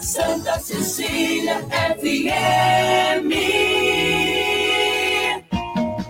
Santa 0.00 0.58
Cecília 0.60 1.60
FM. 1.98 3.63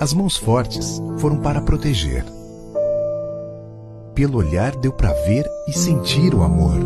As 0.00 0.12
mãos 0.12 0.36
fortes 0.36 1.00
foram 1.18 1.36
para 1.38 1.60
proteger. 1.60 2.24
Pelo 4.14 4.38
olhar 4.38 4.74
deu 4.76 4.92
para 4.92 5.12
ver 5.24 5.46
e 5.68 5.72
sentir 5.72 6.34
o 6.34 6.42
amor. 6.42 6.78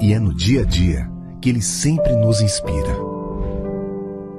E 0.00 0.12
é 0.12 0.18
no 0.18 0.34
dia 0.34 0.62
a 0.62 0.64
dia 0.64 1.10
que 1.40 1.48
ele 1.48 1.62
sempre 1.62 2.14
nos 2.16 2.40
inspira. 2.40 2.96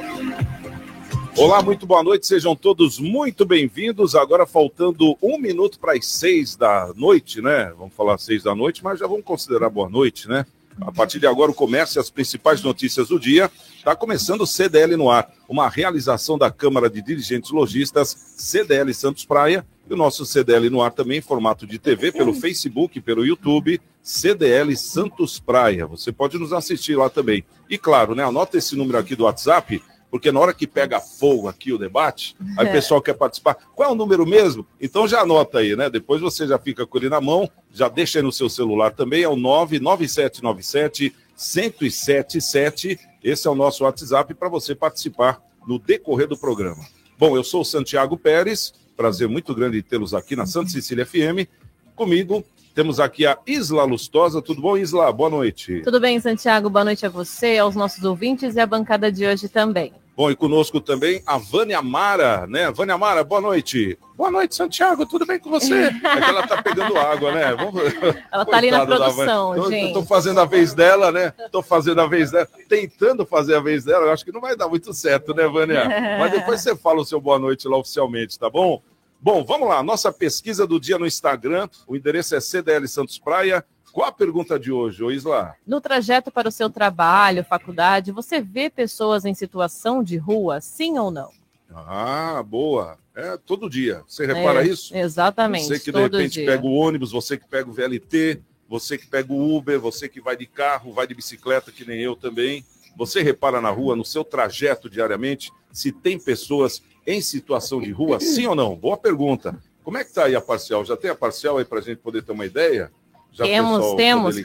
Olá, 1.34 1.62
muito 1.62 1.86
boa 1.86 2.02
noite, 2.02 2.26
sejam 2.26 2.54
todos 2.54 2.98
muito 2.98 3.46
bem-vindos. 3.46 4.14
Agora 4.14 4.44
faltando 4.44 5.16
um 5.22 5.38
minuto 5.38 5.78
para 5.78 5.94
as 5.94 6.06
seis 6.06 6.54
da 6.54 6.92
noite, 6.94 7.40
né? 7.40 7.72
Vamos 7.78 7.94
falar 7.94 8.18
seis 8.18 8.42
da 8.42 8.54
noite, 8.54 8.84
mas 8.84 8.98
já 8.98 9.06
vamos 9.06 9.24
considerar 9.24 9.70
boa 9.70 9.88
noite, 9.88 10.28
né? 10.28 10.44
A 10.80 10.90
partir 10.90 11.18
de 11.18 11.26
agora, 11.26 11.50
o 11.50 11.54
comércio 11.54 11.98
e 11.98 12.00
as 12.00 12.10
principais 12.10 12.62
notícias 12.62 13.08
do 13.08 13.20
dia. 13.20 13.50
Está 13.76 13.94
começando 13.94 14.42
o 14.42 14.46
CDL 14.46 14.96
no 14.96 15.10
ar, 15.10 15.30
uma 15.48 15.68
realização 15.68 16.38
da 16.38 16.50
Câmara 16.50 16.88
de 16.88 17.02
Dirigentes 17.02 17.50
Logistas, 17.50 18.34
CDL 18.36 18.92
Santos 18.94 19.24
Praia, 19.24 19.66
e 19.88 19.92
o 19.92 19.96
nosso 19.96 20.24
CDL 20.24 20.70
no 20.70 20.80
ar 20.80 20.92
também 20.92 21.18
em 21.18 21.22
formato 21.22 21.66
de 21.66 21.78
TV, 21.78 22.12
pelo 22.12 22.32
Facebook, 22.32 23.00
pelo 23.00 23.26
YouTube, 23.26 23.80
CDL 24.02 24.74
Santos 24.76 25.40
Praia. 25.40 25.86
Você 25.86 26.12
pode 26.12 26.38
nos 26.38 26.52
assistir 26.52 26.96
lá 26.96 27.10
também. 27.10 27.44
E 27.68 27.76
claro, 27.76 28.14
né? 28.14 28.24
Anota 28.24 28.56
esse 28.56 28.76
número 28.76 28.98
aqui 28.98 29.16
do 29.16 29.24
WhatsApp, 29.24 29.82
porque 30.12 30.30
na 30.30 30.38
hora 30.38 30.52
que 30.52 30.66
pega 30.66 31.00
fogo 31.00 31.48
aqui 31.48 31.72
o 31.72 31.78
debate, 31.78 32.36
aí 32.58 32.66
o 32.66 32.68
É. 32.68 32.72
pessoal 32.72 33.00
quer 33.00 33.14
participar. 33.14 33.54
Qual 33.74 33.88
é 33.88 33.90
o 33.92 33.94
número 33.94 34.26
mesmo? 34.26 34.66
Então 34.78 35.08
já 35.08 35.22
anota 35.22 35.60
aí, 35.60 35.74
né? 35.74 35.88
Depois 35.88 36.20
você 36.20 36.46
já 36.46 36.58
fica 36.58 36.86
com 36.86 36.98
ele 36.98 37.08
na 37.08 37.18
mão, 37.18 37.50
já 37.72 37.88
deixa 37.88 38.18
aí 38.18 38.22
no 38.22 38.30
seu 38.30 38.50
celular 38.50 38.90
também, 38.92 39.22
é 39.22 39.28
o 39.28 39.34
99797 39.36 41.14
1077. 41.34 42.98
Esse 43.24 43.48
é 43.48 43.50
o 43.50 43.54
nosso 43.54 43.84
WhatsApp 43.84 44.34
para 44.34 44.50
você 44.50 44.74
participar 44.74 45.40
no 45.66 45.78
decorrer 45.78 46.28
do 46.28 46.36
programa. 46.36 46.84
Bom, 47.18 47.34
eu 47.34 47.42
sou 47.42 47.62
o 47.62 47.64
Santiago 47.64 48.18
Pérez, 48.18 48.74
prazer 48.94 49.28
muito 49.28 49.54
grande 49.54 49.82
tê-los 49.82 50.12
aqui 50.12 50.36
na 50.36 50.44
Santa 50.44 50.68
Cecília 50.68 51.06
FM. 51.06 51.48
Comigo 51.96 52.44
temos 52.74 53.00
aqui 53.00 53.24
a 53.24 53.38
Isla 53.46 53.84
Lustosa. 53.84 54.42
Tudo 54.42 54.60
bom, 54.60 54.76
Isla? 54.76 55.10
Boa 55.10 55.30
noite. 55.30 55.80
Tudo 55.84 55.98
bem, 55.98 56.20
Santiago? 56.20 56.68
Boa 56.68 56.84
noite 56.84 57.06
a 57.06 57.08
você, 57.08 57.56
aos 57.56 57.74
nossos 57.74 58.04
ouvintes 58.04 58.56
e 58.56 58.60
à 58.60 58.66
bancada 58.66 59.10
de 59.10 59.26
hoje 59.26 59.48
também. 59.48 59.92
Bom, 60.14 60.30
e 60.30 60.36
conosco 60.36 60.78
também 60.78 61.22
a 61.26 61.38
Vânia 61.38 61.80
Mara, 61.80 62.46
né? 62.46 62.70
Vânia 62.70 62.98
Mara, 62.98 63.24
boa 63.24 63.40
noite. 63.40 63.98
Boa 64.14 64.30
noite, 64.30 64.54
Santiago, 64.54 65.06
tudo 65.06 65.24
bem 65.24 65.38
com 65.38 65.48
você? 65.48 65.84
É 65.84 65.90
que 65.90 66.06
ela 66.06 66.46
tá 66.46 66.62
pegando 66.62 66.98
água, 66.98 67.32
né? 67.32 67.54
Vamos... 67.54 67.82
Ela 68.30 68.44
tá 68.44 68.56
ali 68.58 68.70
na 68.70 68.84
da 68.84 68.96
produção. 68.96 69.56
Eu- 69.56 69.70
gente. 69.70 69.86
Eu 69.88 69.92
tô 69.94 70.02
fazendo 70.04 70.38
a 70.38 70.44
vez 70.44 70.74
dela, 70.74 71.10
né? 71.10 71.32
Tô 71.50 71.62
fazendo 71.62 72.02
a 72.02 72.06
vez 72.06 72.30
dela, 72.30 72.46
tentando 72.68 73.24
fazer 73.24 73.54
a 73.54 73.60
vez 73.60 73.84
dela. 73.84 74.06
Eu 74.06 74.12
acho 74.12 74.24
que 74.24 74.30
não 74.30 74.40
vai 74.40 74.54
dar 74.54 74.68
muito 74.68 74.92
certo, 74.92 75.34
né, 75.34 75.48
Vânia? 75.48 75.84
Mas 76.20 76.30
depois 76.30 76.60
você 76.60 76.76
fala 76.76 77.00
o 77.00 77.04
seu 77.06 77.20
boa 77.20 77.38
noite 77.38 77.66
lá 77.66 77.78
oficialmente, 77.78 78.38
tá 78.38 78.50
bom? 78.50 78.82
Bom, 79.18 79.42
vamos 79.44 79.68
lá. 79.68 79.82
Nossa 79.82 80.12
pesquisa 80.12 80.66
do 80.66 80.78
dia 80.78 80.98
no 80.98 81.06
Instagram. 81.06 81.68
O 81.86 81.96
endereço 81.96 82.36
é 82.36 82.40
CDL 82.40 82.86
Santos 82.86 83.18
Praia. 83.18 83.64
Qual 83.92 84.08
a 84.08 84.12
pergunta 84.12 84.58
de 84.58 84.72
hoje, 84.72 85.04
Isla? 85.04 85.54
No 85.66 85.80
trajeto 85.80 86.30
para 86.30 86.48
o 86.48 86.52
seu 86.52 86.70
trabalho, 86.70 87.44
faculdade, 87.44 88.10
você 88.10 88.40
vê 88.40 88.70
pessoas 88.70 89.24
em 89.26 89.34
situação 89.34 90.02
de 90.02 90.16
rua, 90.16 90.60
sim 90.62 90.98
ou 90.98 91.10
não? 91.10 91.30
Ah, 91.74 92.42
boa. 92.42 92.98
É 93.14 93.36
todo 93.36 93.68
dia. 93.68 94.02
Você 94.08 94.24
repara 94.24 94.64
É, 94.64 94.68
isso? 94.68 94.96
Exatamente. 94.96 95.66
Você 95.66 95.78
que 95.78 95.92
de 95.92 96.00
repente 96.00 96.32
dia. 96.34 96.46
pega 96.46 96.64
o 96.66 96.72
ônibus, 96.72 97.12
você 97.12 97.36
que 97.36 97.46
pega 97.46 97.68
o 97.68 97.72
VLT, 97.72 98.40
você 98.66 98.96
que 98.96 99.06
pega 99.06 99.30
o 99.30 99.54
Uber, 99.56 99.78
você 99.78 100.08
que 100.08 100.20
vai 100.20 100.36
de 100.36 100.46
carro, 100.46 100.92
vai 100.94 101.06
de 101.06 101.14
bicicleta, 101.14 101.70
que 101.70 101.84
nem 101.86 102.00
eu 102.00 102.16
também. 102.16 102.64
Você 102.96 103.22
repara 103.22 103.60
na 103.60 103.70
rua, 103.70 103.94
no 103.94 104.04
seu 104.04 104.24
trajeto 104.24 104.88
diariamente, 104.88 105.50
se 105.70 105.92
tem 105.92 106.18
pessoas 106.18 106.82
em 107.06 107.20
situação 107.20 107.80
de 107.80 107.90
rua, 107.90 108.18
sim 108.20 108.46
ou 108.46 108.54
não? 108.54 108.74
Boa 108.76 108.96
pergunta. 108.96 109.58
Como 109.84 109.98
é 109.98 110.04
que 110.04 110.12
tá 110.12 110.24
aí 110.24 110.34
a 110.36 110.40
parcial? 110.40 110.84
Já 110.84 110.96
tem 110.96 111.10
a 111.10 111.14
parcial 111.14 111.58
aí 111.58 111.64
para 111.64 111.80
a 111.80 111.82
gente 111.82 111.98
poder 111.98 112.22
ter 112.22 112.32
uma 112.32 112.46
ideia? 112.46 112.90
Já 113.32 113.44
Temos, 113.44 113.94
temos. 113.94 114.36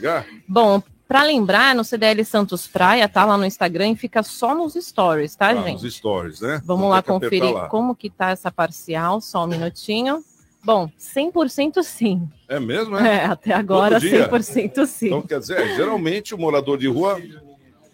Bom, 0.46 0.82
para 1.06 1.22
lembrar, 1.22 1.74
no 1.74 1.84
CDL 1.84 2.24
Santos 2.24 2.66
Praia, 2.66 3.08
tá 3.08 3.24
lá 3.24 3.36
no 3.36 3.44
Instagram 3.44 3.90
e 3.90 3.96
fica 3.96 4.22
só 4.22 4.54
nos 4.54 4.74
stories, 4.74 5.34
tá, 5.36 5.48
Ah, 5.48 5.54
gente? 5.62 5.82
Nos 5.82 5.94
stories, 5.94 6.40
né? 6.40 6.60
Vamos 6.64 6.82
Não 6.84 6.90
lá 6.90 7.02
conferir 7.02 7.52
lá. 7.52 7.68
como 7.68 7.94
que 7.94 8.10
tá 8.10 8.30
essa 8.30 8.50
parcial, 8.50 9.20
só 9.20 9.44
um 9.44 9.46
minutinho. 9.46 10.22
Bom, 10.64 10.90
100% 10.98 11.82
sim. 11.82 12.28
É 12.48 12.58
mesmo, 12.58 12.96
É, 12.98 13.16
é? 13.18 13.24
até 13.24 13.52
agora 13.54 14.00
Todo 14.00 14.08
dia? 14.08 14.28
100% 14.28 14.86
sim. 14.86 15.06
Então, 15.06 15.22
quer 15.22 15.38
dizer, 15.40 15.76
geralmente 15.76 16.34
o 16.34 16.38
morador 16.38 16.76
de 16.76 16.88
rua, 16.88 17.14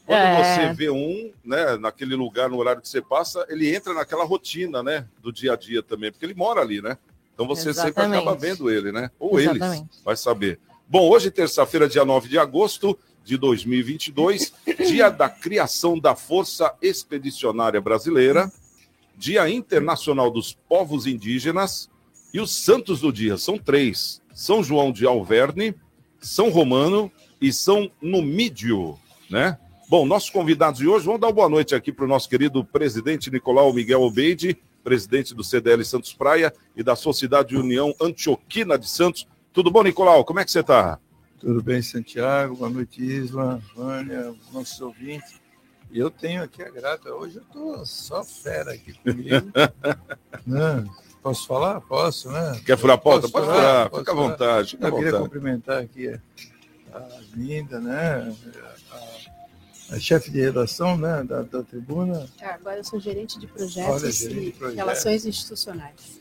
quando 0.07 0.19
É. 0.19 0.43
você 0.67 0.73
vê 0.75 0.91
um, 0.91 1.31
né, 1.45 1.77
naquele 1.77 2.17
lugar, 2.17 2.49
no 2.49 2.57
horário 2.57 2.81
que 2.83 2.89
você 2.89 3.03
passa, 3.03 3.45
ele 3.49 3.75
entra 3.75 3.93
naquela 3.95 4.25
rotina, 4.25 4.83
né, 4.83 5.07
do 5.23 5.33
dia 5.33 5.53
a 5.53 5.57
dia 5.57 5.83
também, 5.83 6.11
porque 6.11 6.25
ele 6.25 6.35
mora 6.35 6.61
ali, 6.63 6.81
né? 6.83 6.97
Então 7.33 7.47
você 7.47 7.73
sempre 7.75 7.91
Exatamente. 7.91 8.23
acaba 8.23 8.37
vendo 8.37 8.71
ele, 8.71 8.91
né? 8.93 9.11
Ou 9.19 9.39
Exatamente. 9.39 9.83
eles, 9.91 10.03
vai 10.05 10.17
saber. 10.17 10.59
Bom, 10.87 11.09
hoje, 11.09 11.31
terça-feira, 11.31 11.89
dia 11.89 12.05
9 12.05 12.29
de 12.29 12.39
agosto 12.39 12.97
de 13.25 13.39
2022, 13.39 14.53
dia 14.87 15.09
da 15.09 15.31
criação 15.31 15.99
da 15.99 16.15
Força 16.15 16.75
Expedicionária 16.83 17.81
Brasileira, 17.81 18.53
Dia 19.17 19.49
Internacional 19.49 20.31
dos 20.31 20.53
Povos 20.69 21.07
Indígenas 21.07 21.89
e 22.35 22.41
os 22.41 22.55
Santos 22.55 23.01
do 23.01 23.11
Dia. 23.11 23.39
São 23.39 23.57
três. 23.57 24.21
São 24.35 24.63
João 24.63 24.93
de 24.93 25.07
Alverne, 25.07 25.75
São 26.21 26.51
Romano 26.51 27.11
e 27.41 27.53
São 27.53 27.91
Numídio, 28.03 28.99
né? 29.31 29.59
Bom, 29.89 30.05
nossos 30.05 30.29
convidados 30.29 30.81
de 30.81 30.89
hoje, 30.89 31.07
vamos 31.07 31.21
dar 31.21 31.29
uma 31.29 31.33
boa 31.33 31.49
noite 31.49 31.75
aqui 31.75 31.93
para 31.93 32.05
o 32.05 32.09
nosso 32.09 32.29
querido 32.29 32.65
presidente 32.65 33.31
Nicolau 33.31 33.73
Miguel 33.73 34.03
Obeide, 34.03 34.59
presidente 34.83 35.35
do 35.35 35.45
CDL 35.45 35.83
Santos 35.85 36.13
Praia 36.13 36.53
e 36.77 36.83
da 36.83 36.97
Sociedade 36.97 37.57
União 37.57 37.95
Antioquina 38.01 38.79
de 38.79 38.89
Santos. 38.89 39.27
Tudo 39.55 39.71
bom, 39.71 39.85
Nicolau? 39.85 40.25
Como 40.25 40.41
é 40.41 40.45
que 40.45 40.51
você 40.51 40.59
está? 40.59 40.99
Tudo 41.39 41.63
bem, 41.63 41.81
Santiago? 41.81 42.57
Boa 42.57 42.69
noite, 42.69 43.01
Isla, 43.01 43.63
Vânia, 43.77 44.35
nossos 44.53 44.81
ouvintes. 44.81 45.41
E 45.93 45.99
eu 46.01 46.11
tenho 46.11 46.43
aqui 46.43 46.61
a 46.61 46.69
grata. 46.69 47.15
Hoje 47.15 47.37
eu 47.37 47.43
estou 47.43 47.87
só 47.87 48.25
fera 48.25 48.73
aqui 48.73 48.93
comigo. 48.95 49.47
né? 50.45 50.85
Posso 51.23 51.47
falar? 51.47 51.81
Posso, 51.83 52.33
né? 52.33 52.61
Quer 52.67 52.77
furar 52.77 52.97
a 52.97 52.99
pauta? 52.99 53.29
Pode 53.29 53.47
furar, 53.47 53.91
fica 53.95 54.11
à 54.11 54.15
vontade. 54.17 54.71
Fica 54.71 54.89
eu 54.89 54.93
queria 54.97 55.13
vontade. 55.13 55.31
cumprimentar 55.31 55.83
aqui 55.85 56.09
a, 56.93 57.09
Linda, 57.37 57.79
né? 57.79 58.37
A, 58.91 59.95
a 59.95 60.01
chefe 60.01 60.33
de 60.33 60.41
redação 60.41 60.97
né? 60.99 61.23
da, 61.23 61.43
da 61.43 61.63
tribuna. 61.63 62.29
Ah, 62.43 62.55
Agora 62.55 62.79
eu 62.79 62.85
sou 62.85 62.99
gerente 62.99 63.39
de 63.39 63.47
projetos 63.47 64.03
Olha, 64.03 64.11
gerente 64.11 64.41
de 64.41 64.49
e 64.49 64.53
projetos. 64.53 64.77
relações 64.77 65.25
institucionais. 65.25 66.19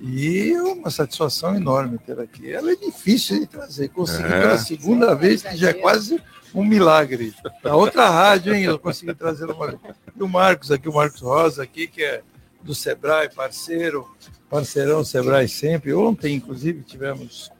E 0.00 0.52
é 0.52 0.62
uma 0.62 0.90
satisfação 0.90 1.54
enorme 1.54 1.98
ter 1.98 2.18
aqui. 2.18 2.50
Ela 2.50 2.72
é 2.72 2.76
difícil 2.76 3.40
de 3.40 3.46
trazer. 3.46 3.88
Consegui 3.88 4.24
É. 4.32 4.40
pela 4.40 4.58
segunda 4.58 5.14
vez, 5.14 5.42
que 5.42 5.56
já 5.56 5.70
é 5.70 5.74
quase 5.74 6.20
um 6.54 6.64
milagre. 6.64 7.34
Da 7.62 7.76
outra 7.76 8.08
rádio, 8.08 8.54
hein? 8.54 8.64
Eu 8.64 8.78
consegui 8.78 9.14
trazer 9.14 9.44
uma 9.44 9.66
vez. 9.66 9.80
E 10.16 10.22
o 10.22 10.28
Marcos 10.28 10.70
aqui, 10.70 10.88
o 10.88 10.94
Marcos 10.94 11.20
Rosa 11.20 11.62
aqui, 11.62 11.86
que 11.86 12.02
é 12.02 12.22
do 12.62 12.74
Sebrae, 12.74 13.28
parceiro, 13.28 14.08
parceirão 14.48 15.04
Sebrae 15.04 15.48
sempre. 15.48 15.92
Ontem, 15.92 16.34
inclusive, 16.34 16.82
tivemos 16.82 17.50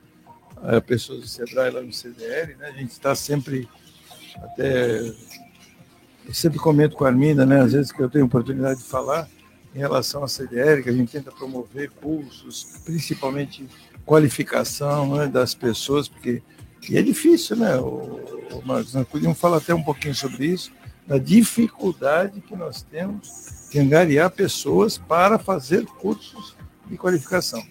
eh, 0.64 0.80
pessoas 0.80 1.20
do 1.20 1.26
Sebrae 1.28 1.70
lá 1.70 1.80
no 1.82 1.92
CDL, 1.92 2.56
né? 2.56 2.68
A 2.68 2.72
gente 2.72 2.92
está 2.92 3.14
sempre 3.14 3.68
até 4.36 5.12
eu 6.26 6.34
sempre 6.34 6.58
comento 6.58 6.96
com 6.96 7.04
a 7.04 7.08
Arminda, 7.08 7.44
né, 7.44 7.60
às 7.60 7.72
vezes 7.72 7.90
que 7.90 8.00
eu 8.00 8.08
tenho 8.08 8.24
oportunidade 8.26 8.80
de 8.80 8.86
falar 8.86 9.28
em 9.74 9.78
relação 9.78 10.24
à 10.24 10.28
CDL, 10.28 10.82
que 10.82 10.88
a 10.88 10.92
gente 10.92 11.12
tenta 11.12 11.30
promover 11.30 11.90
cursos, 11.90 12.80
principalmente 12.84 13.66
qualificação 14.04 15.16
né, 15.16 15.26
das 15.26 15.54
pessoas, 15.54 16.08
porque 16.08 16.42
e 16.88 16.96
é 16.96 17.02
difícil, 17.02 17.56
né, 17.56 17.76
o? 17.76 18.18
Nós 18.64 18.92
podíamos 19.10 19.38
falar 19.38 19.58
até 19.58 19.74
um 19.74 19.82
pouquinho 19.82 20.14
sobre 20.14 20.46
isso, 20.46 20.72
da 21.06 21.18
dificuldade 21.18 22.40
que 22.40 22.56
nós 22.56 22.82
temos 22.82 23.68
de 23.70 23.78
angariar 23.78 24.30
pessoas 24.30 24.98
para 24.98 25.38
fazer 25.38 25.84
cursos 25.86 26.56
de 26.88 26.96
qualificação. 26.96 27.62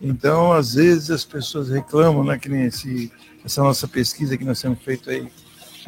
Então, 0.00 0.52
às 0.52 0.74
vezes, 0.74 1.10
as 1.10 1.24
pessoas 1.24 1.68
reclamam, 1.68 2.24
né, 2.24 2.38
que 2.38 2.48
nem 2.48 2.64
esse, 2.66 3.10
essa 3.44 3.62
nossa 3.62 3.86
pesquisa 3.88 4.36
que 4.38 4.44
nós 4.44 4.60
temos 4.60 4.78
feito 4.80 5.10
aí 5.10 5.28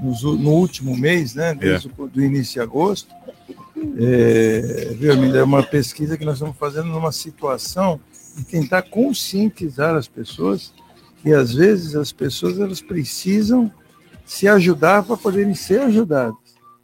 nos 0.02 0.24
u- 0.24 0.36
no 0.36 0.50
último 0.50 0.96
mês, 0.96 1.34
né, 1.34 1.54
desde 1.54 1.90
o 1.96 2.06
do 2.08 2.20
início 2.22 2.54
de 2.54 2.60
agosto, 2.60 3.14
é, 3.98 4.94
viu, 4.94 5.12
Arminda? 5.12 5.38
É 5.38 5.42
uma 5.42 5.62
pesquisa 5.62 6.16
que 6.16 6.24
nós 6.24 6.34
estamos 6.34 6.56
fazendo 6.56 6.88
numa 6.88 7.12
situação 7.12 8.00
de 8.36 8.44
tentar 8.44 8.82
conscientizar 8.82 9.94
as 9.94 10.06
pessoas 10.08 10.72
que 11.22 11.32
às 11.32 11.52
vezes 11.52 11.94
as 11.94 12.12
pessoas 12.12 12.58
elas 12.58 12.80
precisam 12.80 13.70
se 14.24 14.48
ajudar 14.48 15.02
para 15.02 15.16
poderem 15.16 15.54
ser 15.54 15.80
ajudadas, 15.80 16.36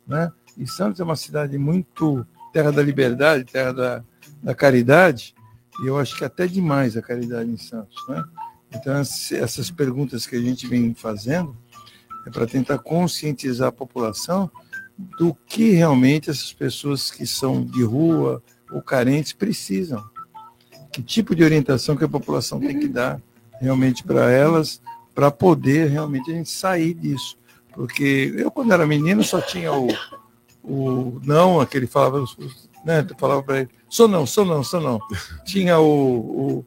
né? 0.06 0.30
E 0.58 0.66
Santos 0.66 1.00
é 1.00 1.04
uma 1.04 1.16
cidade 1.16 1.56
muito 1.58 2.26
terra 2.52 2.72
da 2.72 2.82
liberdade, 2.82 3.44
terra 3.44 3.72
da, 3.72 4.04
da 4.42 4.54
caridade, 4.54 5.34
e 5.82 5.86
eu 5.86 5.98
acho 5.98 6.16
que 6.16 6.24
até 6.24 6.46
demais 6.46 6.96
a 6.96 7.02
caridade 7.02 7.48
em 7.50 7.56
Santos, 7.56 7.96
né? 8.08 8.24
Então 8.74 8.98
ess- 9.00 9.32
essas 9.32 9.70
perguntas 9.70 10.26
que 10.26 10.34
a 10.36 10.40
gente 10.40 10.66
vem 10.66 10.92
fazendo 10.94 11.56
é 12.26 12.30
para 12.30 12.46
tentar 12.46 12.78
conscientizar 12.78 13.68
a 13.68 13.72
população 13.72 14.50
do 14.96 15.36
que 15.46 15.72
realmente 15.72 16.30
essas 16.30 16.52
pessoas 16.52 17.10
que 17.10 17.26
são 17.26 17.62
de 17.64 17.82
rua 17.82 18.42
ou 18.70 18.80
carentes 18.80 19.32
precisam. 19.32 20.02
Que 20.92 21.02
tipo 21.02 21.34
de 21.34 21.44
orientação 21.44 21.96
que 21.96 22.04
a 22.04 22.08
população 22.08 22.58
tem 22.58 22.78
que 22.78 22.88
dar 22.88 23.20
realmente 23.60 24.02
para 24.02 24.30
elas, 24.30 24.80
para 25.14 25.30
poder 25.30 25.90
realmente 25.90 26.30
a 26.30 26.34
gente 26.34 26.50
sair 26.50 26.94
disso. 26.94 27.36
Porque 27.72 28.34
eu, 28.36 28.50
quando 28.50 28.72
era 28.72 28.86
menino, 28.86 29.22
só 29.22 29.40
tinha 29.40 29.72
o, 29.72 29.88
o 30.64 31.20
não, 31.24 31.60
aquele 31.60 31.86
falava, 31.86 32.24
né, 32.84 33.02
tu 33.02 33.14
falava 33.18 33.42
para 33.42 33.60
ele, 33.60 33.68
sou 33.88 34.08
não, 34.08 34.26
sou 34.26 34.46
não, 34.46 34.64
sou 34.64 34.80
não. 34.80 34.98
Tinha 35.44 35.78
o, 35.78 36.64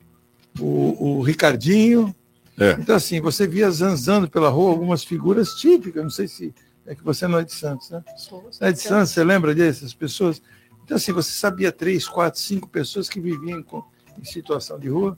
o, 0.59 0.63
o, 0.63 1.17
o 1.17 1.21
Ricardinho. 1.21 2.13
É. 2.59 2.71
Então, 2.79 2.95
assim, 2.95 3.19
você 3.21 3.47
via 3.47 3.71
zanzando 3.71 4.29
pela 4.29 4.49
rua 4.49 4.71
algumas 4.71 5.03
figuras 5.03 5.53
típicas, 5.53 6.03
não 6.03 6.09
sei 6.09 6.27
se 6.27 6.53
é 6.89 6.95
que 6.95 7.03
você 7.03 7.27
não 7.27 7.37
é 7.37 7.43
de 7.43 7.53
Santos, 7.53 7.89
né? 7.91 8.03
É 8.59 8.71
de 8.71 8.79
Santos, 8.79 9.11
você 9.11 9.23
lembra 9.23 9.53
dessas 9.53 9.93
pessoas? 9.93 10.41
Então, 10.83 10.97
assim, 10.97 11.13
você 11.13 11.31
sabia 11.31 11.71
três, 11.71 12.07
quatro, 12.07 12.39
cinco 12.39 12.67
pessoas 12.67 13.07
que 13.07 13.19
viviam 13.19 13.61
com- 13.61 13.83
em 14.19 14.25
situação 14.25 14.79
de 14.79 14.89
rua 14.89 15.15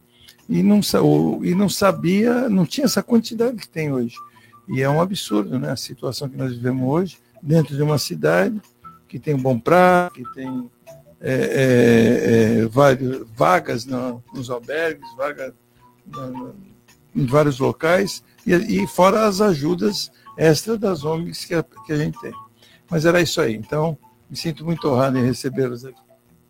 e 0.49 0.61
não, 0.61 0.81
ou- 1.01 1.45
e 1.45 1.55
não 1.55 1.69
sabia, 1.69 2.49
não 2.49 2.65
tinha 2.65 2.83
essa 2.85 3.01
quantidade 3.01 3.55
que 3.55 3.69
tem 3.69 3.91
hoje. 3.91 4.15
E 4.67 4.81
é 4.81 4.89
um 4.89 5.01
absurdo, 5.01 5.57
né? 5.57 5.71
A 5.71 5.75
situação 5.77 6.27
que 6.27 6.35
nós 6.35 6.51
vivemos 6.53 6.87
hoje, 6.87 7.17
dentro 7.41 7.73
de 7.75 7.81
uma 7.81 7.97
cidade 7.97 8.61
que 9.07 9.17
tem 9.17 9.33
um 9.33 9.41
bom 9.41 9.57
prato, 9.57 10.13
que 10.13 10.25
tem 10.33 10.69
é, 11.23 11.33
é, 11.33 12.61
é, 12.63 12.65
vários, 12.65 13.27
vagas 13.35 13.85
na- 13.85 14.17
nos 14.33 14.49
albergues, 14.49 15.07
vagas 15.15 15.53
em 17.15 17.25
vários 17.25 17.59
locais, 17.59 18.23
e, 18.45 18.53
e 18.53 18.87
fora 18.87 19.25
as 19.27 19.39
ajudas 19.39 20.11
extra 20.37 20.77
das 20.77 21.03
ONGs 21.03 21.45
que 21.45 21.53
a, 21.53 21.63
que 21.63 21.93
a 21.93 21.97
gente 21.97 22.19
tem. 22.19 22.33
Mas 22.89 23.05
era 23.05 23.21
isso 23.21 23.39
aí. 23.39 23.55
Então, 23.55 23.97
me 24.29 24.35
sinto 24.35 24.65
muito 24.65 24.87
honrado 24.89 25.17
em 25.17 25.25
recebê-los 25.25 25.85
aqui. 25.85 25.99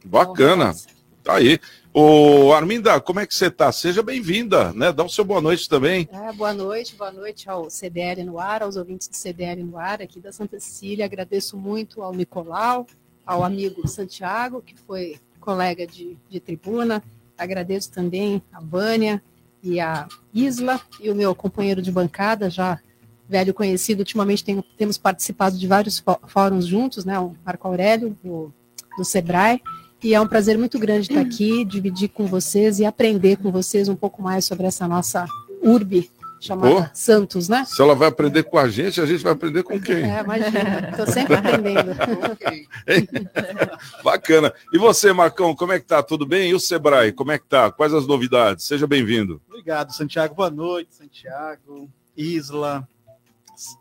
Bacana. 0.06 0.74
Tá 1.24 1.36
aí. 1.36 1.60
Ô, 1.94 2.52
Arminda, 2.54 3.00
como 3.00 3.20
é 3.20 3.28
que 3.28 3.36
você 3.36 3.52
tá? 3.52 3.72
Seja 3.72 4.02
bem-vinda, 4.02 4.74
né? 4.74 4.92
Dá 4.92 5.04
o 5.04 5.10
seu 5.10 5.24
boa 5.24 5.42
noite 5.42 5.70
também. 5.70 6.10
Ah, 6.12 6.32
boa 6.34 6.54
noite, 6.54 6.96
boa 6.96 7.12
noite 7.12 7.50
ao 7.50 7.70
CDL 7.70 8.24
no 8.24 8.40
ar, 8.40 8.64
aos 8.64 8.76
ouvintes 8.76 9.08
do 9.08 9.16
CDL 9.16 9.64
no 9.64 9.78
ar 9.78 10.02
aqui 10.02 10.20
da 10.20 10.32
Santa 10.32 10.60
Cecília. 10.60 11.06
Agradeço 11.06 11.58
muito 11.58 12.02
ao 12.02 12.14
Nicolau, 12.14 12.88
ao 13.26 13.44
amigo 13.44 13.88
Santiago, 13.88 14.62
que 14.62 14.76
foi 14.76 15.20
colega 15.40 15.86
de, 15.86 16.18
de 16.30 16.40
tribuna. 16.40 17.04
Agradeço 17.38 17.92
também 17.92 18.42
a 18.54 18.60
Vânia 18.60 19.22
e 19.62 19.80
a 19.80 20.08
Isla 20.34 20.80
e 21.00 21.10
o 21.10 21.16
meu 21.16 21.36
companheiro 21.36 21.82
de 21.82 21.92
bancada, 21.92 22.50
já 22.50 22.80
velho 23.32 23.54
conhecido. 23.54 24.00
Ultimamente 24.00 24.44
tenho- 24.44 24.64
temos 24.78 24.98
participado 24.98 25.58
de 25.58 25.66
vários 25.66 26.00
fó- 26.00 26.20
fóruns 26.28 26.68
juntos, 26.68 27.06
né? 27.06 27.18
O 27.18 27.34
Marco 27.46 27.68
Aurélio, 27.68 28.16
do, 28.24 28.54
do 28.98 29.06
Sebrae. 29.06 29.62
E 30.04 30.14
é 30.14 30.20
um 30.20 30.28
prazer 30.28 30.58
muito 30.58 30.78
grande 30.78 31.08
estar 31.10 31.22
aqui, 31.22 31.64
dividir 31.64 32.10
com 32.10 32.26
vocês 32.26 32.80
e 32.80 32.86
aprender 32.86 33.38
com 33.38 33.52
vocês 33.52 33.88
um 33.88 33.96
pouco 33.96 34.22
mais 34.22 34.46
sobre 34.46 34.68
essa 34.68 34.88
nossa 34.88 35.26
urbe 35.64 36.10
chamada 36.40 36.76
Pô. 36.76 36.90
Santos, 36.92 37.48
né? 37.48 37.64
Se 37.68 37.80
ela 37.80 37.94
vai 37.94 38.08
aprender 38.08 38.42
com 38.44 38.58
a 38.58 38.68
gente, 38.68 39.00
a 39.00 39.06
gente 39.06 39.22
vai 39.24 39.32
aprender 39.32 39.62
com 39.62 39.80
quem? 39.80 39.98
É, 39.98 40.22
imagina, 40.22 40.90
estou 40.90 41.06
sempre 41.06 41.36
aprendendo. 41.36 41.92
Bacana. 44.04 44.52
E 44.74 44.78
você, 44.80 45.14
Marcão, 45.14 45.56
como 45.56 45.72
é 45.72 45.80
que 45.80 45.86
tá? 45.86 46.02
Tudo 46.02 46.26
bem? 46.26 46.50
E 46.50 46.56
o 46.56 46.60
Sebrae, 46.60 47.12
como 47.12 47.32
é 47.32 47.38
que 47.38 47.46
tá? 47.46 47.72
Quais 47.72 47.94
as 47.94 48.08
novidades? 48.08 48.66
Seja 48.66 48.88
bem-vindo. 48.88 49.40
Obrigado, 49.48 49.94
Santiago. 49.94 50.34
Boa 50.34 50.50
noite, 50.50 50.96
Santiago, 50.96 51.88
Isla. 52.18 52.88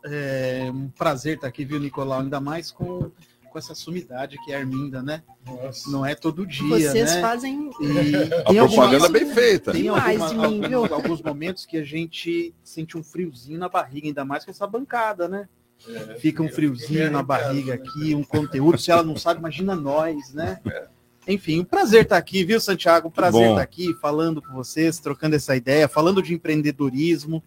É 0.05 0.69
um 0.73 0.89
prazer 0.89 1.35
estar 1.35 1.47
aqui, 1.47 1.63
viu, 1.65 1.79
Nicolau? 1.79 2.19
Ainda 2.21 2.39
mais 2.39 2.71
com, 2.71 3.11
com 3.49 3.57
essa 3.57 3.73
sumidade 3.75 4.37
que 4.43 4.51
é 4.51 4.55
a 4.55 4.59
Arminda, 4.59 5.01
né? 5.01 5.23
Não 5.87 6.05
é 6.05 6.15
todo 6.15 6.45
dia, 6.45 6.67
Vocês 6.91 7.15
né? 7.15 7.21
fazem 7.21 7.69
E 7.79 8.15
A 8.45 8.65
propaganda 8.67 9.05
algumas- 9.05 9.11
bem 9.11 9.33
feita. 9.33 9.71
Tem 9.71 9.87
alguma- 9.87 10.29
de 10.29 10.35
mim, 10.37 10.61
viu? 10.67 10.79
alguns, 10.83 10.91
alguns 10.91 11.21
momentos 11.21 11.65
que 11.65 11.77
a 11.77 11.83
gente 11.83 12.53
sente 12.63 12.97
um 12.97 13.03
friozinho 13.03 13.59
na 13.59 13.67
barriga, 13.69 14.07
ainda 14.07 14.23
mais 14.25 14.45
com 14.45 14.51
essa 14.51 14.65
bancada, 14.67 15.27
né? 15.27 15.47
Fica 16.19 16.43
um 16.43 16.49
friozinho 16.49 17.09
na 17.09 17.23
barriga 17.23 17.73
aqui, 17.73 18.13
um 18.13 18.23
conteúdo. 18.23 18.77
Se 18.77 18.91
ela 18.91 19.01
não 19.01 19.15
sabe, 19.17 19.39
imagina 19.39 19.75
nós, 19.75 20.31
né? 20.31 20.59
Enfim, 21.27 21.59
um 21.61 21.63
prazer 21.63 22.03
estar 22.03 22.17
aqui, 22.17 22.43
viu, 22.43 22.59
Santiago? 22.59 23.07
Um 23.07 23.11
prazer 23.11 23.49
estar 23.49 23.61
aqui 23.61 23.91
falando 23.99 24.41
com 24.41 24.53
vocês, 24.53 24.99
trocando 24.99 25.35
essa 25.35 25.55
ideia, 25.55 25.87
falando 25.87 26.21
de 26.21 26.33
empreendedorismo. 26.35 27.43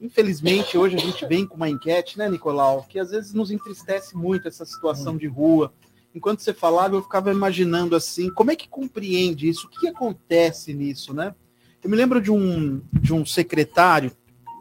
Infelizmente, 0.00 0.76
hoje 0.76 0.96
a 0.96 1.00
gente 1.00 1.24
vem 1.26 1.46
com 1.46 1.56
uma 1.56 1.68
enquete, 1.68 2.18
né, 2.18 2.28
Nicolau, 2.28 2.84
que 2.88 2.98
às 2.98 3.10
vezes 3.10 3.32
nos 3.32 3.50
entristece 3.50 4.16
muito 4.16 4.46
essa 4.46 4.64
situação 4.64 5.16
de 5.16 5.26
rua. 5.26 5.72
Enquanto 6.14 6.40
você 6.40 6.52
falava, 6.52 6.94
eu 6.96 7.02
ficava 7.02 7.30
imaginando 7.30 7.96
assim, 7.96 8.30
como 8.30 8.50
é 8.50 8.56
que 8.56 8.68
compreende 8.68 9.48
isso? 9.48 9.66
O 9.66 9.70
que 9.70 9.88
acontece 9.88 10.72
nisso, 10.74 11.12
né? 11.14 11.34
Eu 11.82 11.90
me 11.90 11.96
lembro 11.96 12.20
de 12.20 12.30
um, 12.30 12.80
de 12.92 13.12
um 13.14 13.24
secretário 13.24 14.10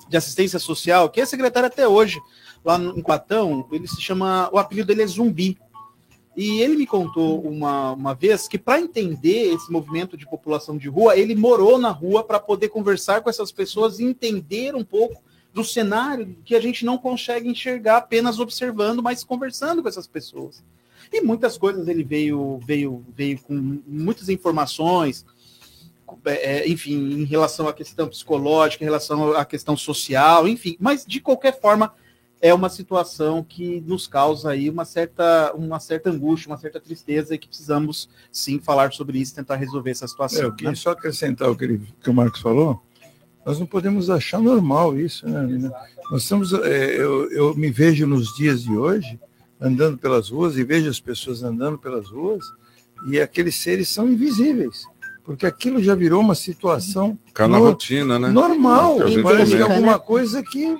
de 0.07 0.15
assistência 0.17 0.59
social, 0.59 1.09
que 1.09 1.19
é 1.19 1.25
secretário 1.25 1.67
até 1.67 1.87
hoje, 1.87 2.19
lá 2.63 2.77
no- 2.77 2.97
em 2.97 3.01
Platão, 3.01 3.67
ele 3.71 3.87
se 3.87 4.01
chama, 4.01 4.49
o 4.53 4.57
apelido 4.57 4.87
dele 4.87 5.01
é 5.01 5.07
Zumbi. 5.07 5.57
E 6.35 6.59
ele 6.61 6.75
me 6.75 6.85
contou 6.85 7.41
uma, 7.41 7.93
uma 7.93 8.13
vez 8.13 8.47
que, 8.47 8.57
para 8.57 8.81
entender 8.81 9.53
esse 9.53 9.71
movimento 9.71 10.17
de 10.17 10.27
população 10.27 10.77
de 10.77 10.89
rua, 10.89 11.17
ele 11.17 11.33
morou 11.33 11.77
na 11.77 11.89
rua 11.89 12.23
para 12.23 12.39
poder 12.39 12.69
conversar 12.69 13.21
com 13.21 13.29
essas 13.29 13.51
pessoas 13.51 13.99
e 13.99 14.03
entender 14.03 14.75
um 14.75 14.83
pouco 14.83 15.23
do 15.53 15.63
cenário 15.63 16.35
que 16.43 16.53
a 16.53 16.59
gente 16.59 16.83
não 16.83 16.97
consegue 16.97 17.47
enxergar 17.47 17.97
apenas 17.97 18.39
observando, 18.39 19.01
mas 19.01 19.23
conversando 19.23 19.81
com 19.81 19.87
essas 19.87 20.05
pessoas. 20.05 20.61
E 21.11 21.21
muitas 21.21 21.57
coisas 21.57 21.87
ele 21.87 22.03
veio, 22.03 22.59
veio, 22.65 23.05
veio 23.15 23.39
com 23.39 23.81
muitas 23.87 24.27
informações, 24.27 25.25
é, 26.25 26.67
enfim, 26.67 27.21
em 27.21 27.23
relação 27.23 27.69
à 27.69 27.73
questão 27.73 28.09
psicológica, 28.09 28.83
em 28.83 28.87
relação 28.87 29.31
à 29.33 29.45
questão 29.45 29.77
social, 29.77 30.45
enfim, 30.47 30.75
mas 30.79 31.05
de 31.05 31.21
qualquer 31.21 31.59
forma 31.59 31.93
é 32.45 32.53
uma 32.53 32.69
situação 32.69 33.43
que 33.43 33.81
nos 33.87 34.05
causa 34.05 34.51
aí 34.51 34.69
uma 34.69 34.85
certa, 34.85 35.51
uma 35.55 35.79
certa 35.79 36.11
angústia, 36.11 36.51
uma 36.51 36.59
certa 36.59 36.79
tristeza 36.79 37.33
e 37.33 37.39
que 37.39 37.47
precisamos 37.47 38.07
sim 38.31 38.59
falar 38.59 38.93
sobre 38.93 39.17
isso, 39.17 39.33
tentar 39.33 39.55
resolver 39.55 39.89
essa 39.89 40.07
situação. 40.07 40.43
É, 40.43 40.45
eu 40.45 40.53
queria 40.53 40.69
né? 40.69 40.75
só 40.75 40.91
acrescentar 40.91 41.49
o 41.49 41.55
que, 41.55 41.63
ele, 41.63 41.81
que 41.99 42.07
o 42.07 42.13
Marcos 42.13 42.41
falou. 42.41 42.79
Nós 43.43 43.57
não 43.57 43.65
podemos 43.65 44.11
achar 44.11 44.39
normal 44.39 44.95
isso, 44.95 45.27
né? 45.27 45.71
Nós 46.11 46.21
estamos, 46.21 46.53
é, 46.53 47.01
eu, 47.01 47.31
eu 47.31 47.55
me 47.55 47.71
vejo 47.71 48.05
nos 48.05 48.35
dias 48.35 48.61
de 48.61 48.77
hoje 48.77 49.19
andando 49.59 49.97
pelas 49.97 50.29
ruas 50.29 50.55
e 50.55 50.63
vejo 50.63 50.87
as 50.87 50.99
pessoas 50.99 51.41
andando 51.41 51.79
pelas 51.79 52.09
ruas 52.11 52.45
e 53.07 53.19
aqueles 53.19 53.55
seres 53.55 53.89
são 53.89 54.07
invisíveis 54.07 54.83
porque 55.23 55.47
aquilo 55.47 55.81
já 55.81 55.95
virou 55.95 56.21
uma 56.21 56.35
situação 56.35 57.17
Ficar 57.25 57.47
na 57.47 57.57
no, 57.57 57.65
rotina, 57.65 58.19
né? 58.19 58.29
Normal, 58.29 58.97
parece 59.23 59.55
que 59.55 59.63
alguma 59.63 59.97
coisa 59.97 60.43
que 60.43 60.77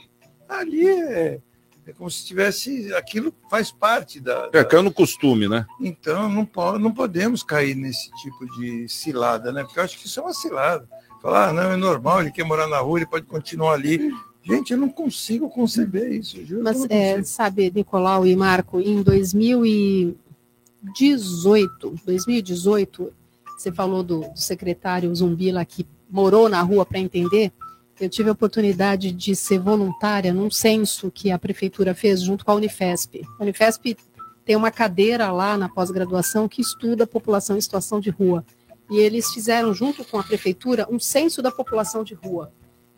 ali 0.48 0.88
é, 0.88 1.40
é 1.88 1.94
como 1.94 2.10
se 2.10 2.26
tivesse 2.26 2.92
aquilo 2.96 3.32
faz 3.50 3.72
parte 3.72 4.20
da, 4.20 4.48
da... 4.48 4.60
É, 4.60 4.64
caiu 4.64 4.82
no 4.82 4.92
costume, 4.92 5.48
né? 5.48 5.68
Então 5.80 6.28
não, 6.28 6.50
não 6.80 6.92
podemos 6.92 7.44
cair 7.44 7.76
nesse 7.76 8.10
tipo 8.16 8.44
de 8.58 8.90
cilada, 8.90 9.52
né? 9.52 9.64
Porque 9.64 9.80
eu 9.80 9.84
acho 9.84 10.00
que 10.00 10.08
isso 10.08 10.20
é 10.20 10.24
uma 10.24 10.34
cilada. 10.34 10.90
Falar, 11.22 11.50
ah, 11.50 11.54
não, 11.54 11.72
é 11.72 11.76
normal, 11.76 12.22
ele 12.22 12.32
quer 12.32 12.44
morar 12.44 12.66
na 12.68 12.80
rua, 12.80 12.98
ele 13.00 13.06
pode 13.06 13.26
continuar 13.26 13.74
ali. 13.74 14.12
Gente, 14.44 14.74
eu 14.74 14.78
não 14.78 14.90
consigo 14.90 15.50
conceber 15.50 16.12
isso. 16.12 16.44
Juro 16.46 16.64
Mas, 16.64 16.86
é, 16.90 17.24
sabe, 17.24 17.72
Nicolau 17.74 18.28
e 18.28 18.36
Marco, 18.36 18.80
em 18.80 19.02
2018, 19.02 21.96
2018, 22.06 23.12
você 23.58 23.72
falou 23.72 24.04
do, 24.04 24.20
do 24.20 24.40
secretário 24.40 25.16
Zumbi 25.16 25.52
lá 25.52 25.66
que 25.66 25.88
morou 26.10 26.48
na 26.48 26.62
rua 26.62 26.86
para 26.86 27.00
entender. 27.00 27.52
Eu 28.00 28.10
tive 28.10 28.30
a 28.30 28.34
oportunidade 28.34 29.12
de 29.12 29.36
ser 29.36 29.60
voluntária 29.60 30.34
num 30.34 30.52
censo 30.52 31.10
que 31.10 31.32
a 31.32 31.40
prefeitura 31.40 31.96
fez 31.96 32.22
junto 32.22 32.44
com 32.44 32.52
a 32.52 32.56
Unifesp. 32.56 33.22
A 33.40 33.44
Unifesp 33.44 33.98
tem 34.44 34.56
uma 34.56 34.70
cadeira 34.70 35.32
lá 35.32 35.58
na 35.58 35.70
pós-graduação 35.70 36.48
que 36.48 36.62
estuda 36.62 37.06
a 37.06 37.08
população 37.08 37.58
em 37.58 37.62
situação 37.62 38.00
de 38.02 38.10
rua. 38.10 38.46
E 38.92 38.98
eles 38.98 39.32
fizeram, 39.32 39.74
junto 39.74 40.04
com 40.04 40.20
a 40.20 40.24
prefeitura, 40.24 40.88
um 40.92 41.00
censo 41.00 41.42
da 41.42 41.50
população 41.50 42.04
de 42.04 42.14
rua, 42.14 42.52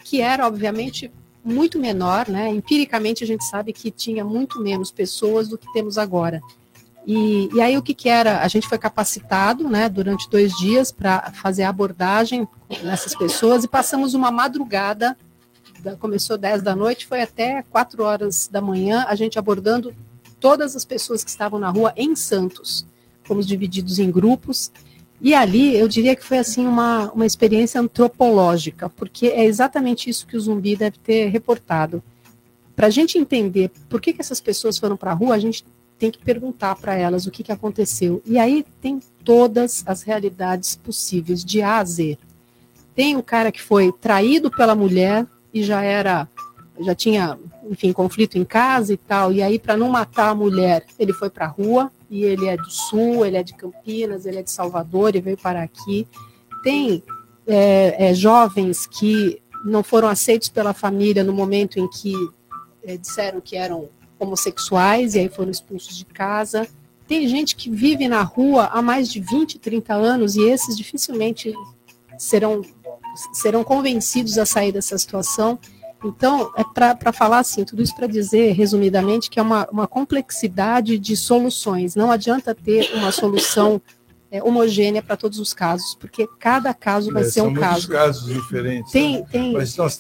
que 0.03 0.19
era, 0.19 0.45
obviamente, 0.45 1.11
muito 1.43 1.79
menor, 1.79 2.27
né? 2.27 2.49
Empiricamente, 2.49 3.23
a 3.23 3.27
gente 3.27 3.45
sabe 3.45 3.71
que 3.71 3.89
tinha 3.89 4.25
muito 4.25 4.59
menos 4.59 4.91
pessoas 4.91 5.47
do 5.47 5.57
que 5.57 5.71
temos 5.71 5.97
agora. 5.97 6.41
E, 7.07 7.47
e, 7.53 7.61
aí 7.61 7.77
o 7.77 7.81
que, 7.81 7.93
que 7.93 8.09
era? 8.09 8.41
A 8.41 8.49
gente 8.49 8.67
foi 8.67 8.77
capacitado 8.77 9.69
né, 9.69 9.87
durante 9.87 10.29
dois 10.29 10.51
dias 10.57 10.91
para 10.91 11.31
fazer 11.31 11.63
a 11.63 11.69
abordagem 11.69 12.45
nessas 12.83 13.15
pessoas 13.15 13.63
e 13.63 13.67
passamos 13.67 14.13
uma 14.13 14.29
madrugada, 14.29 15.17
começou 16.01 16.37
10 16.37 16.61
da 16.61 16.75
noite, 16.75 17.07
foi 17.07 17.21
até 17.21 17.63
4 17.69 18.03
horas 18.03 18.49
da 18.51 18.59
manhã, 18.59 19.05
a 19.07 19.15
gente 19.15 19.39
abordando 19.39 19.95
todas 20.37 20.75
as 20.75 20.83
pessoas 20.83 21.23
que 21.23 21.29
estavam 21.29 21.57
na 21.57 21.69
rua 21.69 21.93
em 21.95 22.13
Santos. 22.13 22.85
Fomos 23.23 23.47
divididos 23.47 23.99
em 23.99 24.11
grupos. 24.11 24.69
E 25.21 25.33
ali 25.33 25.77
eu 25.77 25.87
diria 25.87 26.13
que 26.13 26.25
foi 26.25 26.39
assim 26.39 26.67
uma, 26.67 27.09
uma 27.13 27.25
experiência 27.25 27.79
antropológica, 27.79 28.89
porque 28.89 29.27
é 29.27 29.45
exatamente 29.45 30.09
isso 30.09 30.27
que 30.27 30.35
o 30.35 30.41
zumbi 30.41 30.75
deve 30.75 30.97
ter 30.97 31.29
reportado. 31.29 32.03
Para 32.75 32.87
a 32.87 32.91
gente 32.91 33.17
entender 33.17 33.71
por 33.87 34.01
que, 34.01 34.11
que 34.11 34.19
essas 34.19 34.41
pessoas 34.41 34.77
foram 34.77 34.97
para 34.97 35.11
a 35.11 35.13
rua, 35.13 35.35
a 35.35 35.39
gente 35.39 35.63
tem 35.97 36.11
que 36.11 36.19
perguntar 36.19 36.75
para 36.75 36.95
elas 36.95 37.25
o 37.25 37.31
que, 37.31 37.43
que 37.43 37.51
aconteceu. 37.51 38.21
E 38.25 38.37
aí 38.37 38.65
tem 38.81 38.99
todas 39.23 39.83
as 39.85 40.03
realidades 40.03 40.75
possíveis, 40.75 41.43
de 41.43 41.61
A 41.61 41.79
a 41.79 41.85
Z. 41.85 42.17
Tem 42.95 43.15
o 43.15 43.23
cara 43.23 43.51
que 43.51 43.61
foi 43.61 43.91
traído 43.91 44.49
pela 44.49 44.75
mulher 44.75 45.25
e 45.53 45.63
já 45.63 45.81
era, 45.81 46.27
já 46.79 46.95
tinha, 46.95 47.37
enfim, 47.69 47.91
conflito 47.91 48.37
em 48.37 48.45
casa 48.45 48.93
e 48.93 48.97
tal, 48.97 49.31
e 49.31 49.41
aí 49.41 49.59
para 49.59 49.77
não 49.77 49.89
matar 49.89 50.29
a 50.29 50.35
mulher, 50.35 50.85
ele 50.97 51.13
foi 51.13 51.29
para 51.29 51.45
a 51.45 51.49
rua, 51.49 51.91
e 52.09 52.23
ele 52.23 52.47
é 52.47 52.55
do 52.55 52.69
Sul, 52.69 53.25
ele 53.25 53.37
é 53.37 53.43
de 53.43 53.53
Campinas, 53.53 54.25
ele 54.25 54.37
é 54.37 54.43
de 54.43 54.51
Salvador 54.51 55.15
e 55.15 55.21
veio 55.21 55.37
parar 55.37 55.63
aqui. 55.63 56.07
Tem 56.63 57.03
é, 57.45 58.09
é, 58.09 58.13
jovens 58.13 58.87
que 58.87 59.41
não 59.65 59.83
foram 59.83 60.07
aceitos 60.07 60.49
pela 60.49 60.73
família 60.73 61.23
no 61.23 61.33
momento 61.33 61.79
em 61.79 61.89
que 61.89 62.13
é, 62.83 62.97
disseram 62.97 63.41
que 63.41 63.55
eram 63.55 63.89
homossexuais 64.19 65.15
e 65.15 65.19
aí 65.19 65.29
foram 65.29 65.51
expulsos 65.51 65.97
de 65.97 66.05
casa. 66.05 66.67
Tem 67.07 67.27
gente 67.27 67.55
que 67.55 67.69
vive 67.69 68.07
na 68.07 68.21
rua 68.21 68.65
há 68.65 68.81
mais 68.81 69.09
de 69.09 69.19
20, 69.19 69.59
30 69.59 69.93
anos 69.93 70.35
e 70.35 70.41
esses 70.41 70.75
dificilmente 70.75 71.53
serão, 72.17 72.61
serão 73.33 73.63
convencidos 73.63 74.37
a 74.37 74.45
sair 74.45 74.71
dessa 74.71 74.97
situação. 74.97 75.57
Então, 76.03 76.51
é 76.55 76.63
para 76.63 77.11
falar 77.11 77.39
assim, 77.39 77.63
tudo 77.63 77.81
isso 77.81 77.95
para 77.95 78.07
dizer, 78.07 78.51
resumidamente, 78.51 79.29
que 79.29 79.39
é 79.39 79.41
uma, 79.41 79.67
uma 79.71 79.87
complexidade 79.87 80.99
de 80.99 81.15
soluções. 81.15 81.95
Não 81.95 82.11
adianta 82.11 82.53
ter 82.53 82.93
uma 82.93 83.11
solução 83.11 83.81
é, 84.29 84.43
homogênea 84.43 85.01
para 85.01 85.15
todos 85.15 85.39
os 85.39 85.53
casos, 85.53 85.95
porque 85.95 86.27
cada 86.39 86.73
caso 86.73 87.11
vai 87.11 87.23
é, 87.23 87.25
ser 87.25 87.41
um 87.41 87.53
caso. 87.53 87.87
casos 87.87 88.25
diferentes. 88.25 88.91
Tem, 88.91 89.21
né? 89.21 89.25
tem 89.31 89.53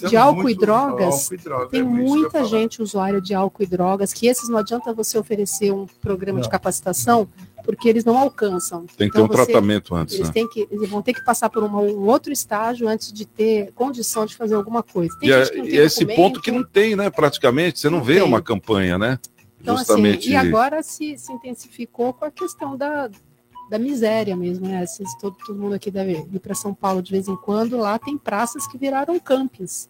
de 0.09 0.17
álcool 0.17 0.49
e 0.49 0.55
drogas, 0.55 1.13
álcool 1.13 1.33
e 1.33 1.37
droga, 1.37 1.69
tem 1.69 1.79
é 1.79 1.83
muita 1.83 2.43
gente 2.43 2.81
usuária 2.81 3.21
de 3.21 3.33
álcool 3.33 3.63
e 3.63 3.65
drogas, 3.65 4.11
que 4.11 4.27
esses 4.27 4.49
não 4.49 4.57
adianta 4.57 4.93
você 4.93 5.17
oferecer 5.17 5.71
um 5.71 5.85
programa 6.01 6.39
não. 6.39 6.43
de 6.43 6.49
capacitação, 6.49 7.27
porque 7.63 7.87
eles 7.87 8.03
não 8.03 8.17
alcançam. 8.17 8.85
Tem 8.97 9.09
que 9.09 9.17
então, 9.17 9.27
ter 9.27 9.33
um 9.33 9.37
você, 9.37 9.51
tratamento 9.51 9.95
antes. 9.95 10.15
Eles, 10.15 10.27
né? 10.27 10.33
têm 10.33 10.49
que, 10.49 10.67
eles 10.69 10.89
vão 10.89 11.01
ter 11.01 11.13
que 11.13 11.23
passar 11.23 11.49
por 11.49 11.63
uma, 11.63 11.79
um 11.79 12.05
outro 12.05 12.31
estágio 12.31 12.87
antes 12.87 13.11
de 13.13 13.25
ter 13.25 13.71
condição 13.73 14.25
de 14.25 14.35
fazer 14.35 14.55
alguma 14.55 14.83
coisa. 14.83 15.17
Tem 15.19 15.29
e, 15.29 15.31
é, 15.31 15.57
e 15.65 15.77
esse 15.77 16.05
ponto 16.05 16.41
que 16.41 16.51
não 16.51 16.63
tem, 16.63 16.95
né? 16.95 17.09
Praticamente, 17.09 17.79
você 17.79 17.89
não, 17.89 17.99
não 17.99 18.05
vê 18.05 18.15
tem. 18.15 18.23
uma 18.23 18.41
campanha, 18.41 18.97
né? 18.97 19.19
Então, 19.59 19.75
assim, 19.75 19.85
Justamente... 19.85 20.19
assim, 20.19 20.29
e 20.31 20.35
agora 20.35 20.83
se, 20.83 21.17
se 21.17 21.31
intensificou 21.31 22.13
com 22.13 22.25
a 22.25 22.31
questão 22.31 22.77
da, 22.77 23.09
da 23.69 23.77
miséria 23.77 24.35
mesmo, 24.35 24.67
né? 24.67 24.85
Vocês, 24.85 25.09
todo, 25.19 25.35
todo 25.45 25.59
mundo 25.59 25.75
aqui 25.75 25.91
deve 25.91 26.25
ir 26.31 26.39
para 26.39 26.55
São 26.55 26.73
Paulo 26.73 27.01
de 27.01 27.11
vez 27.11 27.27
em 27.27 27.35
quando, 27.35 27.77
lá 27.77 27.99
tem 27.99 28.17
praças 28.17 28.65
que 28.67 28.77
viraram 28.77 29.19
campings, 29.19 29.87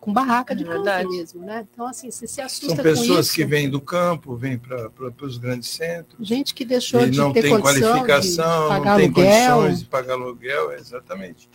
com 0.00 0.12
barraca 0.12 0.54
de 0.54 0.64
é 0.64 0.66
campo 0.66 1.10
mesmo, 1.10 1.44
né? 1.44 1.66
Então, 1.70 1.86
assim, 1.86 2.10
você 2.10 2.26
se 2.26 2.40
assusta 2.40 2.76
São 2.76 2.84
pessoas 2.84 3.30
que 3.30 3.44
vêm 3.44 3.68
do 3.68 3.80
campo, 3.80 4.34
vêm 4.34 4.58
para 4.58 4.90
os 5.22 5.38
grandes 5.38 5.68
centros. 5.68 6.26
Gente 6.26 6.54
que 6.54 6.64
deixou 6.64 7.06
de 7.06 7.18
não 7.18 7.32
ter 7.32 7.42
tem 7.42 7.60
qualificação, 7.60 8.68
de 8.68 8.74
não 8.74 8.96
tem 8.96 9.04
aluguel. 9.06 9.56
condições 9.56 9.80
de 9.80 9.84
pagar 9.84 10.14
aluguel, 10.14 10.72
exatamente. 10.72 11.48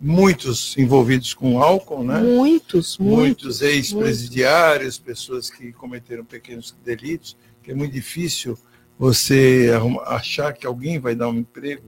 Muitos 0.00 0.76
envolvidos 0.76 1.32
com 1.32 1.62
álcool, 1.62 2.02
né? 2.02 2.20
Muitos, 2.20 2.98
muitos. 2.98 2.98
Muitos 2.98 3.62
ex-presidiários, 3.62 4.98
pessoas 4.98 5.48
que 5.48 5.72
cometeram 5.72 6.24
pequenos 6.24 6.74
delitos, 6.84 7.36
que 7.62 7.70
é 7.70 7.74
muito 7.74 7.92
difícil 7.92 8.58
você 9.02 9.68
achar 10.06 10.52
que 10.52 10.64
alguém 10.64 11.00
vai 11.00 11.12
dar 11.12 11.28
um 11.28 11.38
emprego 11.38 11.82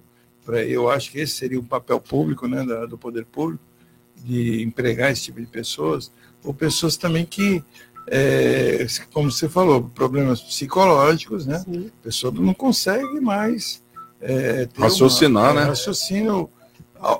para 0.44 0.64
eu 0.64 0.90
acho 0.90 1.12
que 1.12 1.20
esse 1.20 1.34
seria 1.34 1.60
o 1.60 1.62
papel 1.62 2.00
público 2.00 2.48
né 2.48 2.66
da, 2.66 2.86
do 2.86 2.98
poder 2.98 3.24
público 3.24 3.62
de 4.16 4.64
empregar 4.64 5.12
esse 5.12 5.22
tipo 5.22 5.40
de 5.40 5.46
pessoas 5.46 6.10
ou 6.42 6.52
pessoas 6.52 6.96
também 6.96 7.24
que 7.24 7.62
é, 8.08 8.84
como 9.12 9.30
você 9.30 9.48
falou 9.48 9.84
problemas 9.94 10.40
psicológicos 10.40 11.46
né 11.46 11.60
Sim. 11.60 11.86
a 12.00 12.02
pessoa 12.02 12.32
não 12.32 12.52
consegue 12.52 13.20
mais 13.20 13.80
é, 14.20 14.66
raciocinar 14.76 15.52
uma, 15.52 15.60
é, 15.60 15.62
né 15.62 15.68
raciocínio 15.68 16.50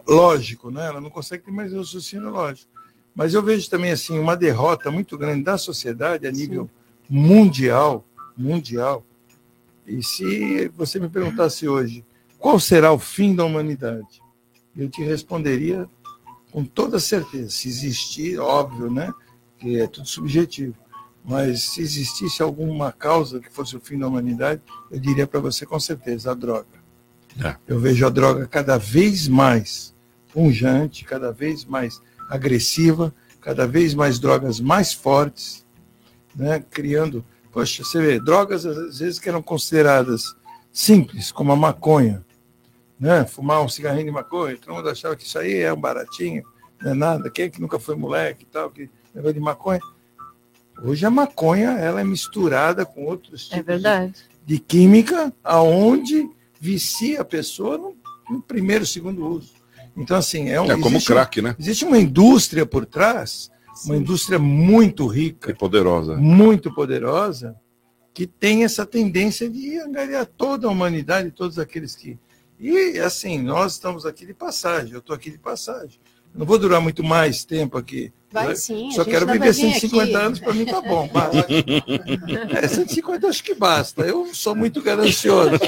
lógico 0.08 0.72
né 0.72 0.88
ela 0.88 1.00
não 1.00 1.08
consegue 1.08 1.44
ter 1.44 1.52
mais 1.52 1.72
raciocínio 1.72 2.30
lógico 2.30 2.68
mas 3.14 3.32
eu 3.32 3.44
vejo 3.44 3.70
também 3.70 3.92
assim 3.92 4.18
uma 4.18 4.36
derrota 4.36 4.90
muito 4.90 5.16
grande 5.16 5.44
da 5.44 5.56
sociedade 5.56 6.26
a 6.26 6.32
nível 6.32 6.68
Sim. 7.06 7.16
mundial 7.16 8.04
mundial 8.36 9.06
e 9.86 10.02
se 10.02 10.68
você 10.68 10.98
me 10.98 11.08
perguntasse 11.08 11.68
hoje 11.68 12.04
qual 12.38 12.58
será 12.58 12.92
o 12.92 12.98
fim 12.98 13.34
da 13.34 13.44
humanidade, 13.44 14.22
eu 14.76 14.88
te 14.88 15.02
responderia 15.02 15.88
com 16.50 16.64
toda 16.64 16.98
certeza. 16.98 17.50
Se 17.50 17.68
existir, 17.68 18.38
óbvio, 18.38 18.90
né? 18.90 19.12
Que 19.58 19.80
é 19.80 19.86
tudo 19.86 20.06
subjetivo. 20.06 20.74
Mas 21.24 21.62
se 21.62 21.80
existisse 21.80 22.42
alguma 22.42 22.92
causa 22.92 23.40
que 23.40 23.50
fosse 23.50 23.76
o 23.76 23.80
fim 23.80 23.98
da 23.98 24.06
humanidade, 24.06 24.60
eu 24.90 25.00
diria 25.00 25.26
para 25.26 25.40
você 25.40 25.64
com 25.64 25.80
certeza 25.80 26.30
a 26.30 26.34
droga. 26.34 26.66
É. 27.42 27.56
Eu 27.66 27.80
vejo 27.80 28.06
a 28.06 28.10
droga 28.10 28.46
cada 28.46 28.78
vez 28.78 29.26
mais 29.26 29.94
punjante, 30.32 31.04
cada 31.04 31.32
vez 31.32 31.64
mais 31.64 32.00
agressiva, 32.28 33.14
cada 33.40 33.66
vez 33.66 33.94
mais 33.94 34.18
drogas 34.18 34.60
mais 34.60 34.92
fortes, 34.92 35.66
né? 36.34 36.62
criando 36.70 37.24
Poxa, 37.54 37.84
você 37.84 38.00
vê, 38.02 38.20
drogas 38.20 38.66
às 38.66 38.98
vezes 38.98 39.20
que 39.20 39.28
eram 39.28 39.40
consideradas 39.40 40.34
simples, 40.72 41.30
como 41.30 41.52
a 41.52 41.56
maconha. 41.56 42.24
Né? 42.98 43.24
Fumar 43.24 43.62
um 43.62 43.68
cigarrinho 43.68 44.06
de 44.06 44.10
maconha, 44.10 44.56
todo 44.56 44.74
mundo 44.74 44.88
achava 44.88 45.14
que 45.14 45.24
isso 45.24 45.38
aí 45.38 45.58
é 45.58 45.72
um 45.72 45.80
baratinho, 45.80 46.42
não 46.82 46.90
é 46.90 46.94
nada. 46.94 47.30
Quem 47.30 47.44
é 47.44 47.48
que 47.48 47.60
nunca 47.60 47.78
foi 47.78 47.94
moleque 47.94 48.42
e 48.42 48.46
tal, 48.46 48.70
que 48.70 48.90
negócio 49.14 49.34
de 49.34 49.40
maconha? 49.40 49.80
Hoje 50.82 51.06
a 51.06 51.10
maconha 51.10 51.70
ela 51.78 52.00
é 52.00 52.04
misturada 52.04 52.84
com 52.84 53.04
outros 53.04 53.48
É 53.52 53.58
tipos 53.58 53.66
verdade. 53.66 54.14
de, 54.44 54.56
de 54.56 54.58
química, 54.58 55.32
aonde 55.44 56.28
vicia 56.60 57.20
a 57.20 57.24
pessoa 57.24 57.78
no, 57.78 57.96
no 58.28 58.42
primeiro, 58.42 58.84
segundo 58.84 59.24
uso. 59.24 59.52
Então, 59.96 60.16
assim, 60.16 60.48
é 60.48 60.60
um. 60.60 60.64
É 60.64 60.74
como 60.74 60.96
existe 60.96 61.12
crack, 61.12 61.40
né? 61.40 61.54
Existe 61.56 61.84
uma 61.84 61.98
indústria 61.98 62.66
por 62.66 62.84
trás, 62.84 63.48
uma 63.84 63.96
indústria 63.96 64.38
muito 64.38 65.06
rica, 65.06 65.50
E 65.50 65.54
poderosa. 65.54 66.16
muito 66.16 66.72
poderosa, 66.72 67.56
que 68.12 68.26
tem 68.26 68.64
essa 68.64 68.86
tendência 68.86 69.48
de 69.50 69.78
angariar 69.78 70.26
toda 70.26 70.66
a 70.66 70.70
humanidade, 70.70 71.30
todos 71.30 71.58
aqueles 71.58 71.96
que. 71.96 72.18
E, 72.58 72.98
assim, 73.00 73.40
nós 73.42 73.72
estamos 73.72 74.06
aqui 74.06 74.24
de 74.24 74.32
passagem, 74.34 74.92
eu 74.92 75.00
estou 75.00 75.14
aqui 75.14 75.30
de 75.30 75.38
passagem. 75.38 75.98
Não 76.34 76.44
vou 76.44 76.58
durar 76.58 76.80
muito 76.80 77.02
mais 77.04 77.44
tempo 77.44 77.78
aqui. 77.78 78.12
Vai 78.32 78.48
né? 78.48 78.54
sim, 78.56 78.90
Só 78.90 79.04
quero 79.04 79.24
viver 79.24 79.52
vir 79.52 79.54
150 79.54 80.02
aqui. 80.04 80.14
anos, 80.16 80.40
para 80.40 80.52
mim 80.52 80.64
tá 80.64 80.80
bom. 80.80 81.08
É, 82.60 82.66
150 82.66 83.28
acho 83.28 83.44
que 83.44 83.54
basta. 83.54 84.02
Eu 84.02 84.34
sou 84.34 84.56
muito 84.56 84.82
ganancioso. 84.82 85.52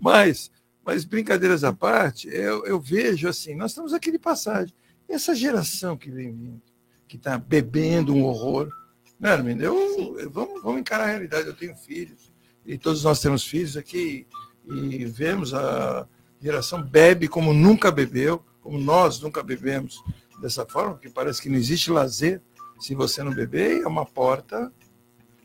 mas, 0.00 0.50
mas 0.86 1.04
brincadeiras 1.04 1.64
à 1.64 1.72
parte, 1.72 2.28
eu, 2.28 2.64
eu 2.64 2.78
vejo 2.80 3.28
assim, 3.28 3.56
nós 3.56 3.72
estamos 3.72 3.92
aqui 3.92 4.12
de 4.12 4.18
passagem. 4.20 4.72
Essa 5.08 5.34
geração 5.34 5.96
que 5.96 6.10
vem 6.10 6.32
vindo, 6.32 6.62
que 7.08 7.16
está 7.16 7.36
bebendo 7.36 8.14
um 8.14 8.22
horror, 8.24 8.70
né, 9.18 9.30
Armindo? 9.30 9.62
Eu, 9.64 10.18
eu- 10.18 10.30
vamos, 10.30 10.62
vamos 10.62 10.80
encarar 10.80 11.04
a 11.04 11.10
realidade. 11.10 11.48
Eu 11.48 11.54
tenho 11.54 11.74
filhos, 11.76 12.32
e 12.64 12.78
todos 12.78 13.02
nós 13.04 13.20
temos 13.20 13.44
filhos 13.44 13.76
aqui, 13.76 14.26
e 14.64 15.04
vemos 15.04 15.52
a 15.52 16.06
geração 16.40 16.82
bebe 16.82 17.26
como 17.28 17.52
nunca 17.52 17.90
bebeu, 17.90 18.44
como 18.60 18.78
nós 18.78 19.20
nunca 19.20 19.42
bebemos 19.42 20.02
dessa 20.40 20.64
forma, 20.66 20.94
porque 20.94 21.08
parece 21.08 21.40
que 21.42 21.48
não 21.48 21.56
existe 21.56 21.90
lazer 21.90 22.40
se 22.78 22.94
você 22.94 23.22
não 23.22 23.32
beber, 23.32 23.82
é 23.82 23.86
uma 23.88 24.04
porta. 24.04 24.72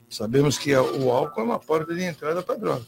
Sabemos 0.09 0.57
que 0.57 0.73
a- 0.73 0.81
o 0.83 1.09
álcool 1.11 1.41
é 1.41 1.43
uma 1.43 1.59
porta 1.59 1.93
de 1.95 2.03
entrada 2.03 2.41
para 2.43 2.55
droga. 2.57 2.85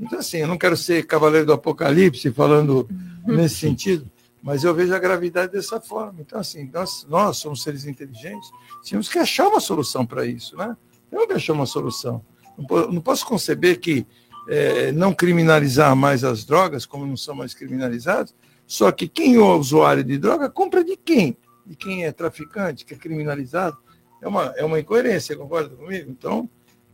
Então, 0.00 0.18
assim, 0.18 0.38
eu 0.38 0.46
não 0.46 0.56
quero 0.56 0.76
ser 0.76 1.06
cavaleiro 1.06 1.46
do 1.46 1.52
apocalipse 1.52 2.30
falando 2.30 2.88
nesse 3.26 3.56
sentido, 3.56 4.10
mas 4.42 4.62
eu 4.62 4.72
vejo 4.74 4.94
a 4.94 4.98
gravidade 4.98 5.52
dessa 5.52 5.80
forma. 5.80 6.20
Então, 6.20 6.38
assim, 6.38 6.70
nós, 6.72 7.06
nós 7.08 7.36
somos 7.38 7.62
seres 7.62 7.84
inteligentes, 7.84 8.48
tínhamos 8.82 9.08
que 9.08 9.18
achar 9.18 9.48
uma 9.48 9.60
solução 9.60 10.06
para 10.06 10.24
isso, 10.24 10.56
né? 10.56 10.76
Temos 11.10 11.26
que 11.26 11.32
achar 11.32 11.52
uma 11.52 11.66
solução. 11.66 12.24
Não, 12.56 12.64
po- 12.64 12.86
não 12.92 13.00
posso 13.00 13.26
conceber 13.26 13.80
que 13.80 14.06
eh, 14.48 14.92
não 14.92 15.12
criminalizar 15.12 15.94
mais 15.96 16.22
as 16.22 16.44
drogas, 16.44 16.86
como 16.86 17.04
não 17.06 17.16
são 17.16 17.34
mais 17.34 17.52
criminalizadas, 17.52 18.34
só 18.66 18.92
que 18.92 19.08
quem 19.08 19.34
é 19.34 19.40
usuário 19.40 20.04
de 20.04 20.16
droga 20.18 20.48
compra 20.48 20.84
de 20.84 20.96
quem? 20.96 21.36
De 21.66 21.74
quem 21.74 22.04
é 22.04 22.12
traficante, 22.12 22.84
que 22.84 22.94
é 22.94 22.96
criminalizado. 22.96 23.76
É 24.22 24.28
uma, 24.28 24.52
é 24.56 24.64
uma 24.64 24.78
incoerência, 24.78 25.36
concorda 25.36 25.74
comigo? 25.74 26.10
Então, 26.10 26.48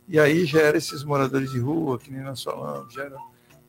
e 0.07 0.19
aí 0.19 0.45
gera 0.45 0.77
esses 0.77 1.03
moradores 1.03 1.51
de 1.51 1.59
rua, 1.59 1.97
que 1.97 2.11
nem 2.11 2.21
nós 2.23 2.41
falamos, 2.43 2.93
gera 2.93 3.15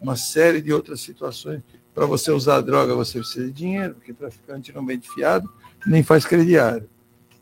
uma 0.01 0.17
série 0.17 0.61
de 0.61 0.73
outras 0.73 1.01
situações. 1.01 1.63
Para 1.95 2.05
você 2.07 2.31
usar 2.31 2.57
a 2.57 2.61
droga, 2.61 2.95
você 2.95 3.19
precisa 3.19 3.47
de 3.47 3.53
dinheiro, 3.53 3.95
porque 3.95 4.13
traficante 4.13 4.75
não 4.75 4.85
vem 4.85 4.99
de 4.99 5.09
fiado, 5.11 5.51
nem 5.87 6.03
faz 6.03 6.25
crediário. 6.27 6.89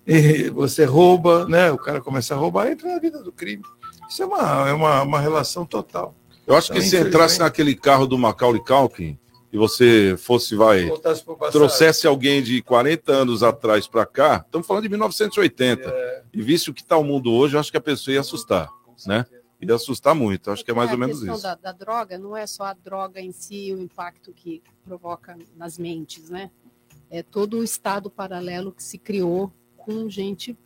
E 0.06 0.50
você 0.50 0.84
rouba, 0.84 1.46
né? 1.48 1.70
O 1.72 1.78
cara 1.78 2.00
começa 2.00 2.34
a 2.34 2.36
roubar, 2.36 2.70
entra 2.70 2.92
na 2.92 3.00
vida 3.00 3.22
do 3.22 3.32
crime. 3.32 3.64
Isso 4.08 4.22
é 4.22 4.26
uma, 4.26 4.68
é 4.68 4.72
uma, 4.72 5.02
uma 5.02 5.18
relação 5.20 5.64
total. 5.66 6.14
Eu 6.46 6.54
acho 6.54 6.70
que 6.70 6.78
Então, 6.78 6.88
se 6.90 6.96
entrasse 7.00 7.38
naquele 7.40 7.74
carro 7.74 8.06
do 8.06 8.18
Macaulay 8.18 8.62
Culkin 8.62 9.18
e 9.50 9.56
você 9.56 10.14
fosse, 10.18 10.54
vai, 10.54 10.90
trouxesse 11.50 12.06
alguém 12.06 12.42
de 12.42 12.60
40 12.62 13.10
anos 13.12 13.42
atrás 13.42 13.86
para 13.88 14.04
cá, 14.04 14.42
estamos 14.44 14.66
falando 14.66 14.82
de 14.82 14.88
1980, 14.90 15.88
É. 15.88 16.22
e 16.34 16.42
visse 16.42 16.68
o 16.70 16.74
que 16.74 16.82
está 16.82 16.96
o 16.98 17.02
mundo 17.04 17.32
hoje, 17.32 17.56
eu 17.56 17.60
acho 17.60 17.70
que 17.70 17.76
a 17.78 17.80
pessoa 17.80 18.12
ia 18.14 18.20
assustar, 18.20 18.68
né? 19.06 19.26
Ia 19.60 19.76
assustar 19.76 20.14
muito, 20.14 20.50
acho 20.50 20.64
que 20.64 20.70
é 20.70 20.74
mais 20.74 20.90
ou 20.90 20.96
a 20.96 20.98
menos 20.98 21.18
questão 21.18 21.34
isso. 21.34 21.42
Da, 21.42 21.54
da 21.54 21.72
droga 21.72 22.18
não 22.18 22.36
é 22.36 22.46
só 22.46 22.64
a 22.64 22.74
droga 22.74 23.20
em 23.20 23.32
si, 23.32 23.72
o 23.72 23.80
impacto 23.80 24.32
que 24.32 24.62
provoca 24.84 25.38
nas 25.56 25.78
mentes, 25.78 26.28
né? 26.28 26.50
É 27.10 27.22
todo 27.22 27.58
o 27.58 27.64
estado 27.64 28.10
paralelo 28.10 28.72
que 28.72 28.82
se 28.82 28.98
criou 28.98 29.50
com 29.76 30.08
gente 30.08 30.56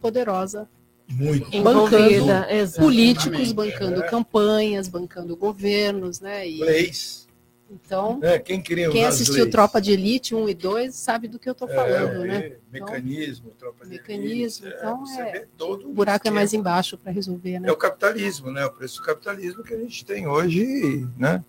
poderosa 0.00 0.68
Muito. 1.08 1.54
Envolvida, 1.54 2.40
bancando 2.40 2.72
políticos, 2.78 3.52
bancando 3.52 4.02
É. 4.02 4.08
campanhas, 4.08 4.88
bancando 4.88 5.36
governos, 5.36 6.20
né? 6.20 6.48
E, 6.48 6.58
Leis. 6.60 7.27
Então, 7.70 8.18
Né? 8.18 8.38
Quem 8.38 8.60
queria 8.60 8.90
quem 8.90 9.04
assistiu 9.04 9.42
leis? 9.44 9.50
Tropa 9.50 9.80
de 9.80 9.92
Elite 9.92 10.34
1 10.34 10.48
e 10.48 10.54
2 10.54 10.94
sabe 10.94 11.28
do 11.28 11.38
que 11.38 11.48
eu 11.48 11.52
estou 11.52 11.68
É, 11.68 11.74
falando, 11.74 12.24
é, 12.24 12.26
né? 12.28 12.52
Mecanismo, 12.72 13.50
tropa 13.58 13.84
de 13.84 13.90
Mecanismo, 13.90 14.66
elite, 14.66 14.78
então 14.78 15.00
você 15.04 15.20
é- 15.20 15.46
todo 15.56 15.88
O 15.88 15.92
buraco 15.92 16.16
é 16.16 16.28
esquema. 16.28 16.34
mais 16.36 16.52
embaixo 16.54 16.96
para 16.96 17.12
resolver, 17.12 17.60
né? 17.60 17.68
É 17.68 17.72
o 17.72 17.76
capitalismo, 17.76 18.50
né? 18.50 18.64
O 18.66 18.70
preço 18.70 18.96
do 19.00 19.02
capitalismo 19.04 19.62
que 19.62 19.74
a 19.74 19.78
gente 19.78 20.04
tem 20.04 20.26
hoje, 20.26 21.06
né? 21.16 21.44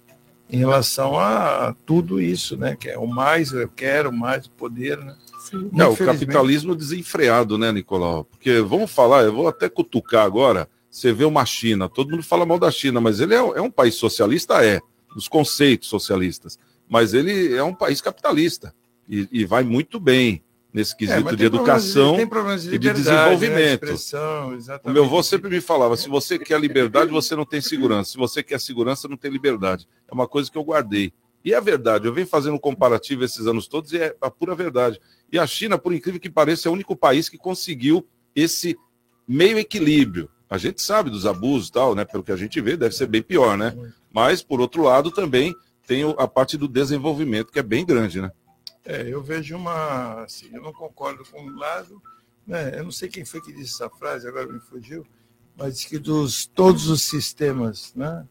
Em 0.52 0.58
relação 0.58 1.18
a 1.20 1.76
tudo 1.86 2.20
isso, 2.20 2.58
né? 2.58 2.76
Que 2.76 2.90
é 2.90 2.98
o 2.98 3.06
mais, 3.06 3.52
eu 3.52 3.70
quero 3.70 4.12
mais 4.12 4.46
o 4.48 4.52
poder, 4.52 4.98
né? 4.98 5.16
Sim. 5.42 5.70
É, 5.78 5.86
o 5.86 5.96
capitalismo 5.96 6.76
desenfreado, 6.76 7.58
né, 7.58 7.72
Nicolau? 7.72 8.26
Porque, 8.26 8.60
vamos 8.62 8.92
falar, 8.92 9.24
eu 9.24 9.34
vou 9.34 9.48
até 9.48 9.70
cutucar 9.70 10.26
agora, 10.26 10.68
você 10.90 11.14
vê 11.14 11.24
uma 11.24 11.46
China, 11.46 11.88
todo 11.88 12.10
mundo 12.12 12.24
fala 12.24 12.46
mal 12.46 12.60
da 12.60 12.70
China, 12.72 13.00
mas 13.00 13.20
ele 13.20 13.34
é, 13.36 13.38
é 13.38 13.62
um 13.62 13.72
país 13.72 13.96
socialista, 13.96 14.66
é, 14.66 14.82
dos 15.14 15.28
conceitos 15.28 15.90
socialistas, 15.90 16.60
mas 16.88 17.14
ele 17.14 17.56
é 17.56 17.64
um 17.64 17.74
país 17.74 18.02
capitalista 18.02 18.74
e, 19.08 19.28
e 19.32 19.46
vai 19.46 19.64
muito 19.64 20.00
bem 20.00 20.44
nesse 20.74 20.94
É, 20.94 20.98
quesito 20.98 21.24
mas 21.24 21.36
de 21.38 21.50
problemas 21.50 21.86
educação. 21.86 22.28
problemas 22.28 22.66
e 22.66 22.70
de 22.70 22.72
liberdade, 22.78 23.04
desenvolvimento. 23.04 23.86
Né? 23.86 23.94
Expressão, 23.94 24.58
O 24.84 24.90
meu 24.92 25.04
avô 25.04 25.24
sempre 25.24 25.50
me 25.50 25.62
falava: 25.62 25.98
se 25.98 26.08
você 26.08 26.38
quer 26.38 26.60
liberdade, 26.60 27.12
você 27.12 27.36
não 27.36 27.46
tem 27.46 27.62
segurança. 27.62 28.12
Se 28.12 28.18
você 28.18 28.44
quer 28.44 28.60
segurança, 28.60 29.08
não 29.08 29.18
tem 29.18 29.32
liberdade. 29.32 29.88
É 30.08 30.14
uma 30.14 30.28
coisa 30.28 30.52
que 30.52 30.58
eu 30.58 30.64
guardei. 30.64 31.12
E 31.44 31.54
é 31.54 31.62
verdade, 31.62 32.06
eu 32.06 32.14
venho 32.14 32.28
fazendo 32.28 32.56
um 32.56 32.60
comparativo 32.60 33.24
esses 33.24 33.48
anos 33.48 33.66
todos 33.66 33.94
e 33.94 33.98
é 33.98 34.16
a 34.20 34.30
pura 34.30 34.54
verdade. 34.54 35.00
E 35.32 35.40
a 35.40 35.48
China, 35.48 35.78
por 35.78 35.94
incrível 35.94 36.20
que 36.20 36.30
pareça, 36.30 36.68
é 36.68 36.70
o 36.70 36.74
único 36.74 36.96
país 36.98 37.30
que 37.30 37.38
conseguiu 37.38 38.06
esse 38.36 38.78
meio 39.26 39.58
equilíbrio. 39.58 40.30
A 40.50 40.58
gente 40.58 40.82
sabe 40.82 41.10
dos 41.10 41.26
abusos 41.26 41.70
e 41.70 41.72
tal, 41.72 41.96
né? 41.96 42.04
Pelo 42.04 42.24
que 42.24 42.32
a 42.32 42.36
gente 42.36 42.60
vê, 42.60 42.76
deve 42.76 42.94
ser 42.94 43.08
bem 43.08 43.22
pior, 43.22 43.58
né? 43.58 43.74
Mas, 44.14 44.42
por 44.42 44.60
outro 44.60 44.84
lado, 44.84 45.12
também 45.12 45.56
tem 45.86 46.04
a 46.18 46.28
parte 46.28 46.58
do 46.58 46.68
desenvolvimento, 46.68 47.52
que 47.52 47.60
é 47.60 47.64
bem 47.64 47.86
grande, 47.86 48.22
né? 48.22 48.32
É, 48.86 49.02
eu 49.08 49.22
vejo 49.22 49.56
uma. 49.56 50.24
Assim, 50.24 50.50
eu 50.54 50.62
não 50.62 50.74
concordo 50.74 51.24
com 51.26 51.42
um 51.42 51.56
lado. 51.58 52.02
Né? 52.50 52.80
Eu 52.80 52.84
não 52.84 52.92
sei 52.92 53.08
quem 53.08 53.24
foi 53.24 53.42
que 53.42 53.54
disse 53.54 53.76
essa 53.76 53.90
frase, 53.92 54.28
agora 54.28 54.52
me 54.52 54.60
fugiu, 54.60 55.06
mas 55.56 55.86
que 55.86 56.00
dos 56.00 56.48
todos 56.48 56.88
os 56.90 57.04
sistemas, 57.04 57.94
né, 57.94 58.26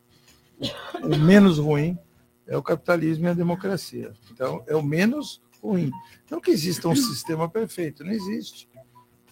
o 1.05 1.17
menos 1.17 1.59
ruim 1.59 1.97
é 2.45 2.57
o 2.57 2.63
capitalismo 2.63 3.27
e 3.27 3.29
a 3.29 3.35
democracia. 3.35 4.13
Então, 4.33 4.65
é 4.67 4.75
o 4.75 4.83
menos 4.83 5.41
ruim. 5.63 5.93
Não 6.29 6.41
que 6.41 6.51
exista 6.51 6.89
um 6.89 6.97
sistema 6.97 7.49
perfeito, 7.49 8.03
não 8.03 8.11
existe. 8.11 8.69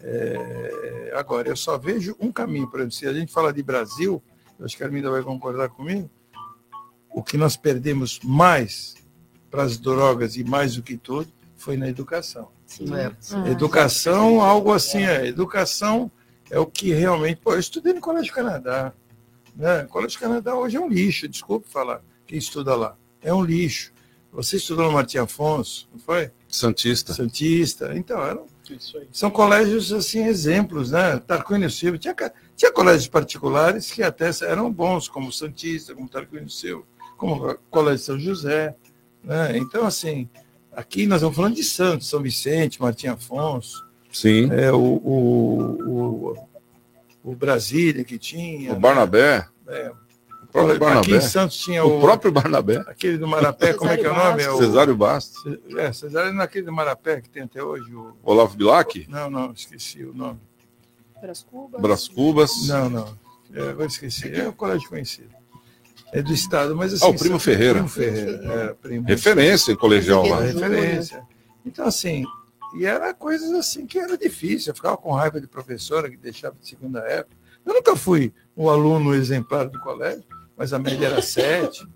É, 0.01 1.13
agora, 1.17 1.49
eu 1.49 1.57
só 1.57 1.77
vejo 1.77 2.15
um 2.21 2.31
caminho. 2.31 2.71
Por 2.71 2.79
exemplo, 2.79 2.95
se 2.95 3.09
a 3.09 3.13
gente 3.13 3.33
fala 3.33 3.53
de 3.53 3.65
Brasil, 3.65 4.23
eu 4.57 4.67
acho 4.67 4.77
que 4.77 4.85
a 4.85 4.87
Arminda 4.87 5.11
vai 5.11 5.23
concordar 5.23 5.69
comigo, 5.71 6.09
o 7.17 7.23
que 7.23 7.39
nós 7.39 7.57
perdemos 7.57 8.21
mais 8.23 8.95
para 9.51 9.63
as 9.63 9.79
drogas 9.79 10.37
e 10.37 10.45
mais 10.45 10.77
do 10.77 10.83
que 10.83 10.99
tudo 10.99 11.33
foi 11.57 11.75
na 11.75 11.89
educação. 11.89 12.51
Sim. 12.67 12.95
É. 12.95 13.11
Ah, 13.33 13.49
Educação, 13.49 14.43
algo 14.43 14.71
assim, 14.71 15.03
é. 15.03 15.27
Educação 15.27 16.11
é 16.51 16.59
o 16.59 16.67
que 16.67 16.93
realmente. 16.93 17.41
Pô, 17.43 17.55
eu 17.55 17.59
estudei 17.59 17.95
no 17.95 18.03
Colégio 18.03 18.35
Canadá. 18.35 18.93
Né? 19.57 19.85
O 19.85 19.89
Colégio 19.89 20.21
Canadá 20.21 20.55
hoje 20.55 20.77
é 20.77 20.81
um 20.81 20.91
lixo, 20.91 21.27
desculpe 21.27 21.67
falar, 21.67 22.03
quem 22.27 22.37
estuda 22.37 22.77
lá. 22.77 22.95
É 23.23 23.33
um 23.33 23.43
lixo. 23.43 23.95
Você 24.31 24.57
estudou 24.57 24.85
no 24.85 24.93
Martim 24.93 25.17
Afonso, 25.17 25.89
não 25.91 25.99
foi? 25.99 26.31
Santista. 26.47 27.15
Santista. 27.15 27.97
Então, 27.97 28.23
eram, 28.23 28.45
são 29.11 29.31
colégios, 29.31 29.91
assim, 29.91 30.27
exemplos, 30.27 30.91
né? 30.91 31.19
Tarquínio 31.27 31.71
Silva. 31.71 31.97
Tinha, 31.97 32.15
tinha 32.55 32.71
colégios 32.71 33.09
particulares 33.09 33.91
que 33.91 34.03
até 34.03 34.29
eram 34.43 34.71
bons, 34.71 35.09
como 35.09 35.33
Santista, 35.33 35.95
como 35.95 36.07
Tarquínio 36.07 36.51
Silva, 36.51 36.85
Colégio 37.17 38.05
São 38.05 38.19
José. 38.19 38.75
Né? 39.23 39.59
Então, 39.59 39.87
assim, 39.87 40.29
aqui 40.73 41.07
nós 41.07 41.17
estamos 41.17 41.37
falando 41.37 41.55
de 41.55 41.65
Santos, 41.65 42.09
São 42.09 42.23
Vicente, 42.23 42.81
Martim 42.81 43.09
Afonso, 43.09 43.85
Sim. 44.13 44.49
é, 44.53 44.71
o, 44.73 44.79
o, 44.79 46.33
o, 46.33 46.49
o 47.25 47.35
Brasília 47.35 48.05
que 48.05 48.19
tinha. 48.19 48.73
O 48.73 48.77
Barnabé, 48.79 49.47
né? 49.67 49.93
o 50.43 50.47
próprio 50.47 50.77
Aqui 50.77 50.81
Barnabé. 50.85 51.17
em 51.17 51.21
Santos 51.21 51.57
tinha 51.59 51.85
O 51.85 51.99
o, 51.99 52.01
próprio 52.01 52.31
Barnabé. 52.33 52.79
aquele 52.87 53.19
do 53.19 53.27
Marapé, 53.27 53.75
como 53.75 53.91
é 53.91 53.97
que 53.97 54.07
é 54.07 54.11
o 54.11 54.15
nome? 54.17 54.43
É 54.43 54.51
o, 54.51 54.59
Cesário 54.59 54.97
Bastos. 54.97 55.59
É, 55.77 55.93
Cesário 55.93 56.33
naquele 56.33 56.67
do 56.67 56.73
Marapé 56.73 57.21
que 57.21 57.29
tem 57.29 57.43
até 57.43 57.63
hoje. 57.63 57.93
O, 57.95 58.15
Olavo 58.23 58.57
Bilac. 58.57 59.07
não, 59.09 59.29
não, 59.29 59.53
esqueci 59.53 60.05
o 60.05 60.15
nome. 60.15 60.39
Brás 61.21 61.43
Cubas. 61.43 61.81
Bras 61.81 62.09
Cubas. 62.09 62.69
Não, 62.69 62.89
não. 62.89 63.19
É, 63.53 63.71
agora 63.71 63.87
esqueci. 63.87 64.33
É 64.33 64.49
um 64.49 64.53
colégio 64.53 64.89
conhecido. 64.89 65.31
É 66.13 66.23
do 66.23 66.33
estado, 66.33 66.75
mas 66.77 66.95
assim. 66.95 67.05
Ah, 67.05 67.09
o 67.09 67.15
Primo 67.17 67.39
Ferreira. 67.39 67.75
Primo 67.75 67.89
Ferreira. 67.89 68.53
É, 68.53 68.75
primo. 68.75 69.07
Referência 69.07 69.73
em 69.73 69.77
colegial 69.77 70.27
lá. 70.27 70.41
Referência. 70.41 71.23
Então, 71.65 71.87
assim, 71.87 72.25
e 72.77 72.85
era 72.85 73.13
coisas 73.13 73.51
assim 73.53 73.87
que 73.87 73.99
era 73.99 74.17
difícil. 74.17 74.71
Eu 74.71 74.77
ficava 74.77 74.97
com 74.97 75.13
raiva 75.13 75.41
de 75.41 75.47
professora 75.47 76.11
que 76.11 76.17
deixava 76.17 76.57
de 76.61 76.69
segunda 76.69 77.01
época. 77.01 77.37
Eu 77.65 77.75
nunca 77.75 77.97
fui 77.97 78.33
um 78.57 78.69
aluno 78.69 79.15
exemplar 79.15 79.69
do 79.69 79.81
colégio, 79.81 80.25
mas 80.57 80.73
a 80.73 80.79
média 80.79 81.07
era 81.07 81.21
sete. 81.21 81.87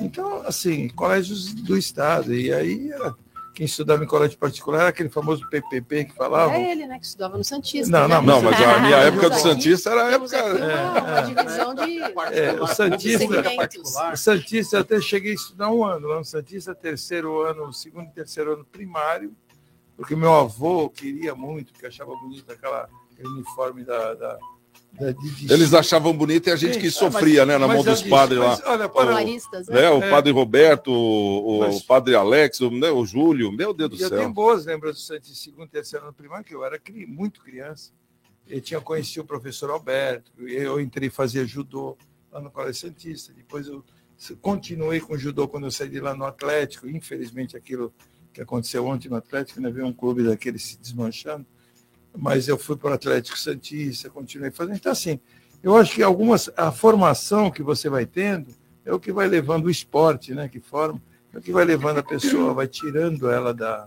Então, 0.00 0.42
assim, 0.46 0.88
colégios 0.88 1.52
do 1.52 1.76
estado. 1.76 2.34
E 2.34 2.52
aí 2.52 2.90
era. 2.90 3.14
Quem 3.58 3.64
estudava 3.64 4.04
em 4.04 4.06
colégio 4.06 4.38
particular 4.38 4.82
era 4.82 4.88
aquele 4.90 5.08
famoso 5.08 5.44
PPP 5.50 6.04
que 6.04 6.14
falava. 6.14 6.54
É 6.54 6.70
ele, 6.70 6.86
né, 6.86 6.96
que 6.96 7.06
estudava 7.06 7.36
no 7.36 7.42
Santista. 7.42 7.90
Não, 7.90 8.06
né? 8.06 8.14
não, 8.14 8.22
Não, 8.22 8.40
mas 8.40 8.54
a 8.54 8.78
minha 8.78 9.02
Temos 9.02 9.06
época 9.06 9.30
do 9.30 9.36
Santista 9.40 9.90
era 9.90 10.04
a 10.04 10.12
época. 10.12 10.38
aqui 10.38 10.62
uma, 10.62 11.00
uma 11.00 11.20
divisão 11.22 11.74
de 11.74 12.02
É, 12.38 12.52
o 12.52 12.66
Santista, 12.68 13.24
o 14.12 14.16
Santista 14.16 14.76
eu 14.76 14.80
até 14.80 15.00
cheguei 15.00 15.32
a 15.32 15.34
estudar 15.34 15.72
um 15.72 15.84
ano 15.84 16.06
lá 16.06 16.18
no 16.18 16.24
Santista, 16.24 16.72
terceiro 16.72 17.40
ano, 17.42 17.72
segundo 17.72 18.06
e 18.06 18.12
terceiro 18.12 18.52
ano 18.52 18.64
primário, 18.64 19.34
porque 19.96 20.14
meu 20.14 20.32
avô 20.32 20.88
queria 20.88 21.34
muito, 21.34 21.72
porque 21.72 21.88
achava 21.88 22.14
bonito 22.14 22.52
aquela, 22.52 22.88
aquele 23.10 23.28
uniforme 23.28 23.82
da. 23.82 24.14
da, 24.14 24.38
Eles 25.48 25.72
achavam 25.74 26.16
bonito 26.16 26.48
e 26.48 26.50
a 26.52 26.56
gente 26.56 26.74
Sim, 26.74 26.80
que 26.80 26.86
ah, 26.88 26.92
sofria, 26.92 27.46
mas- 27.46 27.48
né? 27.54 27.58
Na 27.58 27.68
mão 27.68 27.76
eu 27.78 27.84
dos 27.84 28.02
padres 28.02 28.38
lá. 28.40 28.48
mas, 28.48 28.62
olha, 28.66 28.88
para- 28.88 29.12
Maristas, 29.12 29.68
Né? 29.68 29.82
né? 29.82 29.90
O 29.90 30.02
É. 30.02 30.10
padre 30.10 30.32
Roberto, 30.32 30.88
o, 30.90 31.56
o 31.56 31.60
Mas- 31.60 31.82
padre 31.82 32.14
Alex, 32.16 32.60
o, 32.60 32.70
né, 32.70 32.90
o 32.90 33.04
Júlio, 33.06 33.52
meu 33.52 33.72
Deus 33.72 33.90
do 33.90 33.96
E 33.96 34.02
eu 34.02 34.08
tenho 34.10 34.22
céu. 34.22 34.32
boas 34.32 34.66
lembranças 34.66 35.02
do 35.02 35.06
Santista, 35.06 35.36
segundo 35.36 35.66
e 35.66 35.70
terceiro 35.70 36.04
ano 36.06 36.14
primário, 36.14 36.44
que 36.44 36.54
eu 36.54 36.64
era 36.64 36.78
cri- 36.78 37.06
muito 37.06 37.40
criança. 37.42 37.92
Eu 38.48 38.60
tinha 38.60 38.80
conhecido 38.80 39.22
o 39.22 39.26
professor 39.26 39.70
Alberto, 39.70 40.32
eu 40.38 40.80
entrei 40.80 41.10
fazer 41.10 41.46
judô 41.46 41.96
lá 42.32 42.40
no 42.40 42.50
Colégio 42.50 42.88
Santista. 42.88 43.32
Depois 43.32 43.68
eu 43.68 43.84
continuei 44.40 45.00
com 45.00 45.16
judô 45.16 45.46
quando 45.46 45.64
eu 45.66 45.70
saí 45.70 45.88
de 45.88 46.00
lá 46.00 46.14
no 46.14 46.24
Atlético. 46.24 46.88
Infelizmente, 46.88 47.56
aquilo 47.56 47.92
que 48.32 48.40
aconteceu 48.40 48.84
ontem 48.86 49.08
no 49.08 49.16
Atlético, 49.16 49.60
né? 49.60 49.70
Ver 49.70 49.84
um 49.84 49.92
clube 49.92 50.22
daquele 50.24 50.58
se 50.58 50.78
desmanchando. 50.78 51.46
Mas 52.20 52.48
eu 52.48 52.58
fui 52.58 52.76
para 52.76 52.90
o 52.90 52.94
Atlético 52.94 53.38
Santista, 53.38 54.10
continuei 54.10 54.50
fazendo. 54.50 54.74
Então, 54.76 54.90
assim, 54.90 55.20
eu 55.62 55.76
acho 55.76 55.94
que 55.94 56.02
algumas 56.02 56.50
a 56.56 56.72
formação 56.72 57.48
que 57.48 57.62
você 57.62 57.88
vai 57.88 58.04
tendo 58.04 58.52
é 58.84 58.92
o 58.92 58.98
que 58.98 59.12
vai 59.12 59.28
levando 59.28 59.66
o 59.66 59.70
esporte, 59.70 60.34
né? 60.34 60.48
Que 60.48 60.58
forma, 60.58 61.00
é 61.32 61.38
o 61.38 61.40
que 61.40 61.52
vai 61.52 61.64
levando 61.64 61.98
a 61.98 62.02
pessoa, 62.02 62.52
vai 62.52 62.66
tirando 62.66 63.30
ela 63.30 63.54
da, 63.54 63.86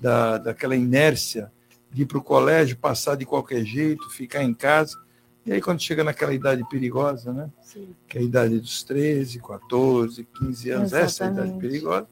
da, 0.00 0.38
daquela 0.38 0.76
inércia 0.76 1.50
de 1.90 2.02
ir 2.02 2.06
para 2.06 2.18
o 2.18 2.22
colégio, 2.22 2.76
passar 2.76 3.16
de 3.16 3.26
qualquer 3.26 3.64
jeito, 3.64 4.08
ficar 4.10 4.44
em 4.44 4.54
casa. 4.54 4.96
E 5.44 5.52
aí, 5.52 5.60
quando 5.60 5.80
chega 5.80 6.04
naquela 6.04 6.32
idade 6.32 6.62
perigosa, 6.68 7.32
né? 7.32 7.50
Sim. 7.60 7.94
que 8.08 8.18
é 8.18 8.20
a 8.20 8.24
idade 8.24 8.60
dos 8.60 8.84
13, 8.84 9.40
14, 9.40 10.28
15 10.38 10.70
anos, 10.70 10.92
essa 10.92 11.24
é 11.24 11.26
a 11.26 11.30
idade 11.30 11.48
Exatamente. 11.48 11.68
perigosa, 11.68 12.06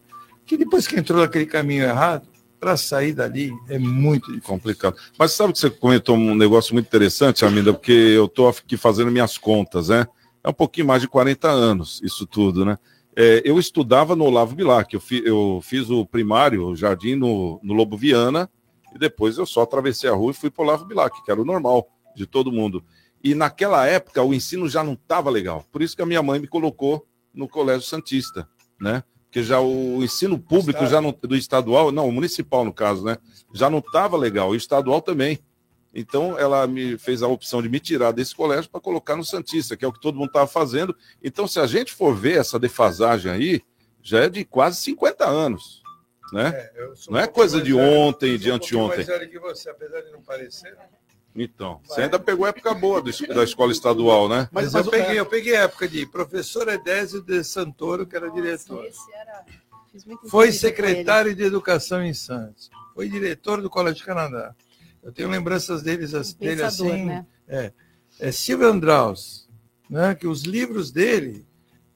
que 0.44 0.56
depois 0.56 0.88
que 0.88 0.98
entrou 0.98 1.20
naquele 1.20 1.46
caminho 1.46 1.84
errado, 1.84 2.26
para 2.62 2.76
sair 2.76 3.12
dali 3.12 3.52
é 3.68 3.76
muito 3.76 4.26
difícil. 4.28 4.48
Complicado. 4.48 4.96
Mas 5.18 5.32
sabe 5.32 5.52
que 5.52 5.58
você 5.58 5.68
comentou 5.68 6.16
um 6.16 6.32
negócio 6.32 6.72
muito 6.72 6.86
interessante, 6.86 7.44
Aminda, 7.44 7.72
porque 7.74 7.90
eu 7.90 8.26
estou 8.26 8.48
aqui 8.48 8.76
fazendo 8.76 9.10
minhas 9.10 9.36
contas, 9.36 9.88
né? 9.88 10.06
É 10.44 10.48
um 10.48 10.52
pouquinho 10.52 10.86
mais 10.86 11.02
de 11.02 11.08
40 11.08 11.48
anos 11.50 12.00
isso 12.04 12.24
tudo, 12.24 12.64
né? 12.64 12.78
É, 13.16 13.42
eu 13.44 13.58
estudava 13.58 14.14
no 14.14 14.24
Olavo 14.26 14.54
Bilac, 14.54 14.94
eu, 14.94 15.00
fi- 15.00 15.24
eu 15.26 15.58
fiz 15.60 15.90
o 15.90 16.06
primário, 16.06 16.64
o 16.68 16.76
jardim 16.76 17.16
no, 17.16 17.58
no 17.64 17.74
Lobo 17.74 17.96
Viana, 17.96 18.48
e 18.94 18.98
depois 18.98 19.38
eu 19.38 19.44
só 19.44 19.62
atravessei 19.62 20.08
a 20.08 20.14
rua 20.14 20.30
e 20.30 20.34
fui 20.34 20.48
para 20.48 20.62
o 20.62 20.66
Olavo 20.68 20.84
Bilac, 20.84 21.20
que 21.24 21.32
era 21.32 21.42
o 21.42 21.44
normal 21.44 21.88
de 22.14 22.26
todo 22.26 22.52
mundo. 22.52 22.84
E 23.24 23.34
naquela 23.34 23.84
época 23.88 24.22
o 24.22 24.32
ensino 24.32 24.68
já 24.68 24.84
não 24.84 24.92
estava 24.92 25.30
legal. 25.30 25.64
Por 25.72 25.82
isso 25.82 25.96
que 25.96 26.02
a 26.02 26.06
minha 26.06 26.22
mãe 26.22 26.38
me 26.38 26.46
colocou 26.46 27.04
no 27.34 27.48
Colégio 27.48 27.82
Santista, 27.88 28.48
né? 28.80 29.02
Porque 29.32 29.42
já 29.42 29.58
o 29.62 30.04
ensino 30.04 30.38
público 30.38 30.86
já 30.86 31.00
não, 31.00 31.10
do 31.10 31.34
estadual, 31.34 31.90
não, 31.90 32.06
o 32.06 32.12
municipal 32.12 32.66
no 32.66 32.72
caso, 32.72 33.02
né? 33.02 33.16
Já 33.54 33.70
não 33.70 33.78
estava 33.78 34.14
legal, 34.14 34.50
o 34.50 34.54
estadual 34.54 35.00
também. 35.00 35.38
Então 35.94 36.38
ela 36.38 36.66
me 36.66 36.98
fez 36.98 37.22
a 37.22 37.28
opção 37.28 37.62
de 37.62 37.68
me 37.70 37.80
tirar 37.80 38.12
desse 38.12 38.34
colégio 38.34 38.70
para 38.70 38.78
colocar 38.78 39.16
no 39.16 39.24
Santista, 39.24 39.74
que 39.74 39.86
é 39.86 39.88
o 39.88 39.92
que 39.92 40.02
todo 40.02 40.18
mundo 40.18 40.26
estava 40.26 40.46
fazendo. 40.46 40.94
Então, 41.24 41.48
se 41.48 41.58
a 41.58 41.66
gente 41.66 41.94
for 41.94 42.14
ver 42.14 42.40
essa 42.40 42.58
defasagem 42.58 43.32
aí, 43.32 43.62
já 44.02 44.24
é 44.24 44.28
de 44.28 44.44
quase 44.44 44.76
50 44.82 45.26
anos, 45.26 45.82
né? 46.30 46.70
sou 46.94 47.14
Não 47.14 47.20
é 47.20 47.24
um 47.24 47.28
coisa 47.28 47.62
de 47.62 47.72
ontem, 47.72 48.36
de 48.36 48.44
sou 48.44 48.52
um 48.52 48.56
anteontem. 48.56 48.96
mais 48.98 49.06
velho 49.06 49.30
que 49.30 49.38
você, 49.38 49.70
apesar 49.70 50.02
de 50.02 50.12
não 50.12 50.20
parecer. 50.20 50.76
Então, 51.34 51.80
você 51.84 52.02
ainda 52.02 52.18
pegou 52.18 52.44
a 52.44 52.50
época 52.50 52.74
boa 52.74 53.00
do 53.00 53.10
da 53.28 53.42
escola 53.42 53.72
estadual, 53.72 54.28
né? 54.28 54.48
Mas, 54.52 54.72
Mas- 54.72 54.84
eu, 54.84 54.90
peguei, 54.90 55.18
eu 55.20 55.26
peguei 55.26 55.56
a 55.56 55.62
época 55.62 55.88
de 55.88 56.04
professor 56.06 56.68
Edésio 56.68 57.22
de 57.22 57.42
Santoro, 57.42 58.06
que 58.06 58.14
era 58.14 58.30
diretor. 58.30 58.84
Esse 58.84 59.00
era... 59.14 59.44
Foi 60.28 60.52
secretário 60.52 61.34
de 61.34 61.42
Educação 61.42 62.02
em 62.02 62.14
Santos. 62.14 62.70
Foi 62.94 63.08
diretor 63.08 63.60
do 63.62 63.68
Colégio 63.70 64.04
Canadá. 64.04 64.54
Eu 65.02 65.10
tenho 65.12 65.28
lembranças 65.28 65.82
deles, 65.82 66.14
as- 66.14 66.32
dele 66.34 66.62
Pensador, 66.62 66.92
assim. 66.92 67.04
né? 67.06 67.26
É, 67.48 67.72
é 68.20 68.32
Silvio 68.32 68.68
Andraus, 68.68 69.48
né, 69.88 70.14
que 70.14 70.26
os 70.26 70.42
livros 70.42 70.90
dele 70.90 71.46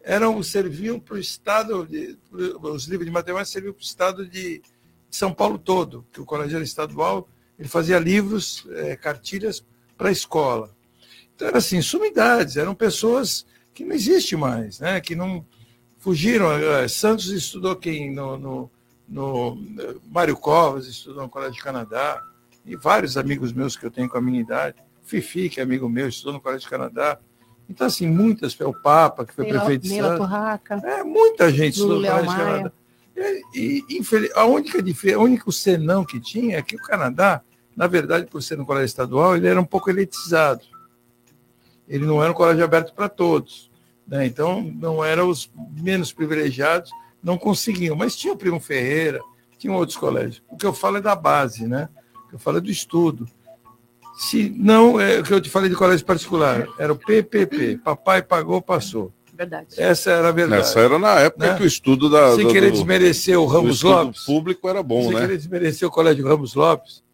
eram 0.03 0.43
serviam 0.43 0.99
para 1.01 1.15
o 1.15 1.19
estado, 1.19 1.87
de, 1.87 2.19
pro- 2.31 2.73
os 2.73 2.87
livros 2.87 3.07
de 3.07 3.13
matemática 3.13 3.53
serviam 3.53 3.73
para 3.75 3.81
o 3.81 3.85
estado 3.85 4.27
de, 4.27 4.59
de 4.61 5.17
São 5.17 5.33
Paulo 5.33 5.59
todo, 5.59 6.07
que 6.13 6.21
o 6.21 6.25
colégio 6.25 6.57
era 6.57 6.65
estadual, 6.65 7.29
ele 7.59 7.69
fazia 7.69 7.99
livros, 7.99 8.67
é, 8.71 8.97
cartilhas 8.97 9.65
para 9.97 10.09
a 10.09 10.13
escola. 10.13 10.75
Então 11.35 11.49
era 11.49 11.59
assim, 11.59 11.81
sumidades, 11.83 12.57
eram 12.57 12.75
pessoas 12.75 13.47
que 13.75 13.85
não 13.85 13.95
existem 13.95 14.39
mais, 14.39 14.81
né, 14.81 15.01
que 15.01 15.15
não 15.15 15.45
fugiram. 15.99 16.51
Eh, 16.53 16.89
Santos 16.89 17.27
estudou 17.29 17.77
quem 17.77 18.11
no, 18.11 18.39
no, 18.39 18.71
no 19.09 19.59
Mário 20.11 20.37
Covas 20.37 20.87
estudou 20.87 21.23
no 21.25 21.29
Colégio 21.29 21.55
de 21.57 21.63
Canadá 21.63 22.23
e 22.65 22.75
vários 22.77 23.17
amigos 23.17 23.53
meus 23.53 23.77
que 23.77 23.85
eu 23.85 23.91
tenho 23.91 24.09
com 24.09 24.17
a 24.17 24.21
minha 24.21 24.41
idade. 24.41 24.77
Fifi, 25.03 25.49
que 25.51 25.61
é 25.61 25.63
amigo 25.63 25.89
meu, 25.89 26.09
estudou 26.09 26.33
no 26.35 26.41
Colégio 26.41 26.63
de 26.65 26.71
Canadá. 26.71 27.19
Então, 27.69 27.87
assim, 27.87 28.07
muitas, 28.09 28.59
o 28.61 28.73
Papa, 28.73 29.27
que 29.27 29.35
foi 29.35 29.45
Neila- 29.45 29.61
prefeito 29.61 29.83
de 29.83 29.89
Neila 29.91 30.09
Santos. 30.09 30.27
Torraca. 30.27 30.75
É, 30.85 31.03
muita 31.05 31.51
gente 31.51 31.75
estudou 31.75 32.01
no 32.01 32.07
Colégio. 32.07 32.27
Canadá. 32.27 32.73
E, 33.55 33.83
a 34.35 34.45
única 34.45 34.83
diferença, 34.83 35.21
o 35.21 35.25
único 35.25 35.51
senão 35.51 36.05
que 36.05 36.21
tinha 36.21 36.59
é 36.59 36.63
que 36.63 36.77
o 36.77 36.83
Canadá, 36.83 37.43
na 37.75 37.87
verdade, 37.87 38.27
por 38.27 38.43
ser 38.43 38.61
um 38.61 38.65
colégio 38.65 38.87
estadual, 38.87 39.37
ele 39.37 39.49
era 39.49 39.61
um 39.61 39.65
pouco 39.65 39.89
elitizado. 39.89 40.63
Ele 41.89 42.05
não 42.05 42.23
era 42.23 42.33
um 42.33 42.35
colégio 42.35 42.65
aberto 42.65 42.93
para 42.95 43.09
todos. 43.09 43.71
né? 44.07 44.27
Então, 44.27 44.63
não 44.63 45.05
eram 45.05 45.29
os 45.29 45.51
menos 45.81 46.13
privilegiados, 46.13 46.91
não 47.23 47.39
conseguiam. 47.39 47.97
Mas 47.97 48.17
tinha 48.17 48.33
o 48.33 48.37
Primo 48.37 48.61
Ferreira, 48.61 49.21
tinha 49.57 49.73
outros 49.73 49.97
colégios. 49.97 50.43
O 50.49 50.57
que 50.57 50.67
eu 50.67 50.75
falo 50.75 50.99
é 50.99 51.01
da 51.01 51.15
base, 51.15 51.67
né? 51.67 51.89
O 52.25 52.29
que 52.29 52.35
eu 52.35 52.39
falo 52.39 52.59
é 52.59 52.61
do 52.61 52.71
estudo. 52.71 53.27
Se 54.17 54.51
não, 54.51 55.01
é 55.01 55.21
o 55.21 55.23
que 55.23 55.33
eu 55.33 55.41
te 55.41 55.51
falei 55.51 55.69
de 55.69 55.77
colégio 55.77 56.05
particular, 56.05 56.67
era 56.79 56.93
o 56.93 56.99
PPP. 56.99 57.79
Papai 57.79 58.23
pagou, 58.23 58.61
passou. 58.63 59.13
Verdade. 59.37 59.67
Essa 59.77 60.11
era 60.13 60.29
a 60.29 60.33
verdade. 60.33 60.63
Essa 60.63 60.81
era 60.81 60.99
na 60.99 61.21
época 61.21 61.47
Né? 61.53 61.57
que 61.59 61.63
o 61.63 61.67
estudo 61.67 62.09
da, 62.09 62.35
Sem 62.35 62.49
querer 62.49 62.71
do- 62.71 62.73
desmerecer 62.73 63.39
o 63.39 63.45
Ramos 63.47 63.77
estudo 63.77 63.93
Lopes. 64.05 64.25
público 64.25 64.69
era 64.69 64.83
bom, 64.83 65.03
Sem 65.05 65.13
né? 65.15 65.21
querer 65.21 65.37
desmerecer 65.37 65.87
o 65.87 65.91
colégio 65.91 66.27
Ramos 66.27 66.55
Lopes. 66.55 67.05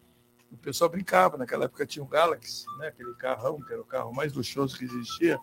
O 0.51 0.57
pessoal 0.57 0.89
brincava, 0.89 1.37
naquela 1.37 1.65
época 1.65 1.85
tinha 1.85 2.03
o 2.03 2.07
Galaxy, 2.07 2.65
né? 2.79 2.87
aquele 2.87 3.13
carrão, 3.15 3.59
que 3.61 3.73
era 3.73 3.81
o 3.81 3.85
carro 3.85 4.13
mais 4.13 4.31
luxuoso 4.33 4.77
que 4.77 4.85
existia. 4.85 5.37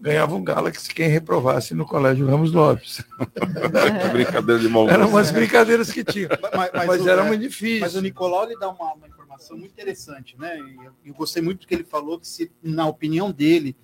Ganhava 0.00 0.34
um 0.34 0.44
Galaxy 0.44 0.92
quem 0.94 1.08
reprovasse 1.08 1.72
no 1.74 1.86
colégio 1.86 2.26
Ramos 2.26 2.52
Lopes. 2.52 3.02
Brincadeira 4.12 4.60
de 4.60 4.68
mau 4.68 4.88
Eram 4.88 5.08
umas 5.08 5.30
brincadeiras 5.30 5.90
que 5.90 6.04
tinham. 6.04 6.28
Mas, 6.54 6.86
Mas, 6.86 7.00
o- 7.02 7.08
era 7.08 7.22
é, 7.22 7.26
muito 7.26 7.40
difícil. 7.40 7.80
Mas 7.80 7.94
o 7.94 8.00
Nicolau 8.00 8.44
ele 8.44 8.58
dá 8.58 8.68
uma, 8.70 8.92
uma 8.94 9.08
informação 9.08 9.56
muito 9.56 9.72
interessante, 9.72 10.36
né? 10.38 10.58
E 10.58 10.84
eu, 10.84 10.92
eu 11.06 11.14
gostei 11.14 11.42
muito 11.42 11.60
do 11.60 11.66
que 11.66 11.74
ele 11.74 11.84
falou, 11.84 12.18
que 12.18 12.28
se, 12.28 12.50
na 12.62 12.86
opinião 12.86 13.30
dele, 13.30 13.76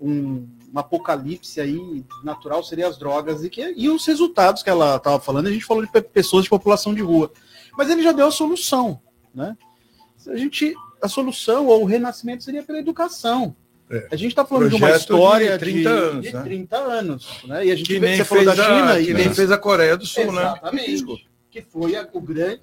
um, 0.00 0.46
um 0.74 0.78
apocalipse 0.78 1.60
aí 1.60 2.04
natural 2.24 2.62
seria 2.64 2.88
as 2.88 2.98
drogas 2.98 3.44
e, 3.44 3.48
que, 3.50 3.72
e 3.76 3.88
os 3.88 4.04
resultados 4.06 4.62
que 4.62 4.68
ela 4.70 4.96
estava 4.96 5.20
falando, 5.20 5.46
a 5.46 5.52
gente 5.52 5.64
falou 5.64 5.84
de 5.84 5.90
pe- 5.92 6.02
pessoas 6.02 6.44
de 6.44 6.50
população 6.50 6.92
de 6.94 7.00
rua. 7.02 7.30
Mas 7.78 7.88
ele 7.90 8.02
já 8.02 8.12
deu 8.12 8.26
a 8.26 8.30
solução, 8.30 9.00
né? 9.34 9.56
A 10.26 10.36
gente, 10.36 10.74
a 11.02 11.08
solução 11.08 11.66
ou 11.66 11.82
o 11.82 11.84
renascimento 11.84 12.42
seria 12.42 12.62
pela 12.62 12.78
educação. 12.78 13.54
É. 13.90 14.08
A 14.10 14.16
gente 14.16 14.30
está 14.30 14.44
falando 14.46 14.70
de 14.70 14.76
uma 14.76 14.88
Projeto 14.88 14.96
de 14.98 15.02
história 15.14 15.58
30 15.58 15.88
anos, 15.90 16.22
de 16.26 16.32
né? 16.32 16.42
30 16.42 16.76
anos, 16.76 17.28
né? 17.44 17.66
E 17.66 17.70
a 17.70 17.76
gente 17.76 17.86
que 17.86 17.98
vê 18.00 18.06
nem, 18.08 18.16
você 18.16 18.24
falou 18.24 18.44
da 18.46 18.52
a, 18.52 18.56
China 18.56 18.94
que 19.04 19.10
e 19.10 19.14
nem 19.14 19.34
fez 19.34 19.50
a 19.52 19.58
Coreia 19.58 19.96
do 19.96 20.06
Sul, 20.06 20.32
né? 20.32 20.42
Exatamente. 20.42 21.28
Que 21.50 21.60
foi 21.62 21.94
a, 21.94 22.08
o 22.12 22.20
grande, 22.20 22.58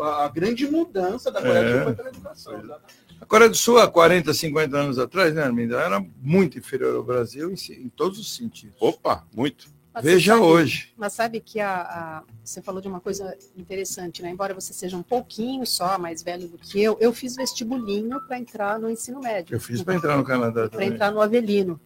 a, 0.00 0.24
a 0.24 0.28
grande 0.28 0.66
mudança 0.70 1.30
da 1.30 1.42
Coreia 1.42 1.62
do 1.64 1.68
É. 1.68 1.74
Sul 1.74 1.82
foi 1.84 1.94
pela 1.94 2.08
educação. 2.08 2.52
exatamente. 2.54 2.94
A 3.22 3.24
Coreia 3.24 3.48
do 3.48 3.56
Sul, 3.56 3.78
há 3.78 3.88
40, 3.88 4.34
50 4.34 4.76
anos 4.76 4.98
atrás, 4.98 5.32
né, 5.34 5.42
Arminda, 5.42 5.80
era 5.80 6.04
muito 6.20 6.58
inferior 6.58 6.94
ao 6.96 7.02
Brasil 7.04 7.50
em, 7.50 7.54
em 7.72 7.88
todos 7.88 8.18
os 8.18 8.34
sentidos. 8.36 8.74
Opa, 8.80 9.24
muito. 9.32 9.68
Mas 9.94 10.04
Veja 10.04 10.32
sabe- 10.34 10.44
hoje. 10.44 10.92
Mas 10.96 11.12
sabe 11.12 11.38
que 11.40 11.60
a, 11.60 11.82
a- 11.82 12.22
você 12.42 12.60
falou 12.60 12.80
de 12.80 12.88
uma 12.88 12.98
coisa 13.00 13.36
interessante, 13.56 14.22
né? 14.22 14.30
Embora 14.30 14.52
você 14.54 14.72
seja 14.72 14.96
um 14.96 15.02
pouquinho 15.02 15.64
só 15.66 15.98
mais 15.98 16.22
velho 16.22 16.48
do 16.48 16.58
que 16.58 16.82
eu, 16.82 16.96
eu 17.00 17.12
fiz 17.12 17.36
vestibulinho 17.36 18.20
para 18.26 18.38
entrar 18.38 18.78
no 18.78 18.90
ensino 18.90 19.20
médio. 19.20 19.54
Eu 19.54 19.60
fiz 19.60 19.82
para 19.82 19.94
entrar 19.94 20.16
no 20.16 20.24
Canadá 20.24 20.68
para 20.68 20.84
entrar 20.84 21.10
no 21.12 21.20
Avelino. 21.20 21.78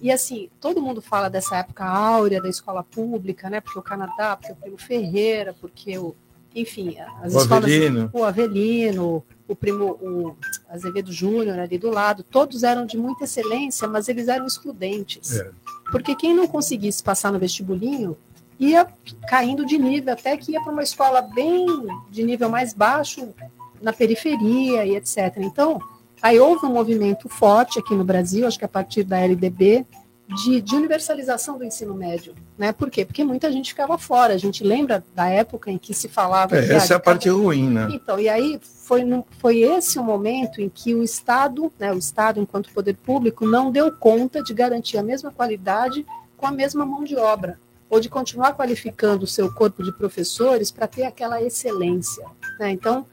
E 0.00 0.10
assim, 0.10 0.50
todo 0.60 0.82
mundo 0.82 1.00
fala 1.00 1.30
dessa 1.30 1.56
época 1.56 1.84
áurea 1.84 2.42
da 2.42 2.48
escola 2.48 2.82
pública, 2.82 3.48
né? 3.48 3.60
Porque 3.60 3.78
o 3.78 3.82
Canadá, 3.82 4.36
porque 4.36 4.52
o 4.52 4.56
Primo 4.56 4.76
Ferreira, 4.78 5.54
porque 5.60 5.96
o. 5.96 6.14
Enfim, 6.54 6.96
as 7.22 7.32
O 7.34 7.38
escolas. 7.38 7.64
Avelino. 7.64 8.10
O 8.12 8.24
Avelino, 8.24 9.24
o 9.52 9.56
Primo, 9.56 9.98
o 10.00 10.36
Azevedo 10.68 11.12
Júnior 11.12 11.58
ali 11.58 11.78
do 11.78 11.90
lado, 11.90 12.22
todos 12.22 12.62
eram 12.62 12.86
de 12.86 12.96
muita 12.96 13.24
excelência, 13.24 13.86
mas 13.86 14.08
eles 14.08 14.28
eram 14.28 14.46
excludentes. 14.46 15.38
É. 15.38 15.50
Porque 15.90 16.14
quem 16.14 16.34
não 16.34 16.46
conseguisse 16.46 17.02
passar 17.02 17.32
no 17.32 17.38
vestibulinho 17.38 18.16
ia 18.58 18.86
caindo 19.28 19.66
de 19.66 19.76
nível, 19.76 20.12
até 20.12 20.36
que 20.36 20.52
ia 20.52 20.62
para 20.62 20.72
uma 20.72 20.82
escola 20.82 21.20
bem 21.20 21.66
de 22.10 22.22
nível 22.22 22.48
mais 22.48 22.72
baixo, 22.72 23.34
na 23.80 23.92
periferia 23.92 24.86
e 24.86 24.94
etc. 24.94 25.36
Então, 25.38 25.80
aí 26.22 26.38
houve 26.38 26.64
um 26.66 26.72
movimento 26.72 27.28
forte 27.28 27.78
aqui 27.78 27.94
no 27.94 28.04
Brasil, 28.04 28.46
acho 28.46 28.58
que 28.58 28.64
a 28.64 28.68
partir 28.68 29.02
da 29.02 29.18
LDB, 29.18 29.84
de, 30.32 30.60
de 30.60 30.74
universalização 30.74 31.58
do 31.58 31.64
ensino 31.64 31.94
médio. 31.94 32.34
Né? 32.56 32.72
Por 32.72 32.90
quê? 32.90 33.04
Porque 33.04 33.24
muita 33.24 33.50
gente 33.50 33.70
ficava 33.70 33.96
fora. 33.98 34.34
A 34.34 34.38
gente 34.38 34.64
lembra 34.64 35.04
da 35.14 35.28
época 35.28 35.70
em 35.70 35.78
que 35.78 35.94
se 35.94 36.08
falava. 36.08 36.56
É, 36.56 36.74
essa 36.74 36.94
é 36.94 36.96
a 36.96 37.00
parte 37.00 37.28
ruim, 37.28 37.68
né? 37.70 37.88
então, 37.92 38.18
e 38.18 38.28
aí 38.28 38.60
foi, 38.62 39.02
foi 39.38 39.60
esse 39.60 39.98
o 39.98 40.02
momento 40.02 40.60
em 40.60 40.68
que 40.68 40.94
o 40.94 41.02
Estado, 41.02 41.72
né, 41.78 41.92
o 41.92 41.98
Estado 41.98 42.40
enquanto 42.40 42.72
poder 42.72 42.94
público, 42.94 43.46
não 43.46 43.70
deu 43.70 43.92
conta 43.92 44.42
de 44.42 44.52
garantir 44.52 44.98
a 44.98 45.02
mesma 45.02 45.30
qualidade 45.30 46.04
com 46.36 46.46
a 46.46 46.50
mesma 46.50 46.84
mão 46.84 47.04
de 47.04 47.16
obra, 47.16 47.58
ou 47.88 48.00
de 48.00 48.08
continuar 48.08 48.54
qualificando 48.54 49.24
o 49.24 49.28
seu 49.28 49.52
corpo 49.52 49.82
de 49.82 49.92
professores 49.92 50.70
para 50.70 50.88
ter 50.88 51.04
aquela 51.04 51.40
excelência. 51.40 52.26
né? 52.58 52.70
Então, 52.70 53.06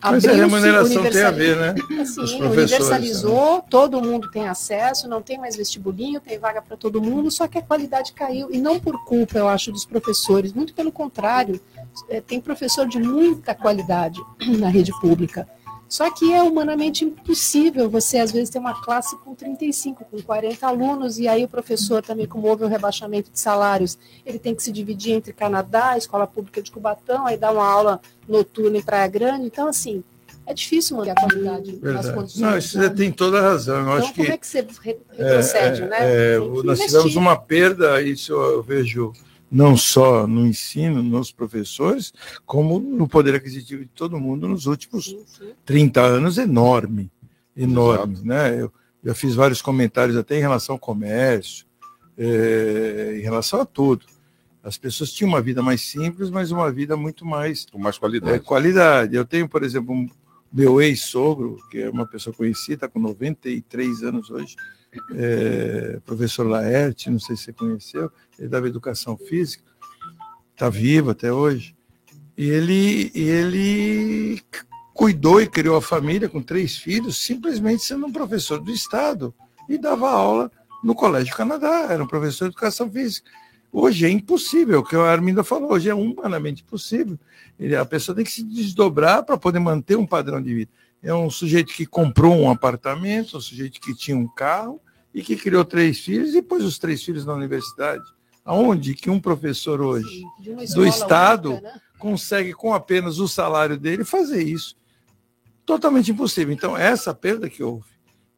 Mas 0.00 0.24
a 0.24 0.30
abriu-se, 0.30 0.54
remuneração 0.54 1.10
tem 1.10 1.22
a 1.22 1.30
ver, 1.30 1.56
né? 1.56 1.74
Assim, 2.00 2.20
Os 2.20 2.32
universalizou, 2.32 3.62
todo 3.68 4.00
mundo 4.00 4.30
tem 4.30 4.46
acesso, 4.46 5.08
não 5.08 5.20
tem 5.20 5.38
mais 5.38 5.56
vestibulinho, 5.56 6.20
tem 6.20 6.38
vaga 6.38 6.62
para 6.62 6.76
todo 6.76 7.02
mundo, 7.02 7.30
só 7.30 7.48
que 7.48 7.58
a 7.58 7.62
qualidade 7.62 8.12
caiu. 8.12 8.48
E 8.52 8.58
não 8.58 8.78
por 8.78 9.04
culpa, 9.04 9.38
eu 9.38 9.48
acho, 9.48 9.72
dos 9.72 9.84
professores, 9.84 10.52
muito 10.52 10.72
pelo 10.72 10.92
contrário, 10.92 11.60
é, 12.08 12.20
tem 12.20 12.40
professor 12.40 12.86
de 12.86 12.98
muita 13.00 13.54
qualidade 13.54 14.20
na 14.58 14.68
rede 14.68 14.92
pública. 15.00 15.48
Só 15.88 16.10
que 16.10 16.32
é 16.34 16.42
humanamente 16.42 17.04
impossível 17.04 17.88
você, 17.88 18.18
às 18.18 18.30
vezes, 18.30 18.50
ter 18.50 18.58
uma 18.58 18.78
classe 18.82 19.16
com 19.18 19.34
35, 19.34 20.04
com 20.04 20.20
40 20.20 20.66
alunos, 20.66 21.18
e 21.18 21.26
aí 21.26 21.44
o 21.44 21.48
professor 21.48 22.02
também, 22.02 22.26
como 22.26 22.46
houve 22.46 22.62
um 22.64 22.68
rebaixamento 22.68 23.30
de 23.30 23.40
salários, 23.40 23.98
ele 24.26 24.38
tem 24.38 24.54
que 24.54 24.62
se 24.62 24.70
dividir 24.70 25.12
entre 25.14 25.32
Canadá, 25.32 25.96
Escola 25.96 26.26
Pública 26.26 26.60
de 26.60 26.70
Cubatão, 26.70 27.26
aí 27.26 27.36
dá 27.38 27.50
uma 27.50 27.66
aula 27.66 28.00
noturna 28.28 28.76
em 28.76 28.82
Praia 28.82 29.08
Grande. 29.08 29.46
Então, 29.46 29.66
assim, 29.66 30.04
é 30.46 30.52
difícil 30.52 30.96
manter 30.98 31.10
a 31.12 31.14
qualidade 31.14 31.72
nas 31.72 31.80
Verdade. 31.80 32.12
condições. 32.14 32.40
Não, 32.42 32.58
isso 32.58 32.78
né? 32.78 32.84
você 32.84 32.90
tem 32.94 33.10
toda 33.10 33.38
a 33.38 33.42
razão. 33.42 33.76
Eu 33.76 33.82
Então, 33.82 33.94
acho 33.94 34.14
como 34.14 34.26
que 34.26 34.32
é 34.32 34.36
que 34.36 34.46
você 34.46 34.66
re- 34.82 34.98
retrocede, 35.10 35.82
é, 35.82 35.86
né? 35.88 35.96
é, 36.00 36.38
nós 36.64 36.80
tivemos 36.80 37.16
uma 37.16 37.36
perda, 37.36 38.00
isso 38.02 38.32
eu 38.34 38.62
vejo 38.62 39.12
não 39.50 39.76
só 39.76 40.26
no 40.26 40.46
ensino, 40.46 41.02
nos 41.02 41.32
professores, 41.32 42.12
como 42.44 42.78
no 42.78 43.08
poder 43.08 43.34
aquisitivo 43.34 43.82
de 43.82 43.90
todo 43.90 44.20
mundo 44.20 44.46
nos 44.46 44.66
últimos 44.66 45.16
30 45.64 46.00
anos, 46.00 46.38
enorme, 46.38 47.10
enorme, 47.56 48.20
né? 48.22 48.60
Eu 48.60 48.72
já 49.04 49.14
fiz 49.14 49.34
vários 49.34 49.62
comentários 49.62 50.16
até 50.16 50.36
em 50.36 50.40
relação 50.40 50.74
ao 50.74 50.78
comércio, 50.78 51.66
eh, 52.16 53.16
em 53.18 53.22
relação 53.22 53.60
a 53.60 53.64
tudo. 53.64 54.04
As 54.62 54.76
pessoas 54.76 55.12
tinham 55.12 55.28
uma 55.28 55.40
vida 55.40 55.62
mais 55.62 55.80
simples, 55.80 56.30
mas 56.30 56.50
uma 56.50 56.70
vida 56.70 56.96
muito 56.96 57.24
mais 57.24 57.64
com 57.64 57.78
mais 57.78 57.96
qualidade. 57.96 58.36
é, 58.36 58.38
qualidade. 58.38 59.16
Eu 59.16 59.24
tenho, 59.24 59.48
por 59.48 59.62
exemplo, 59.62 59.94
um, 59.94 60.08
meu 60.52 60.80
ex-sogro, 60.80 61.58
que 61.70 61.78
é 61.78 61.90
uma 61.90 62.06
pessoa 62.06 62.34
conhecida, 62.34 62.74
está 62.74 62.88
com 62.88 62.98
93 62.98 64.02
anos 64.02 64.30
hoje, 64.30 64.56
é, 65.14 66.00
professor 66.04 66.46
Laerte, 66.46 67.10
não 67.10 67.18
sei 67.18 67.36
se 67.36 67.44
você 67.44 67.52
conheceu, 67.52 68.10
ele 68.38 68.48
dava 68.48 68.68
educação 68.68 69.16
física, 69.16 69.64
está 70.52 70.68
vivo 70.68 71.10
até 71.10 71.32
hoje. 71.32 71.76
E 72.36 72.48
ele, 72.48 73.10
ele 73.14 74.42
cuidou 74.94 75.40
e 75.40 75.46
criou 75.48 75.76
a 75.76 75.82
família 75.82 76.28
com 76.28 76.42
três 76.42 76.76
filhos, 76.76 77.18
simplesmente 77.18 77.82
sendo 77.82 78.06
um 78.06 78.12
professor 78.12 78.60
do 78.60 78.70
Estado 78.70 79.34
e 79.68 79.76
dava 79.76 80.10
aula 80.10 80.50
no 80.82 80.94
Colégio 80.94 81.34
Canadá, 81.34 81.88
era 81.90 82.02
um 82.02 82.06
professor 82.06 82.44
de 82.44 82.54
educação 82.54 82.90
física. 82.90 83.28
Hoje 83.70 84.06
é 84.06 84.08
impossível, 84.08 84.80
o 84.80 84.84
que 84.84 84.96
a 84.96 85.02
Arminda 85.02 85.44
falou, 85.44 85.72
hoje 85.72 85.90
é 85.90 85.94
humanamente 85.94 86.62
impossível. 86.62 87.18
A 87.80 87.84
pessoa 87.84 88.16
tem 88.16 88.24
que 88.24 88.30
se 88.30 88.42
desdobrar 88.42 89.24
para 89.24 89.36
poder 89.36 89.58
manter 89.58 89.96
um 89.96 90.06
padrão 90.06 90.40
de 90.40 90.54
vida. 90.54 90.70
É 91.02 91.12
um 91.12 91.28
sujeito 91.28 91.72
que 91.72 91.84
comprou 91.84 92.34
um 92.34 92.50
apartamento, 92.50 93.36
um 93.36 93.40
sujeito 93.40 93.80
que 93.80 93.94
tinha 93.94 94.16
um 94.16 94.26
carro 94.26 94.80
e 95.12 95.22
que 95.22 95.36
criou 95.36 95.64
três 95.64 96.00
filhos 96.00 96.34
e 96.34 96.40
pôs 96.40 96.64
os 96.64 96.78
três 96.78 97.02
filhos 97.02 97.26
na 97.26 97.34
universidade. 97.34 98.02
Aonde 98.48 98.94
que 98.94 99.10
um 99.10 99.20
professor 99.20 99.78
hoje 99.78 100.22
do 100.74 100.86
Estado 100.86 101.50
única, 101.50 101.68
né? 101.68 101.80
consegue, 101.98 102.54
com 102.54 102.72
apenas 102.72 103.18
o 103.18 103.28
salário 103.28 103.76
dele, 103.76 104.04
fazer 104.04 104.42
isso? 104.42 104.74
Totalmente 105.66 106.10
impossível. 106.10 106.54
Então, 106.54 106.74
essa 106.74 107.12
perda 107.12 107.50
que 107.50 107.62
houve. 107.62 107.90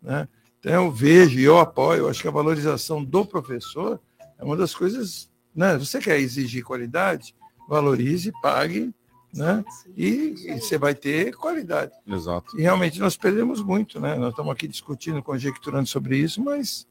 Né? 0.03 0.29
Então, 0.59 0.73
eu 0.73 0.91
vejo 0.91 1.39
e 1.39 1.45
eu 1.45 1.61
apoio, 1.61 2.01
eu 2.01 2.09
acho 2.09 2.23
que 2.23 2.27
a 2.27 2.33
valorização 2.33 3.05
do 3.05 3.25
professor 3.25 4.01
é 4.37 4.45
uma 4.45 4.57
das 4.57 4.75
coisas. 4.75 5.31
Né? 5.55 5.79
Você 5.79 6.01
quer 6.01 6.19
exigir 6.19 6.65
qualidade? 6.65 7.33
Valorize, 7.69 8.33
pague, 8.43 8.93
né? 9.33 9.65
e, 9.97 10.35
e 10.45 10.61
você 10.61 10.77
vai 10.77 10.93
ter 10.93 11.37
qualidade. 11.37 11.93
Exato. 12.05 12.59
E 12.59 12.63
realmente 12.63 12.99
nós 12.99 13.17
perdemos 13.17 13.63
muito, 13.63 14.01
né? 14.01 14.17
Nós 14.17 14.31
estamos 14.31 14.51
aqui 14.51 14.67
discutindo, 14.67 15.23
conjecturando 15.23 15.87
sobre 15.87 16.17
isso, 16.19 16.43
mas 16.43 16.85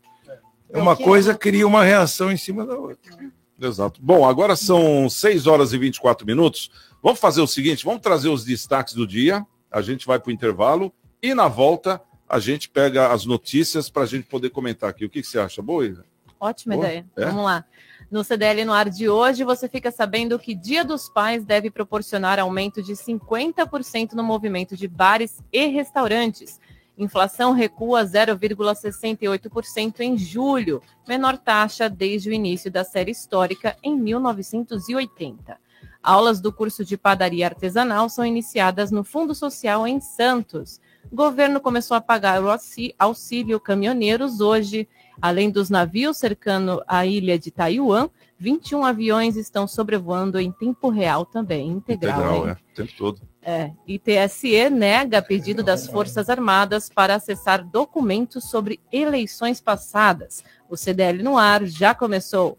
uma 0.73 0.93
é, 0.93 0.95
coisa 0.95 1.33
né? 1.33 1.37
cria 1.37 1.67
uma 1.67 1.83
reação 1.83 2.31
em 2.31 2.37
cima 2.37 2.65
da 2.65 2.75
outra. 2.77 3.17
Exato. 3.59 3.99
Bom, 4.01 4.27
agora 4.27 4.55
são 4.55 5.09
6 5.09 5.47
horas 5.47 5.73
e 5.73 5.77
24 5.77 6.25
minutos. 6.25 6.71
Vamos 7.01 7.19
fazer 7.19 7.41
o 7.41 7.47
seguinte: 7.47 7.85
vamos 7.85 8.01
trazer 8.01 8.29
os 8.29 8.43
destaques 8.43 8.93
do 8.93 9.05
dia. 9.05 9.45
A 9.71 9.81
gente 9.81 10.05
vai 10.05 10.19
para 10.19 10.29
o 10.29 10.33
intervalo 10.33 10.93
e 11.21 11.33
na 11.33 11.47
volta 11.47 12.01
a 12.27 12.39
gente 12.39 12.69
pega 12.69 13.11
as 13.11 13.25
notícias 13.25 13.89
para 13.89 14.03
a 14.03 14.05
gente 14.05 14.27
poder 14.27 14.49
comentar 14.51 14.89
aqui. 14.89 15.05
O 15.05 15.09
que, 15.09 15.21
que 15.21 15.27
você 15.27 15.39
acha? 15.39 15.61
Boa, 15.61 15.85
Isa? 15.85 16.05
Ótima 16.39 16.75
Boa. 16.75 16.87
ideia. 16.87 17.05
É? 17.17 17.25
Vamos 17.25 17.43
lá. 17.43 17.65
No 18.09 18.23
CDL 18.23 18.65
no 18.65 18.73
ar 18.73 18.89
de 18.89 19.09
hoje, 19.09 19.43
você 19.43 19.67
fica 19.67 19.91
sabendo 19.91 20.39
que 20.39 20.55
Dia 20.55 20.83
dos 20.83 21.09
Pais 21.09 21.43
deve 21.43 21.69
proporcionar 21.69 22.39
aumento 22.39 22.81
de 22.81 22.93
50% 22.93 24.13
no 24.13 24.23
movimento 24.23 24.75
de 24.75 24.87
bares 24.87 25.43
e 25.51 25.67
restaurantes. 25.67 26.59
Inflação 26.99 27.53
recua 27.53 28.03
0,68% 28.03 30.01
em 30.01 30.17
julho, 30.17 30.81
menor 31.07 31.37
taxa 31.37 31.89
desde 31.89 32.29
o 32.29 32.33
início 32.33 32.69
da 32.69 32.83
série 32.83 33.11
histórica 33.11 33.75
em 33.81 33.97
1980. 33.97 35.57
Aulas 36.03 36.39
do 36.39 36.51
curso 36.51 36.83
de 36.83 36.97
padaria 36.97 37.45
artesanal 37.45 38.09
são 38.09 38.25
iniciadas 38.25 38.91
no 38.91 39.03
Fundo 39.03 39.33
Social 39.33 39.87
em 39.87 39.99
Santos. 39.99 40.79
O 41.11 41.15
governo 41.15 41.59
começou 41.59 41.95
a 41.95 42.01
pagar 42.01 42.43
o 42.43 42.49
auxí- 42.49 42.93
auxílio 42.99 43.59
caminhoneiros 43.59 44.39
hoje. 44.41 44.87
Além 45.21 45.49
dos 45.49 45.69
navios 45.69 46.17
cercando 46.17 46.81
a 46.87 47.05
ilha 47.05 47.37
de 47.37 47.51
Taiwan, 47.51 48.09
21 48.37 48.85
aviões 48.85 49.35
estão 49.35 49.67
sobrevoando 49.67 50.39
em 50.39 50.49
tempo 50.51 50.89
real 50.89 51.25
também, 51.25 51.67
integral. 51.69 52.19
Integral, 52.19 52.47
hein? 52.47 52.49
é. 52.49 52.53
O 52.53 52.75
tempo 52.75 52.93
todo. 52.97 53.21
É, 53.41 53.71
e 53.87 53.97
TSE 53.97 54.69
nega 54.69 55.21
pedido 55.21 55.63
das 55.63 55.87
Forças 55.87 56.29
Armadas 56.29 56.89
para 56.89 57.15
acessar 57.15 57.63
documentos 57.63 58.49
sobre 58.49 58.79
eleições 58.91 59.61
passadas. 59.61 60.43
O 60.69 60.75
CDL 60.75 61.23
no 61.23 61.37
ar 61.37 61.65
já 61.65 61.95
começou. 61.95 62.57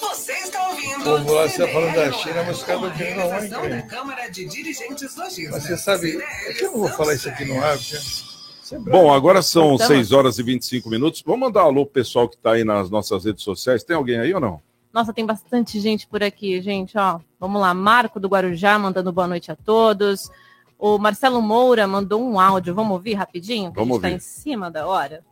Você 0.00 0.32
está 0.32 0.68
ouvindo. 0.68 1.04
Pô, 1.04 1.18
você 1.18 1.62
está 1.62 1.68
falando 1.68 1.94
da 1.94 2.10
China, 2.12 2.42
mas 2.44 2.56
os 2.56 2.62
caras 2.62 2.80
com 2.80 2.86
a 2.86 2.88
não 2.88 2.96
querem 2.96 3.16
não, 3.16 3.22
hein, 3.22 3.30
realização 3.30 3.62
cara? 3.62 3.76
da 3.76 3.82
Câmara 3.82 4.28
de 4.28 4.44
Dirigentes 4.46 5.16
Lojistas. 5.16 5.50
Mas 5.50 5.62
você 5.64 5.76
sabe, 5.76 6.16
é 6.46 6.52
que 6.54 6.64
eu 6.64 6.72
não 6.72 6.78
vou 6.80 6.88
falar 6.88 7.14
isso 7.14 7.28
aqui 7.28 7.44
no 7.44 7.62
ar, 7.62 7.76
porque 7.76 7.96
é. 7.96 8.78
Bom, 8.78 9.12
agora 9.12 9.42
são 9.42 9.70
Voltamos. 9.70 9.88
6 9.88 10.12
horas 10.12 10.38
e 10.38 10.42
25 10.42 10.88
minutos. 10.88 11.22
Vamos 11.26 11.40
mandar 11.40 11.64
um 11.64 11.68
alô 11.68 11.84
pro 11.84 11.94
pessoal 11.94 12.28
que 12.28 12.36
está 12.36 12.52
aí 12.52 12.64
nas 12.64 12.88
nossas 12.88 13.24
redes 13.24 13.42
sociais. 13.42 13.82
Tem 13.82 13.96
alguém 13.96 14.18
aí 14.18 14.32
ou 14.32 14.40
não? 14.40 14.62
Nossa, 14.92 15.12
tem 15.12 15.26
bastante 15.26 15.80
gente 15.80 16.06
por 16.06 16.22
aqui, 16.22 16.60
gente, 16.60 16.96
ó. 16.96 17.20
Vamos 17.40 17.60
lá, 17.60 17.72
Marco 17.72 18.20
do 18.20 18.28
Guarujá 18.28 18.78
mandando 18.78 19.10
boa 19.10 19.26
noite 19.26 19.50
a 19.50 19.56
todos. 19.56 20.30
O 20.78 20.98
Marcelo 20.98 21.40
Moura 21.40 21.86
mandou 21.86 22.22
um 22.22 22.38
áudio, 22.38 22.74
vamos 22.74 22.92
ouvir 22.92 23.14
rapidinho? 23.14 23.72
Que 23.72 23.78
Vamos 23.78 23.92
a 23.92 23.94
gente 23.96 24.04
ouvir. 24.04 24.10
tá 24.10 24.16
em 24.16 24.20
cima 24.20 24.70
da 24.70 24.86
hora. 24.86 25.24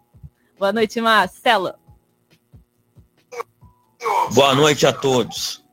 Boa 0.59 0.73
noite, 0.73 1.01
Marcelo. 1.01 1.75
Boa 4.33 4.55
noite 4.55 4.87
a 4.87 4.93
todos. 4.93 5.65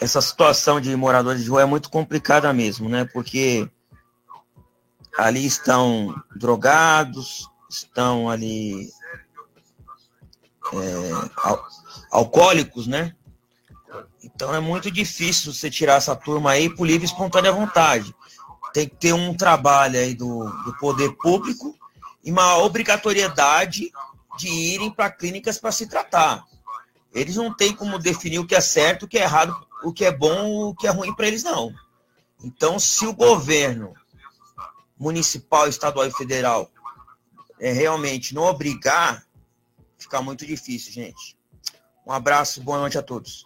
Essa 0.00 0.20
situação 0.20 0.80
de 0.80 0.94
moradores 0.96 1.42
de 1.44 1.50
rua 1.50 1.62
é 1.62 1.66
muito 1.66 1.90
complicada 1.90 2.52
mesmo, 2.52 2.88
né? 2.88 3.04
Porque 3.04 3.68
ali 5.18 5.44
estão 5.46 6.14
drogados, 6.34 7.48
estão 7.70 8.28
ali 8.28 8.88
é, 10.74 11.28
al- 11.36 11.66
alcoólicos, 12.10 12.86
né? 12.86 13.14
Então 14.22 14.54
é 14.54 14.60
muito 14.60 14.90
difícil 14.90 15.52
você 15.52 15.70
tirar 15.70 15.94
essa 15.94 16.14
turma 16.14 16.52
aí 16.52 16.70
por 16.70 16.86
livre 16.86 17.04
e 17.04 17.10
espontânea 17.10 17.50
vontade. 17.52 18.14
Tem 18.72 18.88
que 18.88 18.96
ter 18.96 19.12
um 19.12 19.34
trabalho 19.34 19.98
aí 19.98 20.14
do, 20.14 20.44
do 20.64 20.76
poder 20.78 21.12
público 21.16 21.76
e 22.24 22.30
uma 22.30 22.56
obrigatoriedade 22.58 23.90
de 24.38 24.48
irem 24.48 24.90
para 24.90 25.10
clínicas 25.10 25.58
para 25.58 25.72
se 25.72 25.86
tratar. 25.86 26.44
Eles 27.12 27.36
não 27.36 27.54
têm 27.54 27.74
como 27.74 27.98
definir 27.98 28.38
o 28.38 28.46
que 28.46 28.54
é 28.54 28.60
certo, 28.60 29.02
o 29.02 29.08
que 29.08 29.18
é 29.18 29.22
errado, 29.22 29.54
o 29.82 29.92
que 29.92 30.04
é 30.04 30.12
bom, 30.12 30.68
o 30.68 30.74
que 30.74 30.86
é 30.86 30.90
ruim 30.90 31.14
para 31.14 31.26
eles, 31.26 31.42
não. 31.42 31.74
Então, 32.42 32.78
se 32.78 33.06
o 33.06 33.12
governo 33.12 33.92
municipal, 34.98 35.68
estadual 35.68 36.06
e 36.06 36.12
federal 36.12 36.70
é, 37.60 37.72
realmente 37.72 38.34
não 38.34 38.44
obrigar, 38.44 39.26
fica 39.98 40.22
muito 40.22 40.46
difícil, 40.46 40.92
gente. 40.92 41.36
Um 42.06 42.12
abraço, 42.12 42.62
boa 42.62 42.78
noite 42.78 42.96
a 42.96 43.02
todos. 43.02 43.44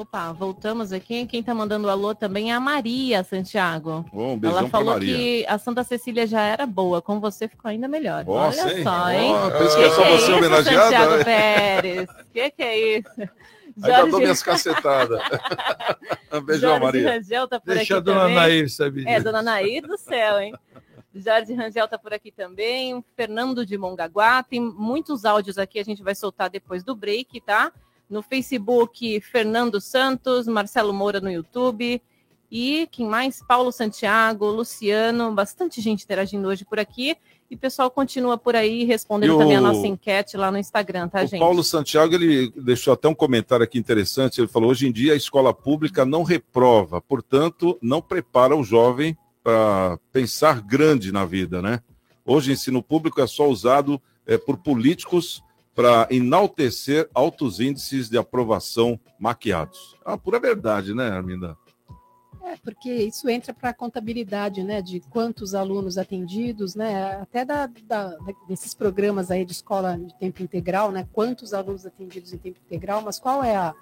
Opa, 0.00 0.32
voltamos 0.32 0.94
aqui. 0.94 1.26
Quem 1.26 1.42
tá 1.42 1.54
mandando 1.54 1.90
alô 1.90 2.14
também 2.14 2.50
é 2.50 2.54
a 2.54 2.58
Maria 2.60 3.22
Santiago. 3.22 4.02
Bom, 4.10 4.32
um 4.32 4.38
beijão 4.38 4.60
Ela 4.60 4.68
falou 4.70 4.94
Maria. 4.94 5.14
que 5.14 5.46
a 5.46 5.58
Santa 5.58 5.84
Cecília 5.84 6.26
já 6.26 6.40
era 6.40 6.64
boa, 6.64 7.02
com 7.02 7.20
você 7.20 7.46
ficou 7.46 7.68
ainda 7.70 7.86
melhor. 7.86 8.24
Nossa, 8.24 8.64
Olha 8.64 8.78
hein? 8.78 8.82
só, 8.82 9.10
hein? 9.10 9.34
Ó, 9.34 9.50
pensa 9.50 9.76
que 9.76 9.82
é 9.82 9.90
só 9.90 10.02
você 10.04 10.14
isso, 10.14 10.32
homenageada, 10.36 10.82
Santiago 10.84 11.16
né? 11.16 11.24
Pérez. 11.24 12.08
Que 12.32 12.50
que 12.50 12.62
é 12.62 12.98
isso? 12.98 13.10
Ainda 13.82 14.06
dou 14.06 14.20
minhas 14.20 14.42
cacetadas. 14.42 15.20
Um 16.32 16.40
beijão, 16.40 16.70
Jorge 16.70 16.84
Maria. 16.84 17.12
Rangel 17.12 17.48
tá 17.48 17.60
por 17.60 17.66
Deixa 17.66 17.82
aqui 17.82 17.92
a 17.92 18.00
dona 18.00 18.20
também. 18.20 18.34
Nair 18.36 18.70
saber 18.70 19.06
É, 19.06 19.20
dona 19.20 19.42
Nair 19.42 19.86
do 19.86 19.98
céu, 19.98 20.40
hein? 20.40 20.54
Jorge 21.14 21.52
Rangel 21.52 21.88
tá 21.88 21.98
por 21.98 22.14
aqui 22.14 22.30
também. 22.30 23.04
Fernando 23.16 23.66
de 23.66 23.76
Mongaguá. 23.76 24.42
Tem 24.42 24.60
muitos 24.60 25.24
áudios 25.26 25.58
aqui, 25.58 25.78
a 25.78 25.84
gente 25.84 26.02
vai 26.02 26.14
soltar 26.14 26.48
depois 26.48 26.82
do 26.84 26.94
break, 26.94 27.40
tá? 27.42 27.70
No 28.10 28.22
Facebook, 28.22 29.20
Fernando 29.20 29.80
Santos, 29.80 30.46
Marcelo 30.48 30.92
Moura 30.92 31.20
no 31.20 31.30
YouTube. 31.30 32.02
E 32.50 32.88
quem 32.90 33.06
mais? 33.06 33.40
Paulo 33.46 33.70
Santiago, 33.70 34.46
Luciano, 34.46 35.32
bastante 35.32 35.80
gente 35.80 36.02
interagindo 36.02 36.48
hoje 36.48 36.64
por 36.64 36.80
aqui. 36.80 37.16
E 37.48 37.54
o 37.54 37.58
pessoal 37.58 37.88
continua 37.90 38.36
por 38.36 38.56
aí 38.56 38.82
respondendo 38.84 39.36
o- 39.36 39.38
também 39.38 39.56
a 39.56 39.60
nossa 39.60 39.86
enquete 39.86 40.36
lá 40.36 40.50
no 40.50 40.58
Instagram, 40.58 41.08
tá, 41.08 41.22
O 41.22 41.26
gente? 41.26 41.38
Paulo 41.40 41.62
Santiago 41.62 42.14
ele 42.14 42.52
deixou 42.56 42.92
até 42.92 43.08
um 43.08 43.14
comentário 43.14 43.62
aqui 43.64 43.78
interessante. 43.78 44.40
Ele 44.40 44.48
falou: 44.48 44.70
hoje 44.70 44.88
em 44.88 44.92
dia 44.92 45.12
a 45.12 45.16
escola 45.16 45.54
pública 45.54 46.04
não 46.04 46.24
reprova, 46.24 47.00
portanto, 47.00 47.78
não 47.80 48.02
prepara 48.02 48.56
o 48.56 48.64
jovem 48.64 49.16
para 49.42 49.98
pensar 50.12 50.60
grande 50.60 51.12
na 51.12 51.24
vida, 51.24 51.62
né? 51.62 51.80
Hoje 52.24 52.50
o 52.50 52.52
ensino 52.52 52.82
público 52.82 53.20
é 53.20 53.26
só 53.26 53.48
usado 53.48 54.00
eh, 54.26 54.36
por 54.38 54.56
políticos 54.58 55.42
para 55.80 56.06
enaltecer 56.10 57.08
altos 57.14 57.58
índices 57.58 58.10
de 58.10 58.18
aprovação 58.18 59.00
maquiados. 59.18 59.96
É 60.04 60.10
uma 60.10 60.18
pura 60.18 60.38
verdade, 60.38 60.92
né, 60.92 61.08
Arminda? 61.08 61.56
É, 62.44 62.54
porque 62.62 62.92
isso 62.92 63.30
entra 63.30 63.54
para 63.54 63.70
a 63.70 63.74
contabilidade, 63.74 64.62
né, 64.62 64.82
de 64.82 65.00
quantos 65.00 65.54
alunos 65.54 65.96
atendidos, 65.96 66.74
né, 66.74 67.14
até 67.22 67.46
da, 67.46 67.66
da- 67.66 68.14
desses 68.46 68.74
programas 68.74 69.30
aí 69.30 69.42
de 69.42 69.52
escola 69.52 69.96
de 69.96 70.14
tempo 70.18 70.42
integral, 70.42 70.92
né, 70.92 71.08
quantos 71.14 71.54
alunos 71.54 71.86
atendidos 71.86 72.34
em 72.34 72.38
tempo 72.38 72.60
integral, 72.66 73.00
mas 73.00 73.18
qual 73.18 73.42
é 73.42 73.56
a, 73.56 73.74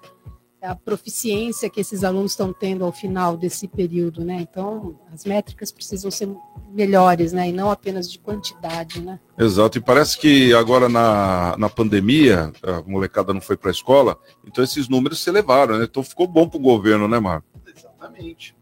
a 0.61 0.75
proficiência 0.75 1.69
que 1.69 1.79
esses 1.79 2.03
alunos 2.03 2.31
estão 2.31 2.51
tendo 2.51 2.83
ao 2.83 2.91
final 2.91 3.37
desse 3.37 3.67
período, 3.67 4.25
né? 4.25 4.41
Então, 4.41 4.99
as 5.11 5.23
métricas 5.23 5.71
precisam 5.71 6.11
ser 6.11 6.29
melhores, 6.71 7.33
né, 7.33 7.49
e 7.49 7.51
não 7.51 7.71
apenas 7.71 8.11
de 8.11 8.19
quantidade, 8.19 9.01
né? 9.01 9.19
Exato, 9.37 9.77
e 9.77 9.81
parece 9.81 10.17
que 10.17 10.53
agora 10.53 10.87
na, 10.87 11.55
na 11.57 11.69
pandemia, 11.69 12.51
a 12.61 12.81
molecada 12.87 13.33
não 13.33 13.41
foi 13.41 13.57
para 13.57 13.69
a 13.69 13.71
escola, 13.71 14.17
então 14.45 14.63
esses 14.63 14.87
números 14.87 15.23
se 15.23 15.29
elevaram, 15.29 15.77
né? 15.77 15.85
Então 15.85 16.03
ficou 16.03 16.27
bom 16.27 16.47
para 16.47 16.57
o 16.59 16.61
governo, 16.61 17.07
né, 17.07 17.19
Marco? 17.19 17.47
Exatamente. 17.65 18.55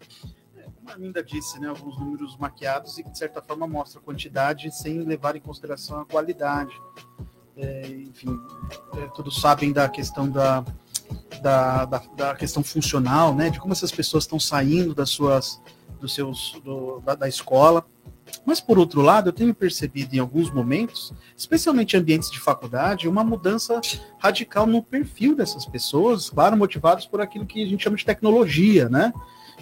É, 0.56 0.64
como 0.64 0.90
a 0.90 0.94
Arminda 0.94 1.24
disse, 1.24 1.60
né, 1.60 1.68
alguns 1.68 2.00
números 2.00 2.38
maquiados 2.38 2.98
e 2.98 3.04
que, 3.04 3.10
de 3.10 3.18
certa 3.18 3.42
forma, 3.42 3.68
mostra 3.68 4.00
a 4.00 4.04
quantidade 4.04 4.72
sem 4.72 5.00
levar 5.02 5.36
em 5.36 5.42
consideração 5.42 6.00
a 6.02 6.06
qualidade. 6.06 6.74
É, 7.58 7.88
enfim, 7.88 8.40
é, 8.98 9.08
todos 9.16 9.42
sabem 9.42 9.74
da 9.74 9.90
questão 9.90 10.30
da, 10.30 10.64
da, 11.41 11.86
da, 11.86 12.02
da 12.15 12.36
questão 12.36 12.63
funcional, 12.63 13.34
né, 13.34 13.50
de 13.50 13.60
como 13.60 13.74
essas 13.74 13.91
pessoas 13.91 14.24
estão 14.24 14.39
saindo 14.39 14.93
das 14.96 15.10
suas, 15.10 15.62
dos 16.00 16.13
seus, 16.13 16.60
do- 16.63 17.00
da, 17.06 17.15
da 17.15 17.28
escola. 17.28 17.86
Mas, 18.46 18.60
por 18.60 18.78
outro 18.78 19.02
lado, 19.02 19.30
eu 19.30 19.34
tenho 19.34 19.54
percebido 19.54 20.13
em 20.13 20.20
alguns 20.20 20.52
momentos, 20.52 21.13
especialmente 21.36 21.96
em 21.96 22.00
ambientes 22.00 22.30
de 22.30 22.39
faculdade, 22.39 23.08
uma 23.08 23.24
mudança 23.24 23.80
radical 24.20 24.65
no 24.67 24.84
perfil 24.84 25.34
dessas 25.36 25.65
pessoas, 25.65 26.30
claro, 26.30 26.58
motivados 26.58 27.06
por 27.06 27.22
aquilo 27.22 27.46
que 27.46 27.63
a 27.63 27.67
gente 27.67 27.84
chama 27.84 27.96
de 27.96 28.06
tecnologia, 28.06 28.89
né? 28.89 29.13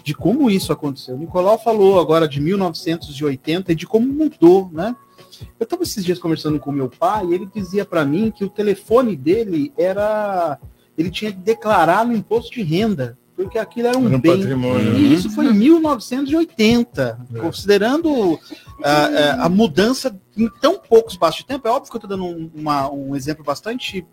De 0.02 0.14
como 0.14 0.50
isso 0.50 0.72
aconteceu. 0.72 1.14
O 1.14 1.18
Nicolau 1.18 1.58
falou 1.58 2.00
agora 2.00 2.28
de 2.28 2.40
1980 2.40 3.72
e 3.72 3.74
de 3.74 3.86
como 3.86 4.06
mudou, 4.06 4.68
né? 4.72 4.94
Eu 5.58 5.64
estava 5.64 5.82
esses 5.82 6.04
dias 6.04 6.18
conversando 6.18 6.58
com 6.58 6.70
meu 6.72 6.88
pai 6.88 7.26
e 7.26 7.34
ele 7.34 7.48
dizia 7.52 7.84
para 7.84 8.04
mim 8.04 8.30
que 8.30 8.44
o 8.44 8.50
telefone 8.50 9.14
dele 9.16 9.72
era. 9.76 10.58
Ele 10.96 11.10
tinha 11.10 11.30
que 11.32 11.38
declarar 11.38 12.06
no 12.06 12.14
imposto 12.14 12.50
de 12.52 12.62
renda, 12.62 13.18
porque 13.36 13.58
aquilo 13.58 13.88
era 13.88 13.98
um 13.98 14.06
Era 14.06 14.16
um 14.16 14.20
bem. 14.20 14.38
patrimônio. 14.38 14.96
E 14.96 15.12
isso 15.12 15.30
foi 15.30 15.46
em 15.46 15.52
1980, 15.54 17.18
É. 17.34 17.38
considerando 17.40 18.38
a, 18.82 18.90
a- 18.90 19.44
a 19.44 19.48
mudança 19.48 20.18
em 20.36 20.48
tão 20.60 20.78
pouco 20.78 21.10
espaço 21.10 21.38
de 21.38 21.46
tempo. 21.46 21.66
É 21.68 21.70
óbvio 21.70 21.90
que 21.90 21.96
eu 21.96 21.98
estou 21.98 22.08
dando 22.10 22.24
um, 22.24 22.50
uma- 22.54 22.90
um 22.90 23.14
exemplo 23.14 23.44
bastante, 23.44 24.06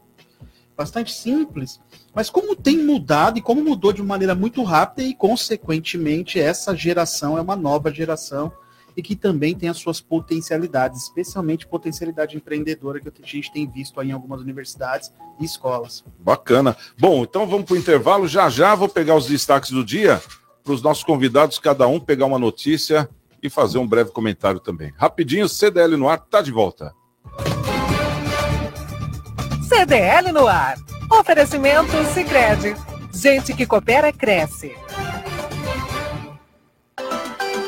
bastante 0.76 1.14
simples, 1.14 1.80
mas 2.14 2.30
como 2.30 2.56
tem 2.56 2.78
mudado 2.84 3.38
e 3.38 3.42
como 3.42 3.64
mudou 3.64 3.94
de 3.94 4.02
maneira 4.04 4.36
muito 4.36 4.62
rápida 4.64 5.08
e, 5.08 5.14
consequentemente, 5.16 6.40
essa 6.40 6.76
geração 6.76 7.38
é 7.38 7.42
uma 7.42 7.56
nova 7.56 7.92
geração 7.94 8.52
e 8.96 9.02
que 9.02 9.16
também 9.16 9.56
tem 9.56 9.70
as 9.70 9.78
suas 9.78 10.00
potencialidades, 10.00 11.04
especialmente 11.04 11.68
potencialidade 11.68 12.36
empreendedora 12.36 13.00
que 13.00 13.08
a 13.08 13.12
gente 13.26 13.52
tem 13.52 13.70
visto 13.70 14.00
aí 14.00 14.10
em 14.10 14.12
algumas 14.12 14.42
universidades 14.42 15.12
e 15.40 15.46
escolas. 15.46 16.04
Bacana. 16.20 16.76
Bom, 16.98 17.24
então 17.24 17.48
vamos 17.48 17.66
para 17.66 17.76
o 17.76 17.78
intervalo. 17.78 18.28
Já 18.28 18.50
já 18.50 18.76
vou 18.76 18.90
pegar 18.90 19.16
os 19.16 19.26
destaques 19.26 19.72
do 19.72 19.84
dia 19.84 20.22
para 20.64 20.74
os 20.74 20.82
nossos 20.82 21.04
convidados, 21.04 21.60
cada 21.60 21.88
um 21.88 22.00
pegar 22.00 22.26
uma 22.26 22.40
notícia 22.40 23.10
e 23.42 23.50
fazer 23.50 23.78
um 23.78 23.88
breve 23.88 24.12
comentário 24.12 24.60
também. 24.60 24.94
Rapidinho, 24.96 25.50
CDL 25.50 25.98
no 25.98 26.08
ar, 26.08 26.20
tá 26.20 26.42
de 26.42 26.52
volta. 26.52 26.94
CDL 29.68 30.32
no 30.32 30.48
ar. 30.48 30.78
Oferecimento 31.12 31.92
Sicredi. 32.14 32.76
Gente 33.14 33.54
que 33.54 33.66
coopera 33.66 34.12
cresce. 34.14 34.74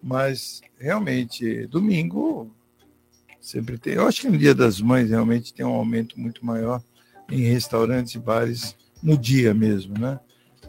Mas, 0.03 0.61
realmente, 0.77 1.67
domingo 1.69 2.53
sempre 3.41 3.79
tem. 3.79 3.95
Eu 3.95 4.09
acho 4.09 4.23
que 4.23 4.29
no 4.29 4.37
Dia 4.37 4.55
das 4.55 4.81
Mães 4.81 5.11
realmente 5.11 5.55
tem 5.55 5.65
um 5.65 5.75
aumento 5.75 6.19
muito 6.19 6.45
maior 6.45 6.83
em 7.31 7.43
restaurantes 7.43 8.15
e 8.15 8.19
bares 8.19 8.77
no 9.03 9.17
dia 9.17 9.55
mesmo, 9.55 9.97
né? 9.99 10.19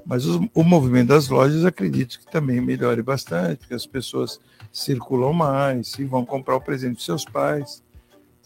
Mas 0.09 0.25
os- 0.25 0.39
o 0.55 0.63
movimento 0.63 1.09
das 1.09 1.29
lojas 1.29 1.63
acredito 1.63 2.17
que 2.19 2.25
também 2.31 2.59
melhore 2.59 3.03
bastante, 3.03 3.59
porque 3.59 3.75
as 3.75 3.85
pessoas 3.85 4.39
circulam 4.71 5.31
mais 5.33 5.93
e 5.99 6.03
vão 6.03 6.25
comprar 6.25 6.55
o 6.55 6.61
presente 6.61 6.95
dos 6.95 7.05
seus 7.05 7.23
pais. 7.23 7.83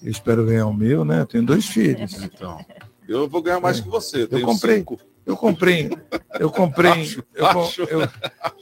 Eu 0.04 0.12
espero 0.12 0.46
ganhar 0.46 0.66
o 0.68 0.74
meu, 0.74 1.06
né? 1.06 1.22
Eu 1.22 1.26
tenho 1.26 1.46
dois 1.46 1.66
filhos. 1.66 2.12
Então, 2.22 2.60
eu 3.08 3.30
vou 3.30 3.42
ganhar 3.42 3.62
mais 3.62 3.80
que 3.80 3.88
você. 3.88 4.24
Eu 4.24 4.28
tenho 4.28 4.46
comprei, 4.46 4.78
cinco. 4.80 5.00
eu 5.26 5.38
comprei, 5.38 5.90
eu 6.38 6.50
comprei, 6.52 6.92
Acho, 7.00 7.24
eu, 7.84 8.02
eu, 8.02 8.10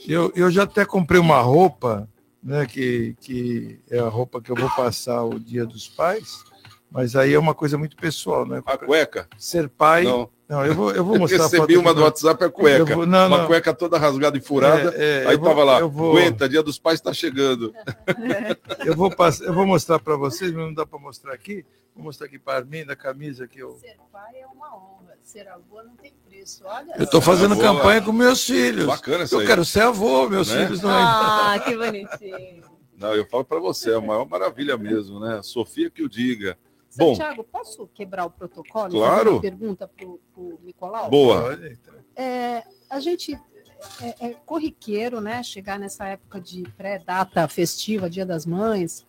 eu, 0.08 0.32
eu 0.36 0.52
já 0.52 0.64
até 0.64 0.86
comprei 0.86 1.20
uma 1.20 1.40
roupa, 1.42 2.08
né? 2.44 2.68
Que, 2.68 3.16
que 3.20 3.80
é 3.90 3.98
a 3.98 4.08
roupa 4.10 4.40
que 4.40 4.52
eu 4.52 4.56
vou 4.56 4.70
passar 4.76 5.24
o 5.24 5.40
Dia 5.40 5.66
dos 5.66 5.88
Pais, 5.88 6.44
mas 6.92 7.16
aí 7.16 7.34
é 7.34 7.40
uma 7.40 7.56
coisa 7.56 7.78
muito 7.80 7.96
pessoal, 7.96 8.46
né? 8.46 8.62
A 8.68 8.78
cueca? 8.78 9.28
Ser 9.40 9.68
pai. 9.70 10.04
Não. 10.04 10.30
Não, 10.52 10.66
eu 10.66 10.76
vou, 10.76 10.92
eu 10.92 11.06
vou 11.06 11.18
mostrar 11.18 11.46
a 11.46 11.50
foto 11.50 11.62
Recebi 11.62 11.78
uma 11.78 11.94
do 11.94 12.02
WhatsApp, 12.02 12.44
é 12.44 12.50
cueca. 12.50 12.92
Eu 12.92 12.98
vou- 12.98 13.06
não, 13.06 13.28
uma 13.28 13.38
não. 13.38 13.48
cueca 13.48 13.74
toda 13.74 13.98
rasgada 13.98 14.38
e 14.38 14.42
furada. 14.42 14.94
É, 14.98 15.24
é, 15.24 15.28
aí 15.28 15.36
eu 15.36 15.40
vou- 15.40 15.48
tava 15.48 15.64
lá, 15.64 15.80
eu 15.80 15.90
vou- 15.90 16.12
aguenta, 16.12 16.50
dia 16.50 16.62
dos 16.62 16.78
pais 16.78 17.00
está 17.00 17.14
chegando. 17.14 17.74
Eu 18.86 18.94
vou, 18.96 19.10
passar, 19.16 19.46
eu 19.46 19.54
vou 19.54 19.66
mostrar 19.66 20.00
para 20.00 20.16
vocês, 20.18 20.52
mas 20.52 20.66
não 20.66 20.74
dá 20.74 20.86
para 20.86 21.00
mostrar 21.00 21.34
aqui. 21.34 21.64
Vou 21.96 22.04
mostrar 22.04 22.26
aqui 22.28 22.38
para 22.38 22.66
mim, 22.66 22.84
da 22.84 22.96
camisa 22.96 23.48
que 23.48 23.60
eu. 23.60 23.78
Ser 23.80 23.96
pai 24.12 24.42
é 24.42 24.46
uma 24.48 24.76
honra. 24.76 25.14
Ser 25.24 25.48
avô 25.48 25.82
não 25.84 25.96
tem 25.96 26.14
preço. 26.28 26.64
Olha 26.66 26.96
Eu 26.98 27.04
estou 27.06 27.22
fazendo 27.22 27.54
Avô, 27.54 27.62
campanha 27.62 28.02
com 28.02 28.12
meus 28.12 28.44
filhos. 28.46 28.86
Bacana 28.88 29.24
isso 29.24 29.36
Eu 29.36 29.40
aí. 29.40 29.48
quero 29.48 29.64
ser 29.64 29.82
avô, 29.84 30.28
meus 30.28 30.50
Né? 30.52 30.64
filhos 30.66 30.82
não 30.82 30.90
Ah, 30.90 31.62
que 31.64 31.76
bonitinho. 31.78 32.64
Não, 32.98 33.14
eu 33.16 33.26
falo 33.28 33.46
para 33.46 33.60
você, 33.60 33.92
é 33.92 33.96
a 33.96 34.02
maior 34.02 34.28
maravilha 34.28 34.76
mesmo, 34.78 35.20
né? 35.20 35.40
Sofia 35.44 35.90
que 35.90 36.04
o 36.04 36.10
diga. 36.10 36.58
Bom, 36.98 37.16
Santiago, 37.16 37.44
posso 37.44 37.88
quebrar 37.94 38.26
o 38.26 38.30
protocolo? 38.30 38.90
e 38.96 38.98
Claro. 38.98 39.18
fazer 39.18 39.30
uma 39.30 39.42
pergunta 39.42 39.88
para 39.88 40.08
o 40.08 40.60
Nicolau? 40.64 41.10
boa. 41.10 41.58
É, 42.16 42.64
a 42.90 43.00
gente 43.00 43.34
é, 44.02 44.28
é 44.28 44.34
corriqueiro, 44.46 45.22
né? 45.22 45.42
Chegar 45.44 45.80
nessa 45.80 46.06
época 46.08 46.40
de 46.40 46.64
pré-data 46.78 47.48
festiva, 47.48 48.10
Dia 48.10 48.26
das 48.26 48.46
Mães, 48.46 49.06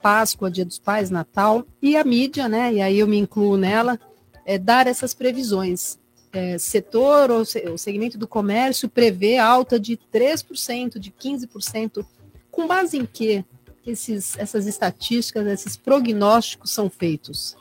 Páscoa, 0.00 0.50
Dia 0.50 0.64
dos 0.64 0.78
Pais, 0.78 1.10
Natal, 1.10 1.64
e 1.82 1.96
a 1.96 2.04
mídia, 2.04 2.48
né? 2.48 2.74
E 2.74 2.80
aí 2.80 2.98
eu 3.00 3.08
me 3.08 3.18
incluo 3.18 3.56
nela, 3.56 3.98
é, 4.44 4.56
dar 4.58 4.86
essas 4.86 5.12
previsões. 5.12 5.98
É, 6.32 6.58
setor 6.58 7.30
ou 7.30 7.44
se- 7.44 7.60
o 7.68 7.78
segmento 7.78 8.16
do 8.18 8.28
comércio 8.28 8.88
prevê 8.88 9.38
alta 9.38 9.80
de 9.80 9.96
3%, 9.96 10.98
de 11.00 11.10
15%. 11.10 12.06
Com 12.50 12.66
base 12.66 12.98
em 12.98 13.06
que 13.06 13.44
esses, 13.86 14.36
essas 14.38 14.66
estatísticas, 14.66 15.46
esses 15.46 15.76
prognósticos 15.76 16.72
são 16.72 16.90
feitos? 16.90 17.56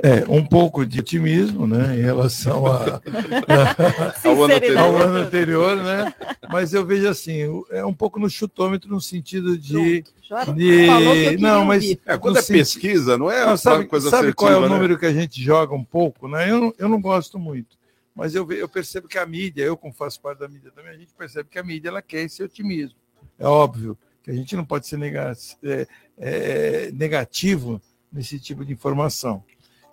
É, 0.00 0.24
um 0.28 0.44
pouco 0.46 0.86
de 0.86 1.00
otimismo, 1.00 1.66
né, 1.66 1.96
em 1.98 2.02
relação 2.02 2.66
a, 2.66 3.00
Ao 4.24 4.44
ano 4.44 4.54
anterior. 4.54 4.78
ao 4.78 4.96
ano 4.96 5.16
anterior, 5.18 5.76
né? 5.76 6.14
Mas 6.50 6.72
eu 6.72 6.86
vejo 6.86 7.08
assim, 7.08 7.64
é 7.70 7.84
um 7.84 7.92
pouco 7.92 8.20
no 8.20 8.30
chutômetro 8.30 8.88
no 8.88 9.00
sentido 9.00 9.58
de, 9.58 10.04
Já 10.22 10.44
de 10.44 11.36
não, 11.38 11.64
mas. 11.64 11.96
É, 12.06 12.16
quando 12.16 12.38
é 12.38 12.42
sentido- 12.42 12.58
pesquisa, 12.58 13.18
não 13.18 13.28
é 13.28 13.40
Não, 13.40 13.48
uma 13.48 13.56
sabe, 13.56 13.86
coisa 13.86 14.08
sabe 14.08 14.32
qual 14.32 14.50
é 14.52 14.54
o 14.54 14.58
assertiva, 14.58 14.68
né? 14.74 14.80
número 14.82 14.98
que 15.00 15.06
a 15.06 15.12
gente 15.12 15.42
joga 15.42 15.74
um 15.74 15.84
pouco, 15.84 16.28
né? 16.28 16.48
Eu 16.48 16.60
não, 16.60 16.74
eu 16.78 16.88
não 16.88 17.00
gosto 17.00 17.36
muito, 17.36 17.76
mas 18.14 18.36
eu, 18.36 18.50
eu 18.52 18.68
percebo 18.68 19.08
que 19.08 19.18
a 19.18 19.26
mídia, 19.26 19.64
eu 19.64 19.76
como 19.76 19.92
faço 19.92 20.20
parte 20.20 20.38
da 20.38 20.46
mídia 20.48 20.70
também, 20.70 20.92
a 20.92 20.96
gente 20.96 21.12
percebe 21.12 21.48
que 21.50 21.58
a 21.58 21.62
mídia 21.64 21.88
ela 21.88 22.02
quer 22.02 22.22
esse 22.22 22.40
otimismo. 22.40 22.94
É 23.36 23.46
óbvio 23.48 23.98
a 24.30 24.34
gente 24.34 24.56
não 24.56 24.64
pode 24.64 24.86
ser 24.86 24.98
nega- 24.98 25.36
é, 25.62 25.86
é, 26.18 26.90
negativo 26.92 27.80
nesse 28.12 28.38
tipo 28.38 28.64
de 28.64 28.72
informação, 28.72 29.42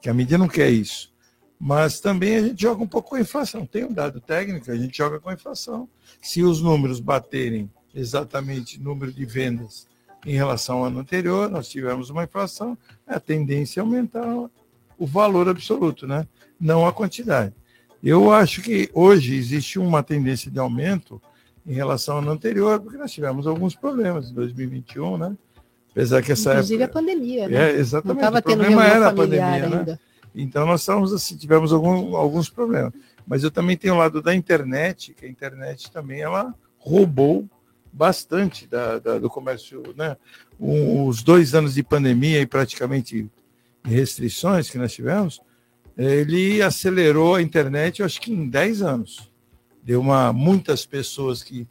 que 0.01 0.09
a 0.09 0.13
mídia 0.13 0.37
não 0.37 0.47
quer 0.47 0.69
isso. 0.69 1.13
Mas 1.59 1.99
também 1.99 2.35
a 2.35 2.41
gente 2.41 2.61
joga 2.61 2.83
um 2.83 2.87
pouco 2.87 3.09
com 3.09 3.15
a 3.15 3.21
inflação. 3.21 3.65
Tem 3.65 3.85
um 3.85 3.93
dado 3.93 4.19
técnico, 4.19 4.69
a 4.69 4.75
gente 4.75 4.97
joga 4.97 5.19
com 5.19 5.29
a 5.29 5.33
inflação. 5.33 5.87
Se 6.21 6.43
os 6.43 6.61
números 6.61 6.99
baterem 6.99 7.71
exatamente 7.93 8.79
número 8.79 9.11
de 9.11 9.25
vendas 9.25 9.87
em 10.25 10.33
relação 10.33 10.79
ao 10.79 10.85
ano 10.85 10.99
anterior, 10.99 11.49
nós 11.49 11.69
tivemos 11.69 12.09
uma 12.09 12.23
inflação, 12.23 12.77
a 13.07 13.19
tendência 13.19 13.79
é 13.79 13.81
aumentar 13.81 14.25
o 14.97 15.05
valor 15.05 15.47
absoluto, 15.47 16.05
né? 16.07 16.27
não 16.59 16.85
a 16.85 16.91
quantidade. 16.93 17.53
Eu 18.03 18.31
acho 18.31 18.61
que 18.61 18.89
hoje 18.93 19.35
existe 19.35 19.79
uma 19.79 20.03
tendência 20.03 20.51
de 20.51 20.59
aumento 20.59 21.21
em 21.65 21.73
relação 21.73 22.15
ao 22.15 22.21
ano 22.21 22.31
anterior, 22.31 22.79
porque 22.79 22.97
nós 22.97 23.11
tivemos 23.11 23.47
alguns 23.47 23.75
problemas 23.75 24.29
em 24.29 24.33
2021, 24.33 25.17
né? 25.17 25.35
Apesar 25.91 26.21
que 26.21 26.31
essa 26.31 26.51
Inclusive 26.53 26.83
época... 26.83 26.99
a 26.99 27.01
pandemia, 27.01 27.47
né? 27.47 27.71
É, 27.71 27.75
exatamente. 27.77 28.21
Não 28.21 28.29
o 28.39 28.41
problema 28.41 28.85
era 28.85 29.07
a 29.09 29.13
pandemia, 29.13 29.69
né? 29.69 29.77
ainda. 29.79 29.99
Então 30.35 30.65
nós 30.65 30.81
estamos 30.81 31.13
assim, 31.13 31.37
tivemos 31.37 31.71
algum, 31.71 32.15
alguns 32.17 32.49
problemas. 32.49 32.91
Mas 33.25 33.43
eu 33.43 33.49
também 33.49 33.75
tenho 33.77 33.95
o 33.95 33.97
lado 33.97 34.21
da 34.21 34.35
internet, 34.35 35.13
que 35.13 35.25
a 35.25 35.29
internet 35.29 35.89
também 35.91 36.21
ela 36.21 36.53
roubou 36.77 37.47
bastante 37.91 38.67
da, 38.67 38.99
da- 38.99 39.17
do 39.17 39.29
comércio, 39.29 39.81
né? 39.95 40.17
O- 40.59 41.07
Os 41.07 41.23
dois 41.23 41.55
anos 41.55 41.73
de 41.75 41.81
pandemia 41.81 42.41
e 42.41 42.45
praticamente 42.45 43.27
restrições 43.83 44.69
que 44.69 44.77
nós 44.77 44.93
tivemos, 44.93 45.39
ele 45.97 46.61
acelerou 46.61 47.35
a 47.35 47.41
internet, 47.41 47.99
eu 48.01 48.05
acho 48.05 48.19
que 48.19 48.33
em 48.33 48.49
10 48.49 48.81
anos. 48.81 49.31
Deu 49.85 50.01
uma 50.01 50.33
muitas 50.33 50.83
pessoas 50.83 51.43
que 51.43 51.67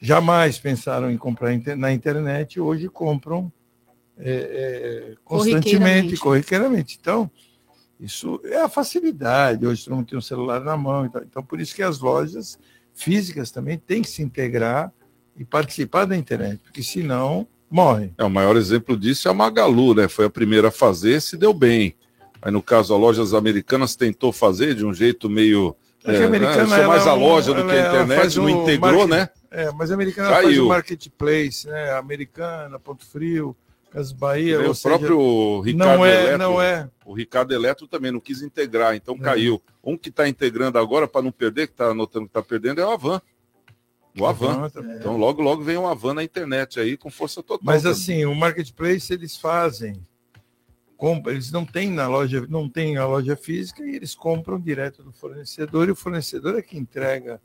jamais 0.00 0.58
pensaram 0.58 1.10
em 1.10 1.18
comprar 1.18 1.50
na 1.76 1.92
internet 1.92 2.58
hoje 2.58 2.88
compram 2.88 3.52
é, 4.18 5.12
é, 5.12 5.14
constantemente, 5.22 5.68
Corriqueiramente. 5.68 6.16
corriqueiramente. 6.16 6.98
Então, 6.98 7.30
isso 8.00 8.40
é 8.44 8.62
a 8.62 8.68
facilidade. 8.70 9.66
Hoje 9.66 9.84
todo 9.84 9.96
mundo 9.96 10.08
tem 10.08 10.18
um 10.18 10.22
celular 10.22 10.60
na 10.60 10.76
mão. 10.76 11.04
Então, 11.04 11.22
então, 11.22 11.42
por 11.42 11.60
isso 11.60 11.74
que 11.74 11.82
as 11.82 12.00
lojas 12.00 12.58
físicas 12.94 13.50
também 13.50 13.76
têm 13.76 14.00
que 14.02 14.08
se 14.08 14.22
integrar 14.22 14.90
e 15.36 15.44
participar 15.44 16.04
da 16.06 16.16
internet, 16.16 16.60
porque 16.64 16.82
senão 16.82 17.46
morre. 17.70 18.12
É, 18.16 18.24
o 18.24 18.30
maior 18.30 18.56
exemplo 18.56 18.96
disso 18.96 19.28
é 19.28 19.30
a 19.30 19.34
Magalu, 19.34 19.94
né? 19.94 20.08
Foi 20.08 20.24
a 20.24 20.30
primeira 20.30 20.68
a 20.68 20.72
fazer, 20.72 21.20
se 21.20 21.36
deu 21.36 21.52
bem. 21.52 21.94
Aí, 22.40 22.50
no 22.50 22.62
caso, 22.62 22.94
a 22.94 22.96
Lojas 22.96 23.34
Americanas 23.34 23.94
tentou 23.94 24.32
fazer 24.32 24.74
de 24.74 24.86
um 24.86 24.94
jeito 24.94 25.28
meio. 25.28 25.76
É 26.12 26.16
é, 26.16 26.22
a 26.22 26.26
americana, 26.26 26.76
ela 26.76 26.86
mais 26.88 27.06
é 27.06 27.08
a 27.10 27.14
loja 27.14 27.54
do 27.54 27.64
que 27.64 27.70
a 27.72 27.74
ela 27.74 28.02
internet, 28.04 28.36
não 28.36 28.48
integrou, 28.48 29.06
market- 29.08 29.08
né? 29.08 29.28
É, 29.50 29.70
mas 29.72 29.90
a 29.90 29.94
americana 29.94 30.28
faz 30.30 30.58
o 30.58 30.68
marketplace, 30.68 31.66
né? 31.66 31.90
Americana, 31.92 32.78
Ponto 32.78 33.04
Frio, 33.06 33.56
Casas 33.90 34.12
Bahia. 34.12 34.60
o 34.60 34.74
seja, 34.74 34.88
próprio 34.88 35.60
Ricardo 35.60 35.96
não 35.98 36.04
é, 36.06 36.20
Eletro, 36.22 36.38
não 36.38 36.60
é. 36.62 36.88
O 37.06 37.14
Ricardo 37.14 37.52
Eletro 37.54 37.86
também 37.88 38.12
não 38.12 38.20
quis 38.20 38.42
integrar, 38.42 38.94
então 38.94 39.14
É. 39.16 39.18
caiu. 39.18 39.62
Um 39.82 39.96
que 39.96 40.10
está 40.10 40.28
integrando 40.28 40.78
agora, 40.78 41.08
para 41.08 41.22
não 41.22 41.32
perder, 41.32 41.66
que 41.66 41.72
está 41.72 41.86
anotando 41.86 42.26
que 42.26 42.30
está 42.30 42.42
perdendo, 42.42 42.80
é 42.80 42.86
o 42.86 42.90
Avan. 42.90 43.22
O 44.18 44.26
Avan. 44.26 44.68
Tá- 44.68 44.80
Então, 44.98 45.16
logo, 45.16 45.40
logo 45.40 45.62
vem 45.62 45.76
o 45.78 45.86
Avan 45.86 46.14
na 46.14 46.24
internet 46.24 46.78
aí 46.80 46.96
com 46.96 47.08
força 47.10 47.42
total. 47.42 47.60
Mas 47.62 47.82
também. 47.82 47.96
assim, 47.96 48.24
o 48.26 48.34
marketplace 48.34 49.12
eles 49.12 49.36
fazem, 49.36 50.04
compra, 50.98 51.32
eles 51.32 51.50
não 51.52 51.64
têm 51.64 51.90
na 51.92 52.08
loja, 52.08 52.44
não 52.50 52.68
tem 52.68 52.96
a 52.96 53.06
loja 53.06 53.36
física 53.36 53.82
e 53.84 53.94
eles 53.94 54.14
compram 54.16 54.58
direto 54.60 55.02
do 55.02 55.12
fornecedor 55.12 55.88
e 55.88 55.92
o 55.92 55.96
fornecedor 55.96 56.58
é 56.58 56.62
que 56.62 56.76
entrega 56.76 57.40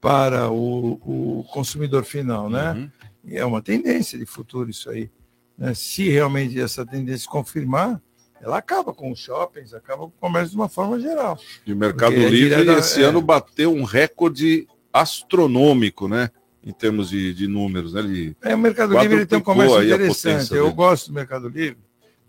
para 0.00 0.50
o, 0.50 0.94
o 1.40 1.44
consumidor 1.52 2.04
final, 2.04 2.50
né? 2.50 2.72
Uhum. 2.72 2.90
E 3.24 3.36
é 3.38 3.44
uma 3.44 3.62
tendência 3.62 4.18
de 4.18 4.26
futuro 4.26 4.68
isso 4.68 4.90
aí. 4.90 5.08
né? 5.56 5.74
Se 5.74 6.08
realmente 6.08 6.60
essa 6.60 6.84
tendência 6.84 7.20
se 7.20 7.28
confirmar, 7.28 8.00
ela 8.40 8.58
acaba 8.58 8.92
com 8.92 9.10
os 9.12 9.18
shoppings, 9.20 9.72
acaba 9.74 10.02
com 10.02 10.08
o 10.08 10.20
comércio 10.20 10.50
de 10.50 10.56
uma 10.56 10.68
forma 10.68 10.98
geral. 11.00 11.38
E 11.66 11.72
o 11.72 11.76
Mercado 11.76 12.12
Porque 12.14 12.26
é 12.26 12.30
Livre 12.30 12.56
direta- 12.56 12.78
esse 12.80 13.02
é. 13.02 13.06
ano 13.06 13.20
bateu 13.22 13.72
um 13.72 13.84
recorde 13.84 14.66
astronômico, 14.92 16.08
né? 16.08 16.30
Em 16.64 16.72
termos 16.72 17.10
de, 17.10 17.32
de 17.32 17.46
números, 17.46 17.92
né? 17.92 18.00
Ele 18.00 18.36
É, 18.42 18.54
o 18.54 18.58
Mercado 18.58 18.98
Livre 18.98 19.24
tem 19.26 19.38
um 19.38 19.42
comércio 19.42 19.82
interessante. 19.82 20.52
Eu 20.54 20.72
gosto 20.72 21.08
do 21.08 21.14
Mercado 21.14 21.48
Livre. 21.48 21.78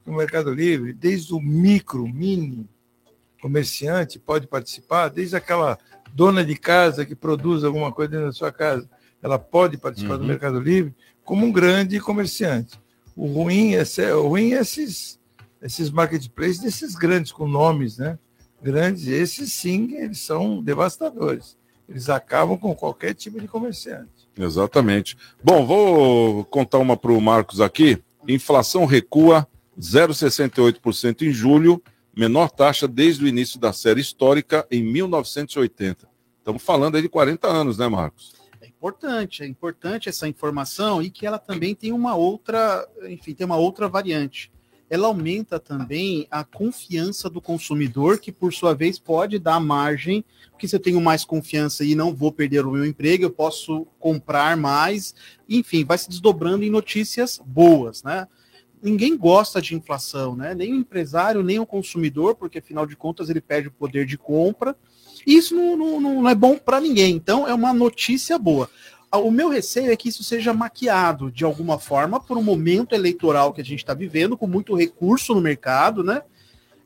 O 0.10 0.16
Mercado 0.16 0.52
Livre, 0.52 0.92
desde 0.92 1.36
o 1.36 1.40
micro, 1.40 2.08
mini 2.08 2.68
comerciante, 3.40 4.18
pode 4.18 4.48
participar, 4.48 5.10
desde 5.10 5.36
aquela 5.36 5.78
dona 6.14 6.44
de 6.44 6.56
casa 6.56 7.06
que 7.06 7.14
produz 7.14 7.64
alguma 7.64 7.92
coisa 7.92 8.12
dentro 8.12 8.26
da 8.26 8.32
sua 8.34 8.52
casa, 8.52 8.90
ela 9.22 9.38
pode 9.38 9.78
participar 9.78 10.16
do 10.18 10.24
Uhum. 10.24 10.30
Mercado 10.30 10.60
Livre 10.60 10.96
como 11.24 11.46
um 11.46 11.52
grande 11.52 12.00
comerciante. 12.00 12.80
O 13.16 13.28
ruim 13.28 13.76
é, 13.76 13.84
o 14.16 14.30
ruim 14.30 14.54
é 14.54 14.62
esses, 14.62 15.20
esses 15.62 15.92
marketplaces 15.92 16.60
desses 16.60 16.96
grandes, 16.96 17.32
com 17.32 17.48
nomes, 17.48 18.00
né? 18.00 18.18
Grandes, 18.62 19.06
esses 19.06 19.54
sim, 19.54 19.96
eles 19.96 20.20
são 20.20 20.64
devastadores. 20.64 21.56
Eles 21.88 22.10
acabam 22.10 22.58
com 22.58 22.74
qualquer 22.74 23.14
tipo 23.14 23.40
de 23.40 23.48
comerciante. 23.48 24.28
Exatamente. 24.36 25.16
Bom, 25.44 25.68
vou 25.68 26.46
contar 26.46 26.80
uma 26.80 26.98
para 26.98 27.12
o 27.12 27.22
Marcos 27.22 27.62
aqui. 27.62 28.02
Inflação 28.28 28.86
recua 28.86 29.48
0,68% 29.80 31.22
em 31.22 31.32
julho, 31.32 31.82
menor 32.16 32.52
taxa 32.52 32.88
desde 32.88 33.24
o 33.24 33.28
início 33.28 33.60
da 33.60 33.72
série 33.72 34.02
histórica 34.02 34.68
em 34.70 34.84
1980. 34.84 36.10
Estamos 36.38 36.62
falando 36.62 36.96
aí 36.96 37.02
de 37.02 37.10
40 37.10 37.48
anos, 37.48 37.78
né, 37.78 37.88
Marcos? 37.88 38.34
É 38.62 38.68
importante, 38.68 39.42
é 39.42 39.48
importante 39.48 40.10
essa 40.10 40.28
informação 40.28 41.02
e 41.02 41.10
que 41.10 41.26
ela 41.26 41.40
também 41.40 41.74
tem 41.74 41.94
uma 41.94 42.16
outra, 42.16 42.88
enfim, 43.08 43.34
tem 43.34 43.46
uma 43.46 43.56
outra 43.56 43.88
variante. 43.88 44.52
Ela 44.90 45.08
aumenta 45.08 45.60
também 45.60 46.28
a 46.32 46.44
confiança 46.44 47.30
do 47.30 47.40
consumidor, 47.40 48.20
que 48.20 48.32
por 48.32 48.52
sua 48.52 48.74
vez 48.74 48.98
pode 48.98 49.38
dar 49.38 49.60
margem, 49.60 50.26
porque 50.50 50.68
se 50.68 50.76
eu 50.76 50.80
tenho 50.80 51.00
mais 51.00 51.24
confiança 51.24 51.86
e 51.86 51.94
não 51.94 52.14
vou 52.14 52.32
perder 52.32 52.66
o 52.66 52.72
meu 52.72 52.84
emprego, 52.84 53.24
eu 53.24 53.30
posso 53.30 53.86
comprar 54.00 54.58
mais, 54.58 55.14
enfim, 55.48 55.86
vai 55.86 55.98
se 55.98 56.10
desdobrando 56.10 56.66
em 56.66 56.72
notícias 56.72 57.40
boas, 57.46 58.02
né? 58.02 58.28
Ninguém 58.82 59.18
gosta 59.18 59.62
de 59.62 59.76
inflação, 59.76 60.36
né? 60.36 60.56
Nem 60.56 60.74
o 60.74 60.76
empresário, 60.78 61.44
nem 61.44 61.60
o 61.60 61.66
consumidor, 61.66 62.36
porque 62.36 62.60
afinal 62.60 62.86
de 62.86 62.96
contas 62.96 63.30
ele 63.30 63.42
perde 63.42 63.68
o 63.68 63.72
poder 63.72 64.06
de 64.06 64.18
compra. 64.18 64.76
E 65.28 65.36
isso 65.36 65.54
não, 65.56 65.76
não, 65.76 66.00
não- 66.02 66.30
é 66.30 66.36
bom 66.36 66.58
para 66.58 66.80
ninguém. 66.80 67.16
Então, 67.16 67.48
é 67.48 67.54
uma 67.54 67.74
notícia 67.74 68.38
boa. 68.40 68.70
Ah, 69.12 69.18
O 69.18 69.32
meu 69.32 69.50
receio 69.50 69.92
é 69.92 69.96
que 69.98 70.08
isso 70.10 70.24
seja 70.24 70.54
maquiado 70.54 71.30
de 71.32 71.44
alguma 71.44 71.78
forma 71.78 72.20
por 72.20 72.38
um 72.38 72.44
momento 72.44 72.94
eleitoral 72.96 73.52
que 73.52 73.60
a 73.60 73.66
gente 73.66 73.80
está 73.80 73.94
vivendo, 73.94 74.38
com 74.38 74.48
muito 74.48 74.76
recurso 74.76 75.34
no 75.34 75.42
mercado, 75.42 76.04
né? 76.04 76.22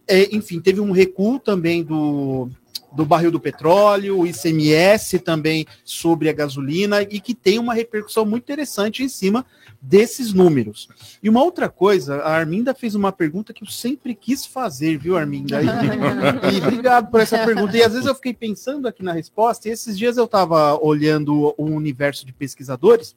É, 0.07 0.35
enfim, 0.35 0.59
teve 0.59 0.81
um 0.81 0.91
recuo 0.91 1.39
também 1.39 1.83
do, 1.83 2.49
do 2.93 3.05
barril 3.05 3.31
do 3.31 3.39
petróleo, 3.39 4.19
o 4.19 4.27
ICMS 4.27 5.19
também 5.19 5.65
sobre 5.83 6.29
a 6.29 6.33
gasolina, 6.33 7.01
e 7.01 7.19
que 7.19 7.33
tem 7.33 7.57
uma 7.57 7.73
repercussão 7.73 8.25
muito 8.25 8.43
interessante 8.43 9.03
em 9.03 9.09
cima 9.09 9.45
desses 9.81 10.33
números. 10.33 10.87
E 11.21 11.27
uma 11.27 11.43
outra 11.43 11.67
coisa, 11.67 12.17
a 12.17 12.35
Arminda 12.35 12.73
fez 12.73 12.95
uma 12.95 13.11
pergunta 13.11 13.51
que 13.51 13.63
eu 13.63 13.67
sempre 13.67 14.13
quis 14.13 14.45
fazer, 14.45 14.97
viu, 14.97 15.17
Arminda? 15.17 15.61
E, 15.61 15.65
e 16.55 16.57
obrigado 16.61 17.09
por 17.09 17.19
essa 17.19 17.43
pergunta. 17.43 17.75
E 17.75 17.83
às 17.83 17.91
vezes 17.91 18.07
eu 18.07 18.15
fiquei 18.15 18.33
pensando 18.33 18.87
aqui 18.87 19.03
na 19.03 19.11
resposta, 19.11 19.67
e 19.67 19.71
esses 19.71 19.97
dias 19.97 20.17
eu 20.17 20.25
estava 20.25 20.79
olhando 20.81 21.53
o 21.57 21.65
universo 21.65 22.25
de 22.25 22.31
pesquisadores, 22.31 23.15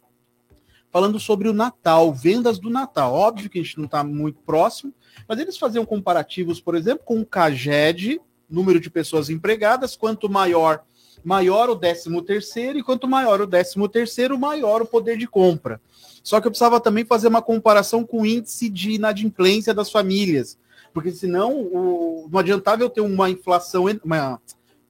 falando 0.90 1.20
sobre 1.20 1.48
o 1.48 1.52
Natal, 1.52 2.12
vendas 2.12 2.58
do 2.58 2.70
Natal. 2.70 3.12
Óbvio 3.12 3.50
que 3.50 3.58
a 3.58 3.62
gente 3.62 3.76
não 3.76 3.84
está 3.84 4.02
muito 4.02 4.40
próximo, 4.40 4.94
mas 5.28 5.38
eles 5.38 5.58
faziam 5.58 5.84
comparativos, 5.84 6.60
por 6.60 6.74
exemplo, 6.74 7.04
com 7.04 7.20
o 7.20 7.26
CAGED, 7.26 8.20
número 8.48 8.80
de 8.80 8.90
pessoas 8.90 9.28
empregadas, 9.30 9.96
quanto 9.96 10.28
maior 10.28 10.82
maior 11.24 11.68
o 11.68 11.74
13 11.74 12.22
terceiro 12.22 12.78
e 12.78 12.82
quanto 12.84 13.08
maior 13.08 13.40
o 13.40 13.46
13 13.48 13.74
terceiro, 13.88 14.38
maior 14.38 14.82
o 14.82 14.86
poder 14.86 15.16
de 15.16 15.26
compra. 15.26 15.80
Só 16.22 16.40
que 16.40 16.46
eu 16.46 16.50
precisava 16.52 16.78
também 16.78 17.04
fazer 17.04 17.26
uma 17.26 17.42
comparação 17.42 18.04
com 18.04 18.22
o 18.22 18.26
índice 18.26 18.68
de 18.68 18.92
inadimplência 18.92 19.74
das 19.74 19.90
famílias, 19.90 20.56
porque 20.94 21.10
senão 21.10 21.60
o, 21.60 22.28
não 22.30 22.38
adiantava 22.38 22.82
eu 22.82 22.90
ter 22.90 23.00
uma 23.00 23.28
inflação, 23.28 23.86
uma, 24.04 24.40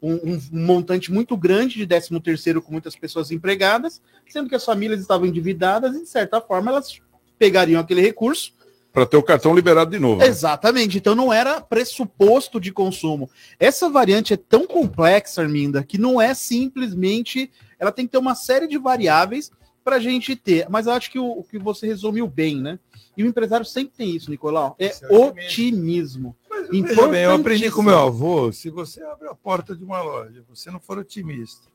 um, 0.03 0.35
um- 0.35 0.41
montante 0.53 1.11
muito 1.11 1.37
grande 1.39 1.77
de 1.77 1.87
13 1.87 2.21
terceiro 2.21 2.61
com 2.61 2.71
muitas 2.73 2.95
pessoas 2.95 3.31
empregadas, 3.31 4.03
sendo 4.29 4.49
que 4.49 4.55
as 4.55 4.65
famílias 4.65 5.01
estavam 5.01 5.27
endividadas 5.27 5.97
e, 5.97 6.03
de 6.03 6.09
certa 6.09 6.39
forma, 6.41 6.71
elas 6.71 7.01
pegariam 7.39 7.81
aquele 7.81 8.03
recurso 8.03 8.53
Para 8.97 9.05
ter 9.05 9.19
o 9.19 9.23
cartão 9.23 9.55
liberado 9.55 9.91
de 9.91 9.99
novo. 9.99 10.21
né? 10.21 10.27
Exatamente. 10.27 10.97
Então 10.97 11.15
não 11.15 11.31
era 11.31 11.61
pressuposto 11.61 12.59
de 12.59 12.73
consumo. 12.73 13.29
Essa 13.61 13.91
variante 13.91 14.33
é 14.33 14.39
tão 14.39 14.67
complexa, 14.67 15.43
Arminda, 15.43 15.85
que 15.85 15.99
não 15.99 16.19
é 16.19 16.33
simplesmente. 16.33 17.51
Ela 17.79 17.93
tem 17.93 18.07
que 18.07 18.13
ter 18.13 18.17
uma 18.17 18.35
série 18.35 18.67
de 18.67 18.79
variáveis 18.79 19.51
para 19.85 19.97
a 19.97 19.99
gente 20.01 20.35
ter. 20.35 20.67
Mas 20.71 20.87
eu 20.87 20.95
acho 20.95 21.11
que 21.13 21.19
o, 21.19 21.27
o 21.31 21.45
que 21.45 21.59
você 21.59 21.87
resumiu 21.87 22.27
bem, 22.27 22.57
né? 22.59 22.79
E 23.15 23.23
o 23.23 23.27
empresário 23.27 23.67
sempre 23.67 23.93
tem 23.95 24.17
isso, 24.17 24.31
Nicolau. 24.31 24.75
É 24.79 24.91
otimismo. 25.11 26.35
Veja 26.71 27.09
bem, 27.09 27.25
eu 27.25 27.35
aprendi 27.35 27.71
com 27.71 27.83
meu 27.83 27.99
avô, 27.99 28.51
se 28.51 28.71
você 28.71 29.03
abre 29.03 29.29
a 29.29 29.35
porta 29.35 29.77
de 29.77 29.85
uma 29.85 30.01
loja, 30.01 30.43
você 30.49 30.71
não 30.71 30.81
for 30.81 30.97
otimista, 30.97 31.69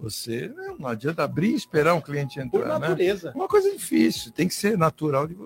você 0.00 0.48
né, 0.48 0.74
não 0.76 0.88
adianta 0.88 1.22
abrir 1.22 1.52
e 1.52 1.54
esperar 1.54 1.94
um 1.94 2.00
cliente 2.00 2.40
entrar, 2.40 2.50
Por 2.58 2.66
né? 2.66 2.78
natureza. 2.88 3.30
Uma 3.36 3.46
coisa 3.46 3.70
difícil, 3.70 4.32
tem 4.32 4.48
que 4.48 4.54
ser 4.54 4.76
natural 4.76 5.28
de 5.28 5.36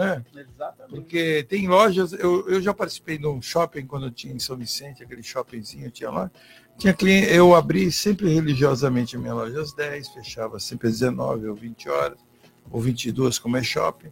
né? 0.00 0.24
Exatamente. 0.34 0.94
Porque 0.94 1.44
tem 1.48 1.68
lojas, 1.68 2.12
eu, 2.12 2.48
eu 2.48 2.60
já 2.62 2.72
participei 2.72 3.18
de 3.18 3.26
um 3.26 3.40
shopping 3.42 3.86
quando 3.86 4.06
eu 4.06 4.10
tinha 4.10 4.34
em 4.34 4.38
São 4.38 4.56
Vicente, 4.56 5.02
aquele 5.02 5.22
shoppingzinho 5.22 5.90
tinha 5.90 6.10
lá. 6.10 6.30
Tinha 6.78 6.94
cliente, 6.94 7.32
eu 7.34 7.54
abri 7.54 7.92
sempre 7.92 8.32
religiosamente 8.32 9.14
a 9.14 9.18
minha 9.18 9.34
loja 9.34 9.60
às 9.60 9.72
10, 9.74 10.08
fechava 10.08 10.58
sempre 10.58 10.88
às 10.88 10.98
19 10.98 11.48
ou 11.48 11.54
20 11.54 11.88
horas, 11.90 12.18
ou 12.70 12.80
22, 12.80 13.38
como 13.38 13.56
é 13.58 13.62
shopping. 13.62 14.08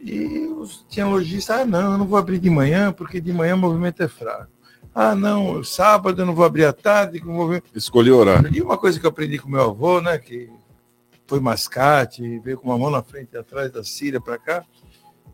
E 0.00 0.46
os- 0.56 0.86
tinha 0.88 1.06
lojista, 1.06 1.56
ah, 1.56 1.64
não, 1.64 1.92
eu 1.92 1.98
não 1.98 2.06
vou 2.06 2.16
abrir 2.18 2.38
de 2.38 2.48
manhã, 2.48 2.92
porque 2.92 3.20
de 3.20 3.32
manhã 3.32 3.56
o 3.56 3.58
movimento 3.58 4.02
é 4.02 4.08
fraco. 4.08 4.52
Ah, 4.94 5.14
não, 5.14 5.62
sábado 5.64 6.22
eu 6.22 6.26
não 6.26 6.34
vou 6.34 6.44
abrir 6.44 6.64
à 6.64 6.72
tarde. 6.72 7.20
Que 7.20 7.26
movimento... 7.26 7.64
Escolhi 7.74 8.10
o 8.10 8.16
horário. 8.16 8.52
E 8.54 8.60
uma 8.62 8.76
coisa 8.78 8.98
que 8.98 9.04
eu 9.06 9.10
aprendi 9.10 9.38
com 9.38 9.48
meu 9.48 9.62
avô, 9.62 10.00
né, 10.00 10.18
que 10.18 10.48
foi 11.28 11.40
mascate, 11.40 12.38
veio 12.40 12.58
com 12.58 12.68
uma 12.68 12.78
mão 12.78 12.90
na 12.90 13.02
frente 13.02 13.34
e 13.34 13.38
atrás 13.38 13.70
da 13.70 13.84
Síria 13.84 14.18
para 14.20 14.38
cá, 14.38 14.64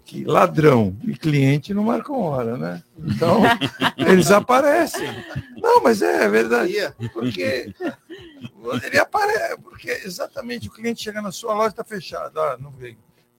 que 0.04 0.24
ladrão 0.24 0.94
e 1.04 1.16
cliente 1.16 1.72
não 1.72 1.84
marcam 1.84 2.20
hora, 2.20 2.58
né? 2.58 2.82
Então, 2.98 3.40
eles 3.96 4.30
aparecem. 4.30 5.08
Não, 5.56 5.82
mas 5.82 6.02
é, 6.02 6.24
é 6.24 6.28
verdade. 6.28 6.74
Porque 7.12 7.72
ele 8.82 8.98
aparece, 8.98 9.56
porque 9.62 9.88
exatamente 10.04 10.68
o 10.68 10.72
cliente 10.72 11.02
chega 11.02 11.22
na 11.22 11.32
sua 11.32 11.54
loja 11.54 11.68
está 11.68 11.84
fechado, 11.84 12.38
ah, 12.38 12.58
não 12.60 12.72
veio. 12.72 12.98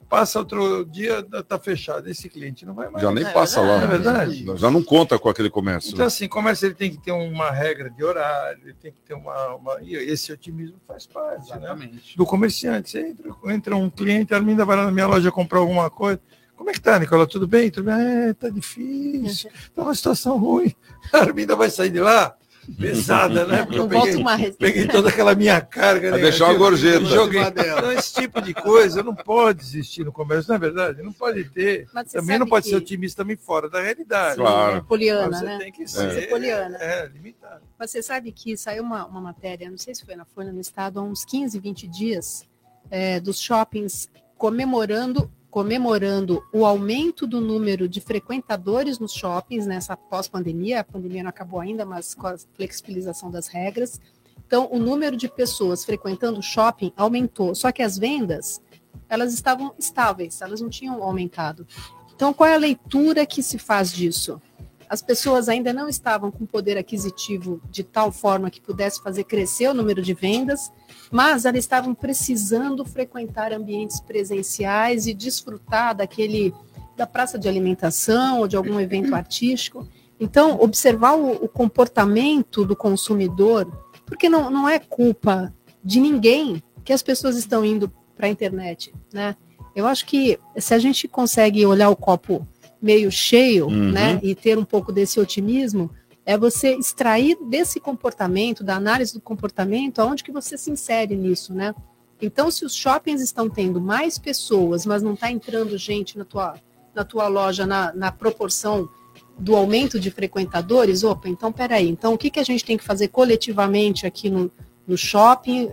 Passa 0.09 0.39
outro 0.39 0.85
dia, 0.85 1.25
está 1.33 1.57
fechado. 1.57 2.07
Esse 2.09 2.29
cliente 2.29 2.65
não 2.65 2.73
vai 2.73 2.89
mais. 2.89 3.03
Já 3.03 3.11
nem 3.11 3.25
passa 3.25 3.59
lá. 3.61 3.81
É 3.81 3.87
verdade. 3.87 4.45
Já 4.55 4.69
não 4.69 4.83
conta 4.83 5.17
com 5.17 5.27
aquele 5.29 5.49
comércio. 5.49 5.93
Então, 5.93 6.05
assim, 6.05 6.27
comércio 6.27 6.67
ele 6.67 6.75
tem 6.75 6.91
que 6.91 6.97
ter 6.97 7.11
uma 7.11 7.49
regra 7.49 7.89
de 7.89 8.03
horário, 8.03 8.61
ele 8.63 8.75
tem 8.75 8.91
que 8.91 9.01
ter 9.01 9.15
uma. 9.15 9.55
uma... 9.55 9.81
E 9.81 9.95
esse 9.95 10.31
otimismo 10.31 10.77
faz 10.87 11.07
parte, 11.07 11.51
né? 11.57 11.75
Do 12.15 12.25
comerciante. 12.25 12.91
Você 12.91 13.07
entra, 13.07 13.31
entra 13.47 13.75
um 13.75 13.89
cliente, 13.89 14.33
a 14.33 14.37
Arminda 14.37 14.63
vai 14.63 14.77
lá 14.77 14.85
na 14.85 14.91
minha 14.91 15.07
loja 15.07 15.31
comprar 15.31 15.59
alguma 15.59 15.89
coisa. 15.89 16.21
Como 16.55 16.69
é 16.69 16.73
que 16.73 16.81
tá, 16.81 16.97
Nicola? 16.97 17.27
Tudo 17.27 17.47
bem? 17.47 17.69
Tudo 17.69 17.85
bem? 17.85 18.29
É, 18.29 18.33
tá 18.33 18.49
difícil, 18.49 19.49
tá 19.73 19.81
uma 19.81 19.93
situação 19.93 20.37
ruim. 20.37 20.73
A 21.11 21.17
Arminda 21.17 21.55
vai 21.55 21.69
sair 21.69 21.89
de 21.89 21.99
lá 21.99 22.35
pesada, 22.73 23.45
né? 23.45 23.65
Porque 23.65 23.79
eu 23.79 23.87
peguei, 23.87 24.51
peguei 24.53 24.87
toda 24.87 25.09
aquela 25.09 25.35
minha 25.35 25.61
carga. 25.61 26.11
Vai 26.11 26.21
deixar 26.21 26.45
uma 26.45 26.57
gorjeta. 26.57 27.05
Joguei. 27.05 27.41
Então, 27.41 27.91
esse 27.91 28.13
tipo 28.13 28.41
de 28.41 28.53
coisa 28.53 29.03
não 29.03 29.15
pode 29.15 29.61
existir 29.61 30.03
no 30.03 30.11
comércio, 30.11 30.49
não 30.49 30.55
é 30.55 30.59
verdade? 30.59 31.01
Não 31.01 31.13
pode 31.13 31.43
ter. 31.45 31.87
Também 32.11 32.39
não 32.39 32.47
pode 32.47 32.63
que... 32.63 32.69
ser 32.69 32.75
otimista 32.75 33.23
também 33.23 33.37
fora 33.37 33.69
da 33.69 33.81
realidade. 33.81 34.37
Claro. 34.37 34.77
É 34.77 34.81
poliana, 34.81 35.37
você 35.37 35.45
né? 35.45 35.57
tem 35.59 35.71
que 35.71 35.87
ser. 35.87 36.23
É. 36.23 36.27
Poliana. 36.27 36.77
É, 36.77 37.07
limitado. 37.07 37.61
Mas 37.77 37.91
você 37.91 38.01
sabe 38.01 38.31
que 38.31 38.57
saiu 38.57 38.83
uma, 38.83 39.05
uma 39.05 39.21
matéria, 39.21 39.69
não 39.69 39.77
sei 39.77 39.93
se 39.93 40.05
foi 40.05 40.15
na 40.15 40.25
Folha 40.25 40.51
no 40.51 40.59
Estado, 40.59 40.99
há 40.99 41.03
uns 41.03 41.25
15, 41.25 41.59
20 41.59 41.87
dias, 41.87 42.47
é, 42.89 43.19
dos 43.19 43.39
shoppings 43.39 44.09
comemorando 44.37 45.31
comemorando 45.55 46.43
o 46.51 46.65
aumento 46.65 47.25
do 47.25 47.39
número 47.39 47.87
de 47.87 48.01
frequentadores 48.01 48.99
nos 48.99 49.13
shoppings 49.13 49.65
nessa 49.65 49.95
pós-pandemia. 49.95 50.81
A 50.81 50.83
pandemia 50.83 51.23
não 51.23 51.29
acabou 51.29 51.61
ainda, 51.61 51.85
mas 51.85 52.13
com 52.13 52.27
a 52.27 52.37
flexibilização 52.55 53.31
das 53.31 53.47
regras. 53.47 54.01
Então, 54.45 54.67
o 54.69 54.77
número 54.77 55.15
de 55.15 55.29
pessoas 55.29 55.85
frequentando 55.85 56.39
o 56.39 56.43
shopping 56.43 56.91
aumentou, 56.97 57.55
só 57.55 57.71
que 57.71 57.81
as 57.81 57.97
vendas 57.97 58.61
elas 59.07 59.33
estavam 59.33 59.73
estáveis, 59.79 60.41
elas 60.41 60.59
não 60.59 60.67
tinham 60.67 61.01
aumentado. 61.01 61.65
Então, 62.13 62.33
qual 62.33 62.49
é 62.49 62.55
a 62.55 62.57
leitura 62.57 63.25
que 63.25 63.41
se 63.41 63.57
faz 63.57 63.93
disso? 63.93 64.41
As 64.89 65.01
pessoas 65.01 65.47
ainda 65.47 65.71
não 65.71 65.87
estavam 65.87 66.31
com 66.31 66.45
poder 66.45 66.77
aquisitivo 66.77 67.61
de 67.71 67.81
tal 67.81 68.11
forma 68.11 68.51
que 68.51 68.59
pudesse 68.59 69.01
fazer 69.01 69.23
crescer 69.23 69.69
o 69.69 69.73
número 69.73 70.01
de 70.01 70.13
vendas, 70.13 70.69
mas 71.15 71.45
elas 71.45 71.59
estavam 71.59 71.95
precisando 71.95 72.83
frequentar 72.83 73.53
ambientes 73.53 74.01
presenciais 74.01 75.07
e 75.07 75.13
desfrutar 75.13 75.95
daquele 75.95 76.53
da 76.97 77.07
praça 77.07 77.39
de 77.39 77.47
alimentação 77.47 78.39
ou 78.41 78.49
de 78.49 78.57
algum 78.57 78.77
evento 78.81 79.15
artístico. 79.15 79.87
Então, 80.19 80.59
observar 80.59 81.13
o, 81.15 81.45
o 81.45 81.47
comportamento 81.47 82.65
do 82.65 82.75
consumidor, 82.75 83.65
porque 84.05 84.27
não, 84.27 84.49
não 84.49 84.67
é 84.67 84.77
culpa 84.77 85.53
de 85.81 86.01
ninguém 86.01 86.61
que 86.83 86.91
as 86.91 87.01
pessoas 87.01 87.37
estão 87.37 87.63
indo 87.63 87.89
para 88.13 88.27
a 88.27 88.29
internet, 88.29 88.93
né? 89.13 89.37
Eu 89.73 89.87
acho 89.87 90.05
que 90.05 90.37
se 90.57 90.73
a 90.73 90.77
gente 90.79 91.07
consegue 91.07 91.65
olhar 91.65 91.89
o 91.89 91.95
copo 91.95 92.45
meio 92.81 93.09
cheio, 93.09 93.67
Uhum. 93.67 93.91
né, 93.91 94.19
e 94.21 94.35
ter 94.35 94.57
um 94.57 94.65
pouco 94.65 94.91
desse 94.91 95.17
otimismo, 95.17 95.89
é 96.25 96.37
você 96.37 96.75
extrair 96.75 97.37
desse 97.49 97.79
comportamento, 97.79 98.63
da 98.63 98.75
análise 98.75 99.13
do 99.13 99.21
comportamento, 99.21 99.99
aonde 99.99 100.23
que 100.23 100.31
você 100.31 100.57
se 100.57 100.71
insere 100.71 101.15
nisso, 101.15 101.53
né? 101.53 101.73
Então, 102.21 102.49
se 102.49 102.65
os 102.65 102.73
shoppings 102.73 103.21
estão 103.21 103.49
tendo 103.49 103.79
mais 103.79 104.17
pessoas, 104.17 104.85
mas 104.85 105.03
não 105.03 105.13
está 105.13 105.29
entrando 105.29 105.77
gente 105.77 106.17
na 106.17 106.25
tua, 106.25 106.55
na 106.93 107.03
tua 107.03 107.27
loja 107.27 107.65
na, 107.65 107.93
na 107.93 108.11
proporção 108.11 108.89
do 109.37 109.55
aumento 109.55 109.99
de 109.99 110.09
frequentadores, 110.09 111.03
opa, 111.03 111.27
então 111.27 111.51
peraí, 111.51 111.89
então 111.89 112.13
o 112.13 112.17
que, 112.17 112.29
que 112.29 112.39
a 112.39 112.43
gente 112.43 112.63
tem 112.63 112.77
que 112.77 112.83
fazer 112.83 113.09
coletivamente 113.09 114.07
aqui 114.07 114.29
no, 114.29 114.49
no 114.87 114.97
shopping? 114.97 115.69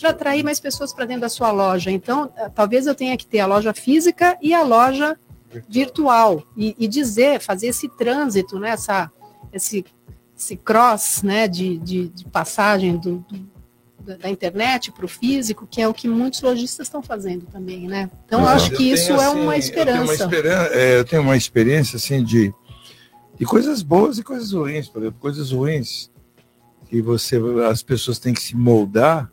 Para 0.00 0.10
atrair 0.10 0.42
mais 0.42 0.58
pessoas. 0.58 0.92
Para 0.92 1.04
dentro 1.04 1.22
da 1.22 1.28
sua 1.28 1.52
loja? 1.52 1.90
Então, 1.90 2.30
eh, 2.36 2.48
talvez 2.48 2.86
eu 2.86 2.94
tenha 2.94 3.16
que 3.16 3.26
ter 3.26 3.38
a 3.38 3.46
loja 3.46 3.72
física 3.72 4.36
e 4.42 4.52
a 4.52 4.62
loja 4.62 5.16
virtual. 5.68 6.42
E, 6.56 6.74
e 6.78 6.88
dizer, 6.88 7.40
fazer 7.40 7.68
esse 7.68 7.88
trânsito, 7.88 8.58
né, 8.58 8.70
essa, 8.70 9.10
esse, 9.52 9.84
esse 10.38 10.56
cross 10.56 11.22
né, 11.22 11.46
de, 11.48 11.78
de, 11.78 12.08
de 12.08 12.24
passagem 12.26 12.96
do, 12.96 13.24
do- 13.28 13.56
da- 14.18 14.30
internet 14.30 14.92
para 14.92 15.04
o 15.04 15.08
físico, 15.08 15.66
que 15.66 15.82
é 15.82 15.88
o 15.88 15.92
que 15.94 16.06
muitos 16.08 16.40
lojistas 16.40 16.86
estão 16.86 17.02
fazendo 17.02 17.44
também, 17.46 17.88
né? 17.88 18.08
Então, 18.24 18.40
eu 18.42 18.48
acho 18.48 18.66
eu 18.66 18.76
que 18.76 18.84
tenho, 18.84 18.94
isso 18.94 19.12
é 19.12 19.14
assim, 19.26 19.40
uma 19.40 19.54
Eu 19.54 19.58
esperança. 19.58 20.28
tenho 20.28 20.44
uma, 20.44 20.66
é, 20.68 20.98
eu 20.98 21.04
tenho 21.04 21.22
uma 21.22 21.36
experiência 21.36 21.96
assim 21.96 22.22
de, 22.22 22.54
de 23.38 23.44
coisas 23.44 23.82
boas 23.82 24.18
e 24.18 24.22
coisas 24.22 24.52
ruins, 24.52 24.88
por 24.88 25.02
exemplo, 25.02 25.18
coisas 25.20 25.50
ruins 25.50 26.10
que 26.88 27.02
você 27.02 27.36
as 27.68 27.82
pessoas 27.82 28.18
têm 28.20 28.32
que 28.32 28.40
se 28.42 28.54
moldar. 28.56 29.28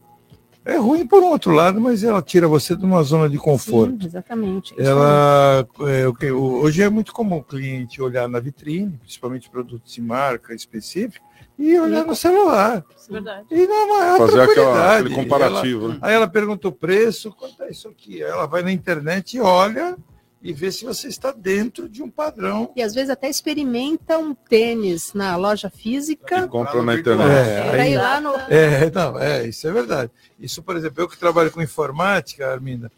É 0.65 0.77
ruim 0.77 1.05
por 1.05 1.21
um 1.21 1.27
outro 1.27 1.51
lado, 1.51 1.81
mas 1.81 2.03
ela 2.03 2.21
tira 2.21 2.47
você 2.47 2.73
de 2.75 2.85
uma 2.85 3.03
zona 3.03 3.27
de 3.29 3.37
conforto. 3.37 4.01
Sim, 4.01 4.07
exatamente. 4.07 4.73
Ela, 4.77 5.67
é, 5.81 6.07
o 6.07 6.13
que- 6.13 6.31
o- 6.31 6.61
hoje 6.61 6.81
é 6.81 6.89
muito 6.89 7.11
comum 7.13 7.37
o 7.37 7.43
cliente 7.43 8.01
olhar 8.01 8.29
na 8.29 8.39
vitrine, 8.39 8.97
principalmente 9.01 9.49
produtos 9.49 9.93
de 9.93 10.01
marca 10.01 10.53
específica, 10.53 11.19
e 11.59 11.77
olhar 11.77 12.05
no 12.05 12.15
celular. 12.15 12.83
Verdade. 13.09 13.45
E 13.51 13.67
na 13.67 13.87
maior 13.87 14.17
Fazer 14.19 14.41
aquela- 14.41 14.97
aquele 14.99 15.15
comparativo, 15.15 15.83
Ela- 15.85 15.93
né? 15.95 15.99
Aí 16.01 16.13
ela 16.13 16.27
pergunta 16.27 16.67
o 16.67 16.71
preço, 16.71 17.31
quanto 17.31 17.61
é 17.63 17.69
isso 17.69 17.89
aqui? 17.89 18.23
Aí 18.23 18.29
ela 18.31 18.45
vai 18.47 18.63
na 18.63 18.71
internet 18.71 19.35
e 19.35 19.41
olha 19.41 19.97
e 20.43 20.51
vê 20.51 20.69
se 20.71 20.83
você 20.83 21.07
está 21.07 21.31
dentro 21.31 21.87
de 21.87 22.03
um 22.03 22.09
padrão. 22.11 22.69
E 22.75 22.81
às 22.81 22.93
vezes 22.93 23.09
até 23.09 23.29
experimenta 23.29 24.17
um 24.17 24.35
tênis 24.35 25.13
na 25.13 25.37
loja 25.37 25.69
física. 25.69 26.47
compra 26.49 26.83
na 26.83 26.95
internet. 26.95 27.29
É, 27.29 27.81
aí- 27.81 27.95
lá 27.97 28.19
no. 28.19 28.35
É, 28.35 28.91
não, 28.91 29.17
é, 29.17 29.47
isso 29.47 29.65
é 29.65 29.71
verdade. 29.71 30.11
Isso, 30.37 30.61
por 30.61 30.75
exemplo, 30.75 31.01
eu 31.01 31.07
que 31.07 31.17
trabalho 31.17 31.49
com 31.49 31.61
informática, 31.61 32.51
Arminda 32.51 32.91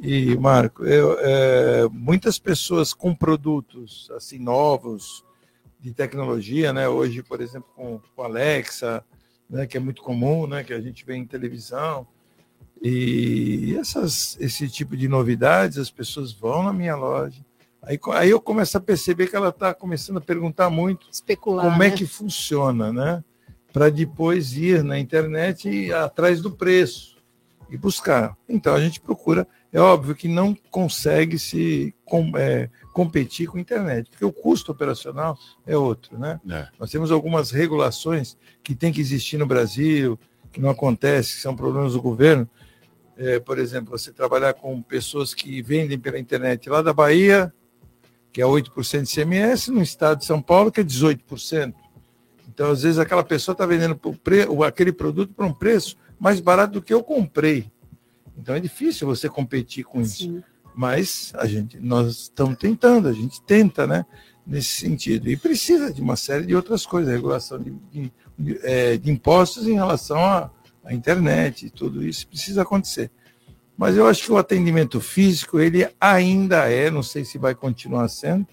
e 0.00 0.36
Marco, 0.36 0.84
eu, 0.84 1.16
é, 1.18 1.88
muitas 1.90 2.38
pessoas 2.38 2.92
com 2.92 3.14
produtos 3.14 4.08
assim 4.14 4.38
novos 4.38 5.24
de 5.80 5.92
tecnologia, 5.92 6.72
né? 6.72 6.88
Hoje, 6.88 7.22
por 7.22 7.40
exemplo, 7.40 7.68
com, 7.74 8.00
com 8.14 8.22
Alexa, 8.22 9.02
né? 9.50 9.66
Que 9.66 9.76
é 9.76 9.80
muito 9.80 10.02
comum, 10.02 10.46
né? 10.46 10.62
Que 10.62 10.72
a 10.72 10.80
gente 10.80 11.04
vê 11.04 11.16
em 11.16 11.26
televisão. 11.26 12.06
E 12.82 13.76
essas, 13.78 14.36
esse 14.40 14.68
tipo 14.68 14.96
de 14.96 15.08
novidades, 15.08 15.78
as 15.78 15.90
pessoas 15.90 16.32
vão 16.32 16.62
na 16.62 16.72
minha 16.72 16.94
loja. 16.94 17.40
Aí, 17.82 17.98
aí 18.14 18.30
eu 18.30 18.40
começo 18.40 18.76
a 18.76 18.80
perceber 18.80 19.28
que 19.28 19.36
ela 19.36 19.50
está 19.50 19.72
começando 19.72 20.16
a 20.18 20.20
perguntar 20.20 20.68
muito 20.70 21.06
Especular, 21.10 21.70
como 21.70 21.82
é 21.82 21.90
né? 21.90 21.96
que 21.96 22.06
funciona, 22.06 22.92
né? 22.92 23.24
Para 23.72 23.90
depois 23.90 24.54
ir 24.54 24.82
na 24.82 24.98
internet 24.98 25.68
e 25.68 25.86
ir 25.86 25.94
atrás 25.94 26.40
do 26.40 26.50
preço 26.50 27.16
e 27.70 27.76
buscar. 27.76 28.36
Então 28.48 28.74
a 28.74 28.80
gente 28.80 29.00
procura. 29.00 29.46
É 29.72 29.78
óbvio 29.80 30.14
que 30.14 30.26
não 30.28 30.56
consegue 30.70 31.38
se 31.38 31.94
com- 32.04 32.32
é, 32.36 32.70
competir 32.92 33.46
com 33.48 33.58
a 33.58 33.60
internet, 33.60 34.08
porque 34.10 34.24
o 34.24 34.32
custo 34.32 34.72
operacional 34.72 35.38
é 35.66 35.76
outro, 35.76 36.18
né? 36.18 36.40
É. 36.48 36.68
Nós 36.78 36.90
temos 36.90 37.10
algumas 37.12 37.50
regulações 37.50 38.36
que 38.62 38.74
tem 38.74 38.92
que 38.92 39.00
existir 39.00 39.36
no 39.36 39.46
Brasil, 39.46 40.18
que 40.50 40.60
não 40.60 40.70
acontece, 40.70 41.34
que 41.34 41.40
são 41.42 41.54
problemas 41.54 41.92
do 41.92 42.00
governo. 42.00 42.48
É, 43.16 43.40
por 43.40 43.58
exemplo, 43.58 43.96
você 43.96 44.12
trabalhar 44.12 44.52
com 44.52 44.82
pessoas 44.82 45.32
que 45.32 45.62
vendem 45.62 45.98
pela 45.98 46.18
internet 46.18 46.68
lá 46.68 46.82
da 46.82 46.92
Bahia, 46.92 47.52
que 48.30 48.42
é 48.42 48.44
8% 48.44 49.02
de 49.02 49.14
CMS, 49.14 49.68
no 49.68 49.82
estado 49.82 50.18
de 50.18 50.26
São 50.26 50.42
Paulo, 50.42 50.70
que 50.70 50.80
é 50.80 50.84
18%. 50.84 51.74
Então, 52.46 52.70
às 52.70 52.82
vezes, 52.82 52.98
aquela 52.98 53.24
pessoa 53.24 53.54
está 53.54 53.64
vendendo 53.64 53.96
pre... 53.96 54.46
aquele 54.66 54.92
produto 54.92 55.32
por 55.32 55.46
um 55.46 55.52
preço 55.52 55.96
mais 56.18 56.40
barato 56.40 56.74
do 56.74 56.82
que 56.82 56.92
eu 56.92 57.02
comprei. 57.02 57.70
Então, 58.36 58.54
é 58.54 58.60
difícil 58.60 59.06
você 59.06 59.28
competir 59.28 59.84
com 59.84 60.02
isso. 60.02 60.42
Mas 60.74 61.32
a 61.36 61.46
gente, 61.46 61.78
nós 61.80 62.24
estamos 62.24 62.58
tentando, 62.58 63.08
a 63.08 63.12
gente 63.12 63.40
tenta, 63.42 63.86
né? 63.86 64.04
Nesse 64.46 64.68
sentido. 64.68 65.28
E 65.28 65.36
precisa 65.36 65.92
de 65.92 66.02
uma 66.02 66.16
série 66.16 66.44
de 66.44 66.54
outras 66.54 66.84
coisas, 66.84 67.12
regulação 67.12 67.58
de, 67.58 67.74
de, 67.90 68.12
de, 68.38 68.60
eh, 68.62 68.96
de 68.98 69.10
impostos 69.10 69.66
em 69.66 69.74
relação 69.74 70.18
à, 70.22 70.50
à 70.86 70.94
internet, 70.94 71.68
tudo 71.70 72.02
isso 72.06 72.26
precisa 72.28 72.62
acontecer. 72.62 73.10
Mas 73.76 73.96
eu 73.96 74.06
acho 74.06 74.24
que 74.24 74.32
o 74.32 74.38
atendimento 74.38 75.00
físico, 75.00 75.60
ele 75.60 75.86
ainda 76.00 76.70
é, 76.70 76.90
não 76.90 77.02
sei 77.02 77.24
se 77.24 77.36
vai 77.36 77.54
continuar 77.54 78.08
sendo, 78.08 78.46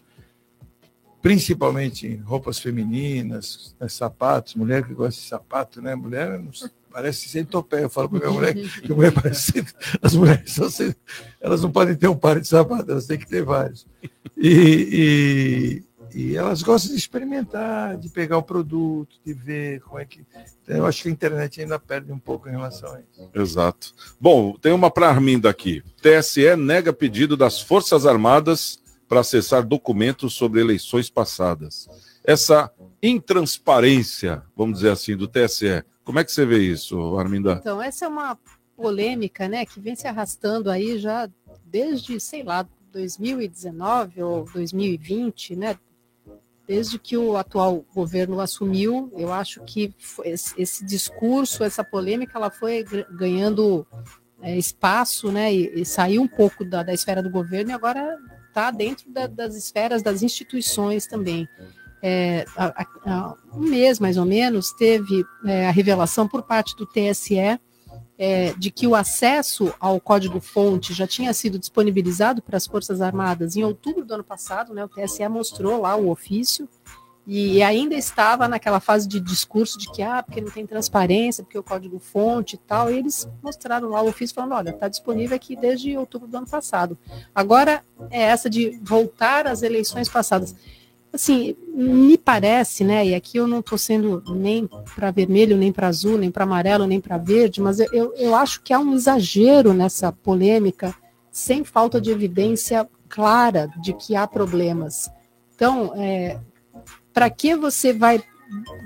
principalmente 1.22 2.16
roupas 2.26 2.60
femininas, 2.60 3.74
né, 3.80 3.88
sapatos, 3.88 4.56
mulher 4.56 4.84
que 4.84 4.94
gosta 4.94 5.22
de 5.22 5.28
sapato, 5.28 5.82
né? 5.82 5.96
Mulher 5.96 6.42
parece 6.92 7.30
centopeia. 7.30 7.84
Eu 7.84 7.90
falo 7.90 8.10
para 8.10 8.20
minha 8.20 8.32
mulher 8.32 8.54
que 8.54 8.92
a 8.92 8.96
mulher 8.96 9.12
parece 9.16 9.66
as 10.02 10.14
mulheres 10.14 10.52
são 10.52 10.68
elas 11.40 11.62
não 11.62 11.72
podem 11.72 11.96
ter 11.96 12.10
um 12.10 12.16
par 12.18 12.42
de 12.42 12.48
sapatos, 12.48 12.90
elas 12.90 13.08
têm 13.08 13.18
que 13.18 13.28
ter 13.28 13.44
vários. 13.44 13.88
E, 14.38 14.50
E 14.92 15.84
elas 16.36 16.62
gostam 16.62 16.92
de 16.92 16.98
experimentar, 16.98 17.98
de 17.98 18.10
pegar 18.10 18.38
o 18.38 18.44
produto, 18.44 19.16
de 19.26 19.34
ver 19.34 19.82
como 19.82 20.00
é 20.00 20.06
que. 20.06 20.26
Então, 20.62 20.78
eu 20.78 20.86
acho 20.86 21.04
que 21.04 21.10
a 21.10 21.12
internet 21.12 21.62
ainda 21.62 21.80
perde 21.80 22.12
um 22.12 22.20
pouco 22.20 22.48
em 22.48 22.52
relação 22.52 22.94
a 22.94 23.00
isso. 23.00 23.30
Exato. 23.34 23.94
Bom, 24.20 24.56
tem 24.58 24.72
uma 24.72 24.92
para 24.92 25.10
Arminda 25.10 25.50
aqui. 25.50 25.84
TSE 26.02 26.56
nega 26.56 26.94
pedido 26.94 27.36
das 27.36 27.60
Forças 27.60 28.06
Armadas 28.06 28.80
para 29.08 29.22
acessar 29.22 29.66
documentos 29.66 30.34
sobre 30.34 30.62
eleições 30.62 31.10
passadas. 31.10 31.88
Essa 32.24 32.72
intransparência, 33.02 34.44
vamos 34.56 34.80
dizer 34.80 34.92
assim, 34.92 35.16
do 35.16 35.28
TSE. 35.28 35.84
Como 36.04 36.20
é 36.20 36.24
que 36.24 36.32
você 36.32 36.46
vê 36.46 36.60
isso, 36.60 37.18
Arminda? 37.18 37.58
Então, 37.60 37.82
essa 37.82 38.06
é 38.06 38.08
uma 38.08 38.38
polêmica, 38.76 39.48
né, 39.48 39.66
que 39.66 39.80
vem 39.80 39.96
se 39.96 40.08
arrastando 40.08 40.70
aí 40.70 40.98
já 40.98 41.30
desde, 41.66 42.20
sei 42.20 42.44
lá, 42.44 42.68
2019 42.92 44.22
ou 44.22 44.46
2020, 44.46 45.56
né? 45.56 45.78
Desde 46.74 46.98
que 46.98 47.16
o 47.16 47.38
atual 47.38 47.86
governo 47.94 48.40
assumiu, 48.40 49.14
eu 49.16 49.32
acho 49.32 49.62
que 49.62 49.94
esse, 50.26 50.84
discurso, 50.84 51.64
essa 51.64 51.84
polêmica, 51.84 52.36
ela 52.36 52.50
foi 52.50 52.84
ganhando 53.12 53.86
é, 54.42 54.58
espaço, 54.58 55.32
né? 55.32 55.54
E, 55.54 55.82
e, 55.82 55.86
saiu 55.86 56.24
um 56.24 56.28
pouco 56.28 56.66
da, 56.66 56.82
da 56.82 56.92
esfera 56.92 57.22
do 57.22 57.30
governo 57.30 57.70
e 57.70 57.74
agora 57.76 58.18
está 58.48 58.72
dentro 58.72 59.08
da, 59.12 59.28
das 59.28 59.54
esferas 59.56 60.02
das 60.02 60.24
instituições 60.24 61.06
também. 61.06 61.48
É, 62.02 62.44
há 62.58 63.36
um 63.54 63.70
mês, 63.70 64.00
mais 64.00 64.18
ou 64.18 64.26
menos, 64.26 64.74
teve 64.74 65.24
é, 65.46 65.68
a 65.68 65.72
revelação 65.72 66.28
por 66.28 66.42
parte 66.42 66.76
do 66.76 66.88
TSE 66.88 67.60
é, 68.26 68.54
de 68.58 68.72
que 68.72 68.88
o 68.88 68.96
acesso 68.96 69.74
ao 69.82 70.00
código-fonte 70.00 70.94
já 70.94 71.06
tinha 71.06 71.34
sido 71.34 71.60
disponibilizado 71.60 72.42
para 72.42 72.56
as 72.56 72.66
Forças 72.66 73.02
Armadas 73.02 73.58
em 73.58 73.66
outubro 73.66 74.06
do 74.06 74.14
ano 74.14 74.24
passado, 74.24 74.74
né, 74.74 74.86
o 74.86 74.88
TSE 74.88 75.28
mostrou 75.28 75.82
lá 75.82 75.94
o 75.98 76.10
ofício, 76.10 76.70
e 77.28 77.62
ainda 77.62 77.96
estava 77.96 78.48
naquela 78.48 78.80
fase 78.80 79.10
de 79.10 79.20
discurso 79.20 79.78
de 79.78 79.92
que, 79.92 80.02
ah, 80.02 80.24
porque 80.24 80.40
não 80.40 80.50
tem 80.50 80.66
transparência, 80.66 81.44
porque 81.44 81.58
o 81.58 81.64
código-fonte 81.64 82.56
e 82.56 82.60
tal, 82.60 82.90
e 82.90 82.98
eles 82.98 83.28
mostraram 83.42 83.90
lá 83.90 84.02
o 84.02 84.08
ofício 84.08 84.34
falando, 84.34 84.56
olha, 84.56 84.70
está 84.70 84.88
disponível 84.88 85.36
aqui 85.36 85.56
desde 85.58 85.98
outubro 85.98 86.26
do 86.26 86.38
ano 86.38 86.48
passado. 86.48 86.98
Agora 87.36 87.84
é 88.10 88.22
essa 88.22 88.50
de 88.50 88.80
voltar 88.82 89.48
às 89.48 89.64
eleições 89.64 90.08
passadas 90.08 90.56
assim, 91.14 91.56
me 91.68 92.18
parece, 92.18 92.84
né, 92.84 93.06
e 93.06 93.14
aqui 93.14 93.38
eu 93.38 93.46
não 93.46 93.60
estou 93.60 93.78
sendo 93.78 94.24
nem 94.34 94.68
para 94.96 95.12
vermelho, 95.12 95.56
nem 95.56 95.72
para 95.72 95.88
azul, 95.88 96.18
nem 96.18 96.32
para 96.32 96.44
amarelo, 96.44 96.88
nem 96.88 97.00
para 97.00 97.18
verde, 97.18 97.62
mas 97.62 97.80
eu, 97.80 98.14
eu 98.16 98.36
acho 98.36 98.62
que 98.64 98.74
há 98.74 98.80
um 98.80 98.96
exagero 98.96 99.74
nessa 99.74 100.12
polêmica, 100.12 100.94
sem 101.32 101.64
falta 101.64 102.02
de 102.02 102.10
evidência 102.10 102.90
clara 103.08 103.72
de 103.82 103.94
que 103.94 104.16
há 104.16 104.26
problemas. 104.26 105.10
Então, 105.56 105.94
é, 105.96 106.40
para 107.14 107.30
que 107.30 107.56
você 107.56 107.94
vai 107.94 108.24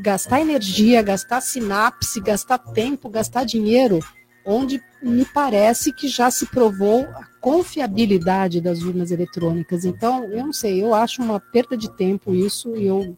gastar 0.02 0.42
energia, 0.42 1.02
gastar 1.02 1.42
sinapse, 1.42 2.20
gastar 2.20 2.58
tempo, 2.58 3.10
gastar 3.10 3.46
dinheiro 3.46 4.00
onde 4.48 4.82
me 5.04 5.26
parece 5.26 5.92
que 5.92 6.08
já 6.08 6.32
se 6.32 6.46
provou 6.46 7.02
a 7.02 7.28
confiabilidade 7.42 8.62
das 8.62 8.82
urnas 8.82 9.12
eletrônicas. 9.12 9.84
Então, 9.84 10.24
eu 10.24 10.46
não 10.46 10.54
sei, 10.54 10.82
eu 10.82 10.94
acho 10.94 11.22
uma 11.22 11.38
perda 11.40 11.76
de 11.76 11.92
tempo 11.92 12.34
isso 12.34 12.76
e 12.76 12.88
eu 12.88 13.16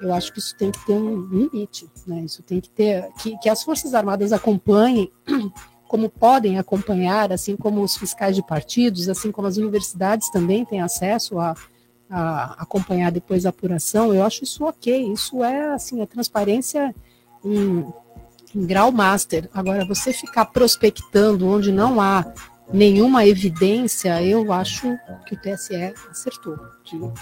eu 0.00 0.12
acho 0.12 0.32
que 0.32 0.40
isso 0.40 0.56
tem 0.56 0.72
que 0.72 0.84
ter 0.84 0.94
um 0.94 1.20
limite, 1.20 1.88
né? 2.04 2.22
Isso 2.22 2.42
tem 2.42 2.60
que 2.60 2.68
ter 2.68 3.08
que, 3.20 3.38
que 3.38 3.48
as 3.48 3.62
forças 3.62 3.94
armadas 3.94 4.32
acompanhem 4.32 5.12
como 5.86 6.10
podem 6.10 6.58
acompanhar, 6.58 7.32
assim 7.32 7.56
como 7.56 7.80
os 7.80 7.96
fiscais 7.96 8.34
de 8.34 8.44
partidos, 8.44 9.08
assim 9.08 9.30
como 9.30 9.46
as 9.46 9.58
universidades 9.58 10.28
também 10.32 10.64
têm 10.64 10.80
acesso 10.80 11.38
a, 11.38 11.54
a 12.10 12.62
acompanhar 12.62 13.12
depois 13.12 13.46
a 13.46 13.50
apuração. 13.50 14.12
Eu 14.12 14.24
acho 14.24 14.42
isso 14.42 14.64
ok. 14.64 15.12
Isso 15.12 15.44
é 15.44 15.72
assim 15.72 16.02
a 16.02 16.06
transparência 16.06 16.92
em, 17.44 17.86
em 18.54 18.66
grau 18.66 18.92
master. 18.92 19.48
Agora, 19.52 19.84
você 19.84 20.12
ficar 20.12 20.46
prospectando 20.46 21.46
onde 21.46 21.72
não 21.72 22.00
há 22.00 22.32
nenhuma 22.72 23.26
evidência, 23.26 24.22
eu 24.22 24.52
acho 24.52 24.96
que 25.26 25.34
o 25.34 25.38
TSE 25.38 25.94
acertou. 26.10 26.58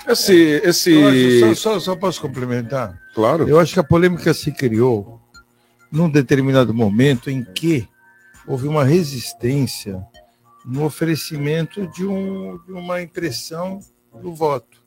Esse. 0.09 0.35
esse... 0.35 1.41
Só, 1.41 1.55
só, 1.55 1.81
só, 1.81 1.97
posso 1.97 2.21
complementar? 2.21 2.99
Claro. 3.15 3.49
Eu 3.49 3.59
acho 3.59 3.75
que 3.75 3.81
a 3.81 3.85
polêmica 3.85 4.33
se 4.33 4.53
criou 4.53 5.21
num 5.91 6.09
determinado 6.09 6.73
momento 6.73 7.31
em 7.31 7.43
que 7.43 7.89
houve 8.47 8.69
uma 8.69 8.85
resistência 8.85 10.05
no 10.65 10.85
oferecimento 10.85 11.87
de, 11.89 12.07
um, 12.07 12.59
de 12.65 12.73
uma 12.73 13.03
impressão 13.03 13.81
do 14.23 14.33
voto 14.35 14.80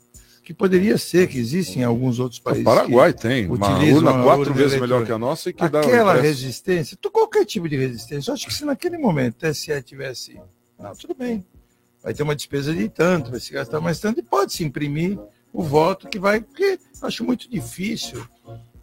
que 0.44 0.54
poderia 0.54 0.98
ser, 0.98 1.28
que 1.28 1.38
existem 1.38 1.84
alguns 1.84 2.20
outros 2.20 2.40
países. 2.40 2.64
O 2.64 2.66
Paraguai 2.66 3.14
tem 3.14 3.46
uma 3.46 3.80
urna 3.80 4.24
quatro 4.24 4.42
urna 4.42 4.54
vezes 4.54 4.80
melhor 4.80 5.06
que 5.06 5.12
a 5.12 5.18
nossa 5.18 5.50
e 5.50 5.54
que 5.54 5.64
Aquela 5.64 5.82
dá. 5.82 5.88
Aquela 5.88 6.14
resistência, 6.22 6.98
qualquer 7.12 7.46
tipo 7.46 7.70
de 7.70 7.78
resistência, 7.78 8.30
eu 8.30 8.34
acho 8.34 8.46
que 8.46 8.54
se 8.54 8.66
naquele 8.66 8.98
momento 8.98 9.36
o 9.36 9.52
TSE 9.52 9.82
tivesse. 9.82 10.40
Não, 10.78 10.94
tudo 10.96 11.16
bem. 11.16 11.46
Vai 12.04 12.14
ter 12.14 12.24
uma 12.24 12.36
despesa 12.36 12.74
de 12.74 12.90
tanto, 12.90 13.32
vai 13.32 13.40
se 13.40 13.54
gastar 13.54 13.80
mais 13.80 14.00
tanto, 14.00 14.20
e 14.20 14.24
pode 14.24 14.52
se 14.52 14.64
imprimir 14.66 15.18
o 15.54 15.64
voto 15.64 16.10
que 16.10 16.20
vai. 16.20 16.42
Porque 16.42 16.78
acho 17.02 17.24
muito 17.24 17.50
difícil 17.50 18.22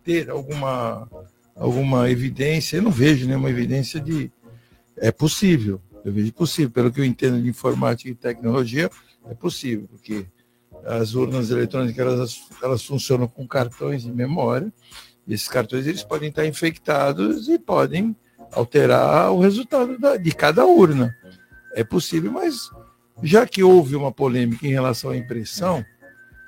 ter 0.03 0.31
alguma, 0.31 1.07
alguma 1.55 2.11
evidência, 2.11 2.79
eu 2.79 2.83
não 2.83 2.91
vejo 2.91 3.27
nenhuma 3.27 3.51
evidência 3.51 4.01
de. 4.01 4.33
É 4.97 5.13
possível, 5.13 5.81
eu 6.05 6.13
vejo 6.13 6.33
possível, 6.33 6.71
pelo 6.71 6.91
que 6.91 7.01
eu 7.01 7.05
entendo 7.05 7.41
de 7.43 7.49
informática 7.49 8.09
e 8.09 8.15
tecnologia, 8.15 8.91
é 9.29 9.35
possível, 9.35 9.87
porque 9.91 10.25
as 10.85 11.15
urnas 11.15 11.51
eletrônicas 11.51 12.07
elas, 12.07 12.41
elas 12.63 12.85
funcionam 12.85 13.27
com 13.29 13.47
cartões 13.47 14.03
de 14.03 14.13
memória. 14.13 14.73
E 15.27 15.35
esses 15.35 15.49
cartões 15.49 15.87
eles 15.87 16.03
podem 16.03 16.29
estar 16.29 16.47
infectados 16.47 17.49
e 17.49 17.59
podem 17.59 18.17
alterar 18.53 19.33
o 19.33 19.41
resultado 19.41 19.99
da, 19.99 20.17
de 20.17 20.33
cada 20.33 20.65
urna. 20.65 21.15
É 21.75 21.85
possível, 21.85 22.33
mas 22.33 22.71
já 23.23 23.47
que 23.47 23.63
houve 23.63 23.95
uma 23.95 24.11
polêmica 24.11 24.67
em 24.67 24.71
relação 24.71 25.11
à 25.11 25.17
impressão, 25.17 25.85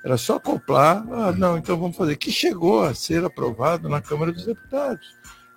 era 0.03 0.17
só 0.17 0.35
acoplar, 0.35 1.05
ah, 1.11 1.31
não, 1.31 1.57
então 1.57 1.79
vamos 1.79 1.95
fazer, 1.95 2.17
que 2.17 2.31
chegou 2.31 2.83
a 2.83 2.93
ser 2.93 3.23
aprovado 3.23 3.87
na 3.87 4.01
Câmara 4.01 4.33
dos 4.33 4.45
Deputados. 4.45 5.07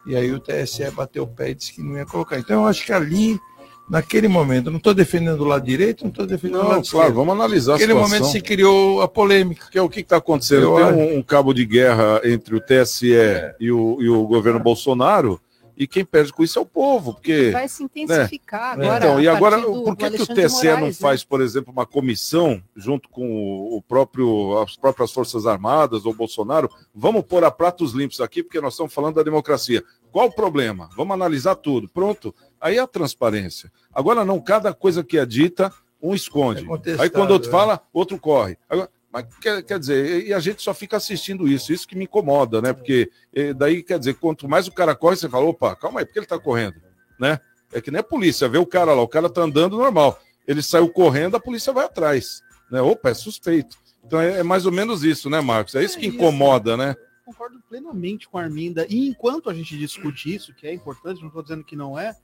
E 0.07 0.15
aí 0.15 0.31
o 0.31 0.39
TSE 0.39 0.89
bateu 0.93 1.25
o 1.25 1.27
pé 1.27 1.51
e 1.51 1.55
disse 1.55 1.73
que 1.73 1.83
não 1.83 1.97
ia 1.97 2.07
colocar. 2.07 2.39
Então 2.39 2.63
eu 2.63 2.69
acho 2.69 2.87
que 2.87 2.93
ali 2.93 3.41
naquele 3.89 4.29
momento. 4.29 4.71
Não 4.71 4.79
estou 4.79 4.95
defendendo 4.95 5.41
o 5.41 5.45
lado 5.45 5.65
direito, 5.65 6.03
não 6.03 6.11
estou 6.11 6.27
defendendo 6.27 6.59
não, 6.59 6.67
o 6.67 6.71
lado 6.71 6.89
claro, 6.89 7.15
vamos 7.15 7.35
analisar 7.35 7.73
Naquele 7.73 7.95
momento 7.95 8.27
se 8.27 8.41
criou 8.41 9.01
a 9.01 9.09
polêmica. 9.09 9.69
Que 9.71 9.79
é 9.79 9.83
o 9.83 9.89
que 9.89 10.01
está 10.01 10.17
acontecendo? 10.17 10.63
Eu 10.63 10.77
Tem 10.77 11.17
um, 11.17 11.19
um, 11.19 11.23
cabo 11.23 11.53
de 11.53 11.65
guerra 11.65 12.21
entre 12.25 12.55
o 12.57 12.61
TSE 12.61 13.15
é. 13.15 13.55
e, 13.61 13.71
o, 13.71 13.99
e 14.01 14.09
o 14.09 14.27
governo 14.27 14.61
Bolsonaro. 14.61 15.41
E 15.77 15.87
quem 15.87 16.07
perde 16.07 16.33
com 16.33 16.43
isso 16.43 16.59
é 16.59 16.63
o 16.63 16.67
povo, 16.67 17.13
porque 17.13 17.51
vai 17.51 17.69
se 17.69 17.83
intensificar 17.83 18.79
né? 18.79 18.87
agora. 18.87 19.05
Então, 19.05 19.21
e 19.21 19.29
agora, 19.29 19.61
por 19.61 19.95
que, 19.95 20.11
que 20.11 20.23
o 20.23 20.27
TSE 20.27 20.65
Moraes, 20.65 20.81
não 20.81 20.87
né? 20.87 20.93
faz, 20.95 21.23
por 21.23 21.43
exemplo, 21.43 21.71
uma 21.71 21.85
comissão 21.85 22.63
junto 22.75 23.11
com 23.11 23.77
o 23.77 23.83
próprio 23.87 24.59
as 24.59 24.75
próprias 24.75 25.13
forças 25.13 25.45
armadas 25.45 26.07
ou 26.07 26.15
Bolsonaro? 26.15 26.71
Vamos 26.95 27.25
pôr 27.25 27.45
a 27.45 27.51
pratos 27.51 27.93
limpos 27.93 28.23
aqui, 28.23 28.43
porque 28.43 28.59
nós 28.59 28.73
estamos 28.73 28.95
falando 28.95 29.17
da 29.17 29.23
democracia. 29.23 29.85
Qual 30.13 30.27
o 30.27 30.33
problema? 30.33 30.89
Vamos 30.97 31.15
analisar 31.15 31.55
tudo. 31.57 31.89
Pronto. 31.89 32.35
Aí 32.61 32.77
é 32.77 32.81
a 32.81 32.87
transparência. 32.87 33.71
Agora 33.93 34.25
não, 34.25 34.41
cada 34.41 34.73
coisa 34.73 35.05
que 35.05 35.19
é 35.19 35.27
dita, 35.27 35.73
um 36.03 36.15
esconde. 36.15 36.67
É 36.87 37.03
Aí 37.03 37.11
quando 37.11 37.33
outro 37.33 37.49
é. 37.49 37.53
fala, 37.53 37.81
outro 37.93 38.19
corre. 38.19 38.57
Agora, 38.69 38.89
mas 39.13 39.27
quer, 39.41 39.63
quer 39.63 39.79
dizer, 39.79 40.27
e 40.27 40.35
a 40.35 40.39
gente 40.41 40.63
só 40.63 40.75
fica 40.75 40.97
assistindo 40.97 41.49
isso, 41.49 41.73
isso 41.73 41.89
que 41.89 41.97
me 41.97 42.05
incomoda, 42.05 42.61
né? 42.61 42.73
Porque 42.73 43.11
daí, 43.57 43.83
quer 43.83 43.99
dizer, 43.99 44.15
quanto 44.15 44.47
mais 44.47 44.69
o 44.69 44.73
cara 44.73 44.95
corre, 44.95 45.17
você 45.17 45.29
fala, 45.29 45.47
opa, 45.47 45.75
calma 45.75 46.01
aí, 46.01 46.05
porque 46.05 46.19
ele 46.19 46.27
tá 46.27 46.39
correndo, 46.39 46.77
né? 47.19 47.41
É 47.73 47.81
que 47.81 47.91
nem 47.91 48.01
a 48.01 48.05
polícia, 48.05 48.49
vê 48.49 48.59
o 48.59 48.67
cara 48.67 48.93
lá, 48.93 49.03
o 49.03 49.09
cara 49.09 49.31
tá 49.31 49.41
andando 49.41 49.79
normal. 49.79 50.21
Ele 50.47 50.63
saiu 50.63 50.89
correndo, 50.89 51.37
a 51.37 51.41
polícia 51.41 51.73
vai 51.73 51.87
atrás. 51.87 52.43
Né? 52.71 52.81
Opa, 52.81 53.11
é 53.11 53.15
suspeito. 53.15 53.77
Então 54.05 54.21
é, 54.21 54.41
é 54.41 54.43
mais 54.43 54.67
ou 54.67 54.73
menos 54.73 55.03
isso, 55.03 55.29
né, 55.29 55.41
Marcos? 55.41 55.75
É 55.75 55.83
isso 55.83 55.99
que 55.99 56.07
incomoda, 56.07 56.77
né? 56.77 56.95
Concordo 57.27 57.61
plenamente 57.69 58.29
com 58.29 58.39
a 58.39 58.43
Arminda. 58.43 58.87
E 58.89 59.09
enquanto 59.09 59.51
a 59.51 59.55
gente 59.55 59.77
discute 59.77 60.33
isso, 60.33 60.55
que 60.55 60.65
é 60.65 60.73
importante, 60.73 61.21
não 61.21 61.27
estou 61.27 61.43
dizendo 61.43 61.65
que 61.65 61.75
não 61.75 61.99
é, 61.99 62.15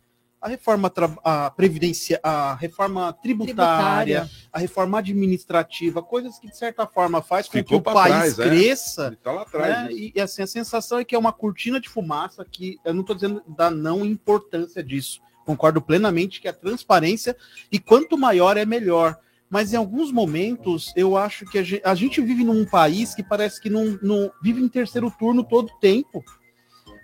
a 0.41 0.47
reforma 0.47 0.93
a 1.25 1.51
previdência, 1.51 2.21
a 2.23 2.55
reforma 2.55 3.13
tributária, 3.13 4.21
tributária, 4.21 4.31
a 4.53 4.59
reforma 4.61 5.01
administrativa, 5.01 6.01
coisas 6.01 6.39
que 6.39 6.47
de 6.47 6.57
certa 6.57 6.87
forma 6.87 7.21
faz 7.21 7.49
com 7.49 7.59
Ficou 7.59 7.83
que 7.83 7.91
o 7.91 7.93
país 7.93 8.35
trás, 8.35 8.39
é. 8.39 8.49
cresça. 8.49 9.07
É. 9.13 9.17
Tá 9.17 9.43
atrás, 9.43 9.85
né? 9.87 9.93
E 9.93 10.21
assim 10.21 10.43
a 10.43 10.47
sensação 10.47 11.01
é 11.01 11.05
que 11.05 11.17
é 11.17 11.19
uma 11.19 11.33
cortina 11.33 11.81
de 11.81 11.89
fumaça 11.89 12.45
que 12.45 12.79
eu 12.85 12.95
não 12.95 13.01
estou 13.01 13.17
dizendo 13.17 13.43
da 13.47 13.73
não 13.73 14.05
importância 14.05 14.85
disso. 14.85 15.21
Concordo 15.45 15.83
plenamente 15.83 16.41
que 16.41 16.47
a 16.47 16.53
transparência 16.53 17.37
e 17.73 17.81
quanto 17.81 18.17
maior 18.17 18.57
é 18.57 18.65
melhor. 18.65 19.19
Mas 19.53 19.73
em 19.73 19.77
alguns 19.77 20.11
momentos 20.11 20.93
eu 20.97 21.15
acho 21.17 21.45
que 21.45 21.59
a 21.59 21.63
gente, 21.63 21.83
a 21.85 21.95
gente 21.95 22.21
vive 22.23 22.43
num 22.43 22.65
país 22.65 23.15
que 23.15 23.23
parece 23.23 23.61
que 23.61 23.69
não, 23.69 23.99
não 24.03 24.33
vive 24.43 24.63
em 24.63 24.69
terceiro 24.69 25.13
turno 25.19 25.45
todo 25.45 25.69
o 25.69 25.79
tempo 25.79 26.25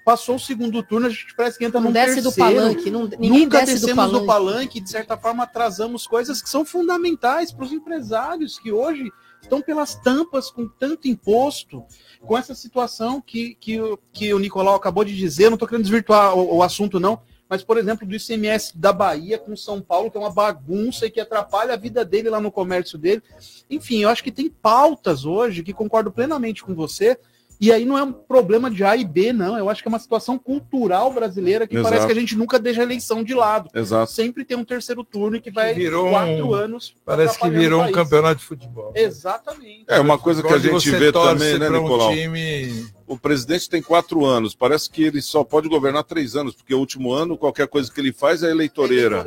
passou 0.04 0.36
o 0.36 0.40
segundo 0.40 0.82
turno, 0.82 1.06
a 1.06 1.10
gente 1.10 1.34
parece 1.36 1.58
que 1.58 1.66
entra 1.66 1.78
não 1.78 1.88
num 1.88 1.92
desce 1.92 2.22
terceiro. 2.22 2.30
do 2.30 2.34
palanque, 2.62 2.90
não, 2.90 3.02
ninguém 3.04 3.40
Nunca 3.40 3.58
desce 3.60 3.74
descemos 3.74 3.90
do 3.90 3.96
palanque. 3.96 4.20
do 4.20 4.26
palanque, 4.26 4.80
de 4.80 4.88
certa 4.90 5.18
forma 5.18 5.42
atrasamos 5.44 6.06
coisas 6.06 6.40
que 6.40 6.48
são 6.48 6.64
fundamentais 6.64 7.52
para 7.52 7.66
os 7.66 7.72
empresários 7.72 8.58
que 8.58 8.72
hoje 8.72 9.12
estão 9.42 9.60
pelas 9.60 9.96
tampas 9.96 10.50
com 10.50 10.66
tanto 10.66 11.06
imposto, 11.08 11.84
com 12.22 12.38
essa 12.38 12.54
situação 12.54 13.20
que, 13.20 13.54
que, 13.60 13.78
o- 13.78 13.98
que 14.10 14.32
o 14.32 14.38
Nicolau 14.38 14.74
acabou 14.76 15.04
de 15.04 15.14
dizer. 15.14 15.50
Não 15.50 15.56
estou 15.56 15.68
querendo 15.68 15.82
desvirtuar 15.84 16.34
o, 16.34 16.56
o 16.56 16.62
assunto, 16.62 16.98
não. 16.98 17.20
Mas, 17.48 17.64
por 17.64 17.78
exemplo, 17.78 18.06
do 18.06 18.14
ICMS 18.14 18.76
da 18.76 18.92
Bahia 18.92 19.38
com 19.38 19.56
São 19.56 19.80
Paulo, 19.80 20.10
que 20.10 20.16
é 20.16 20.20
uma 20.20 20.30
bagunça 20.30 21.06
e 21.06 21.10
que 21.10 21.20
atrapalha 21.20 21.72
a 21.72 21.76
vida 21.76 22.04
dele 22.04 22.28
lá 22.28 22.40
no 22.40 22.52
comércio 22.52 22.98
dele. 22.98 23.22
Enfim, 23.70 24.02
eu 24.02 24.10
acho 24.10 24.22
que 24.22 24.30
tem 24.30 24.50
pautas 24.50 25.24
hoje 25.24 25.62
que 25.62 25.72
concordo 25.72 26.12
plenamente 26.12 26.62
com 26.62 26.74
você. 26.74 27.18
E 27.60 27.72
aí 27.72 27.84
não 27.84 27.98
é 27.98 28.02
um 28.04 28.12
problema 28.12 28.70
de 28.70 28.84
A 28.84 28.96
e 28.96 29.04
B, 29.04 29.32
não. 29.32 29.58
Eu 29.58 29.68
acho 29.68 29.82
que 29.82 29.88
é 29.88 29.90
uma 29.90 29.98
situação 29.98 30.38
cultural 30.38 31.12
brasileira 31.12 31.66
que 31.66 31.74
Exato. 31.74 31.88
parece 31.88 32.06
que 32.06 32.12
a 32.12 32.20
gente 32.20 32.36
nunca 32.36 32.58
deixa 32.58 32.80
a 32.80 32.84
eleição 32.84 33.24
de 33.24 33.34
lado. 33.34 33.68
Exato. 33.74 34.12
Sempre 34.12 34.44
tem 34.44 34.56
um 34.56 34.64
terceiro 34.64 35.02
turno 35.02 35.36
e 35.36 35.40
que 35.40 35.50
vai 35.50 35.74
virou 35.74 36.10
quatro 36.10 36.46
um- 36.50 36.54
anos. 36.54 36.94
Parece 37.04 37.38
que 37.38 37.50
virou 37.50 37.82
o 37.82 37.86
um 37.86 37.92
campeonato 37.92 38.36
de 38.40 38.44
futebol. 38.46 38.92
Exatamente. 38.94 39.84
É 39.88 39.98
uma 39.98 40.18
coisa 40.18 40.42
que 40.42 40.52
a 40.52 40.58
gente 40.58 40.90
vê 40.90 41.10
também, 41.10 41.58
né, 41.58 41.66
pra 41.66 41.78
um 41.80 41.82
Nicolau? 41.82 42.12
time- 42.12 42.86
O 43.08 43.18
presidente 43.18 43.70
tem 43.70 43.80
quatro 43.82 44.24
anos. 44.24 44.54
Parece 44.54 44.90
que 44.90 45.02
ele 45.02 45.22
só 45.22 45.42
pode 45.42 45.66
governar 45.68 46.04
três 46.04 46.36
anos, 46.36 46.54
porque 46.54 46.74
o 46.74 46.78
último 46.78 47.10
ano, 47.10 47.38
qualquer 47.38 47.66
coisa 47.66 47.90
que 47.90 47.98
ele 48.00 48.12
faz 48.12 48.42
é 48.42 48.50
eleitoreira. 48.50 49.24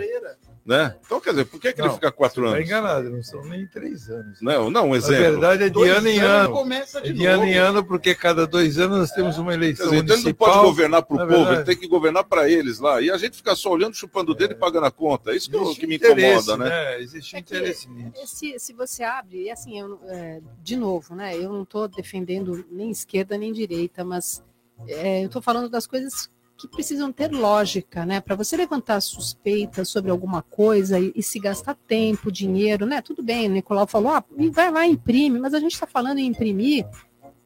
Né? 0.63 0.95
Então, 1.03 1.19
quer 1.19 1.31
dizer, 1.31 1.45
por 1.45 1.59
que, 1.59 1.73
que 1.73 1.81
ele 1.81 1.87
Não, 1.87 1.95
fica 1.95 2.11
quatro 2.11 2.43
Tá 2.43 2.49
anos? 2.51 2.63
enganado, 2.67 3.09
não 3.09 3.23
são 3.23 3.43
nem 3.45 3.65
três 3.65 4.07
anos. 4.11 4.39
Não, 4.41 4.69
não, 4.69 4.85
um 4.85 4.89
Na 4.91 4.97
exemplo. 4.97 5.23
verdade, 5.31 5.63
é 5.63 5.67
de 5.69 5.73
Dois 5.73 5.91
ano 5.97 6.07
em 6.07 6.19
ano. 6.19 6.53
começa 6.53 6.99
É 6.99 7.11
de 7.11 7.25
ano 7.25 7.45
em 7.45 7.55
ano, 7.55 7.83
porque 7.83 8.13
cada 8.13 8.45
dois 8.45 8.77
anos 8.77 8.99
nós 8.99 9.11
temos 9.11 9.39
uma 9.39 9.51
Quer 9.53 9.57
eleição 9.57 9.85
dizer, 9.87 9.97
então 10.03 10.15
ele 10.17 10.25
não 10.25 10.33
pode 10.35 10.59
governar 10.59 11.01
para 11.01 11.15
o 11.15 11.17
Na 11.17 11.25
povo, 11.25 11.35
ele 11.39 11.45
verdade, 11.45 11.65
tem 11.65 11.77
que 11.77 11.87
governar 11.87 12.23
para 12.25 12.47
eles 12.47 12.77
lá. 12.77 13.01
E 13.01 13.09
a 13.09 13.17
gente 13.17 13.37
fica 13.37 13.55
só 13.55 13.71
olhando, 13.71 13.95
chupando 13.95 14.33
o 14.33 14.35
dedo 14.35 14.51
e 14.51 14.55
pagando 14.55 14.85
a 14.85 14.91
conta. 14.91 15.31
É 15.31 15.35
isso 15.35 15.49
que, 15.49 15.55
eu- 15.55 15.73
que 15.73 15.87
me 15.87 15.95
incomoda, 15.95 16.55
né? 16.55 16.69
né? 16.69 17.01
Existe 17.01 17.35
interesse 17.37 17.89
nisso. 17.89 18.11
Se, 18.27 18.59
se 18.59 18.71
você 18.73 19.03
abre, 19.03 19.45
e 19.45 19.49
assim, 19.49 19.79
eu, 19.79 19.99
é, 20.09 20.41
de 20.61 20.75
novo, 20.75 21.15
né? 21.15 21.35
Eu 21.35 21.51
não 21.51 21.63
estou 21.63 21.87
defendendo 21.87 22.63
nem 22.69 22.91
esquerda 22.91 23.35
nem 23.35 23.51
direita, 23.51 24.03
mas 24.05 24.43
é, 24.87 25.21
eu 25.23 25.25
estou 25.25 25.41
falando 25.41 25.69
das 25.69 25.87
coisas 25.87 26.29
que 26.61 26.67
precisam 26.67 27.11
ter 27.11 27.31
lógica, 27.31 28.05
né? 28.05 28.21
Para 28.21 28.35
você 28.35 28.55
levantar 28.55 29.01
suspeitas 29.01 29.89
sobre 29.89 30.11
alguma 30.11 30.41
coisa 30.41 30.99
e, 30.99 31.11
e 31.15 31.23
se 31.23 31.39
gastar 31.39 31.75
tempo, 31.87 32.31
dinheiro, 32.31 32.85
né? 32.85 33.01
Tudo 33.01 33.23
bem, 33.23 33.47
o 33.49 33.51
Nicolau 33.53 33.87
falou, 33.87 34.11
ah, 34.11 34.23
vai 34.51 34.71
lá, 34.71 34.85
imprime, 34.85 35.39
mas 35.39 35.53
a 35.53 35.59
gente 35.59 35.73
está 35.73 35.87
falando 35.87 36.19
em 36.19 36.27
imprimir 36.27 36.85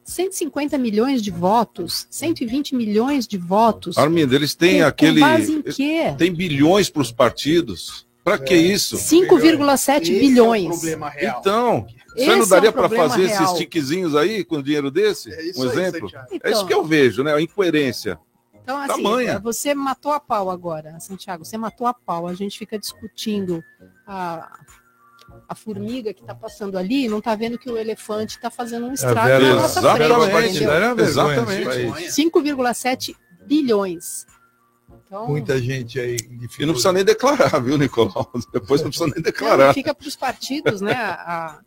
150 0.04 0.78
milhões 0.78 1.20
de 1.22 1.30
votos, 1.30 2.06
120 2.10 2.74
milhões 2.76 3.26
de 3.26 3.36
votos. 3.38 3.98
Armindo, 3.98 4.34
eles 4.34 4.54
têm 4.54 4.80
Com 4.80 4.86
aquele. 4.86 5.20
base 5.20 5.52
em 5.52 5.62
quê? 5.62 6.14
Tem 6.16 6.32
bilhões 6.32 6.88
para 6.90 7.02
os 7.02 7.10
partidos. 7.10 8.06
Para 8.22 8.38
que 8.38 8.56
isso? 8.56 8.96
5,7 8.96 10.00
Esse 10.02 10.12
é 10.12 10.16
o 10.16 10.20
bilhões. 10.20 10.66
problema 10.68 11.08
real. 11.08 11.38
Então, 11.40 11.86
Esse 12.16 12.24
você 12.26 12.30
é 12.32 12.36
não 12.36 12.48
daria 12.48 12.72
para 12.72 12.82
problema 12.88 13.08
fazer 13.08 13.26
real. 13.26 13.44
esses 13.44 13.56
tiquezinhos 13.56 14.16
aí 14.16 14.44
com 14.44 14.60
dinheiro 14.60 14.90
desse? 14.90 15.30
isso 15.30 15.60
um 15.60 15.62
aí, 15.62 15.68
exemplo? 15.70 16.00
Santiago. 16.10 16.26
é 16.30 16.34
isso 16.36 16.40
Então. 16.56 16.66
que 16.66 16.74
eu 16.74 16.84
vejo, 16.84 17.22
né? 17.22 17.32
A 17.34 17.40
incoerência. 17.40 18.18
Então, 18.66 18.78
assim, 18.78 19.00
Tamanha. 19.04 19.38
você 19.38 19.74
matou 19.76 20.10
a 20.10 20.18
pau 20.18 20.50
agora, 20.50 20.98
Santiago, 20.98 21.44
você 21.44 21.56
matou 21.56 21.86
a 21.86 21.94
pau. 21.94 22.26
A 22.26 22.34
gente 22.34 22.58
fica 22.58 22.76
discutindo 22.76 23.62
a, 24.04 24.58
a 25.48 25.54
formiga 25.54 26.12
que 26.12 26.20
está 26.20 26.34
passando 26.34 26.76
ali, 26.76 27.06
não 27.06 27.18
está 27.18 27.36
vendo 27.36 27.56
que 27.60 27.70
o 27.70 27.78
elefante 27.78 28.34
está 28.34 28.50
fazendo 28.50 28.86
um 28.86 28.92
estrago 28.92 29.20
Vera- 29.28 29.48
na 29.50 29.54
nossa 29.54 29.80
frente. 29.80 30.58
Vergonha 30.58 31.02
Exatamente. 31.04 31.68
esse 31.68 31.90
país. 31.90 32.14
5,7 32.16 33.14
bilhões. 33.46 34.26
Então, 35.06 35.28
Muita 35.28 35.62
gente 35.62 36.00
aí. 36.00 36.16
E 36.58 36.66
não 36.66 36.72
precisa 36.72 36.92
nem 36.92 37.04
declarar, 37.04 37.60
viu, 37.60 37.78
Nicolau? 37.78 38.28
Depois 38.52 38.82
não 38.82 38.88
precisa 38.88 39.06
nem 39.06 39.14
não, 39.14 39.22
declarar. 39.22 39.72
fica 39.74 39.94
para 39.94 40.08
os 40.08 40.16
partidos, 40.16 40.80
né? 40.80 40.92
a- 40.94 41.60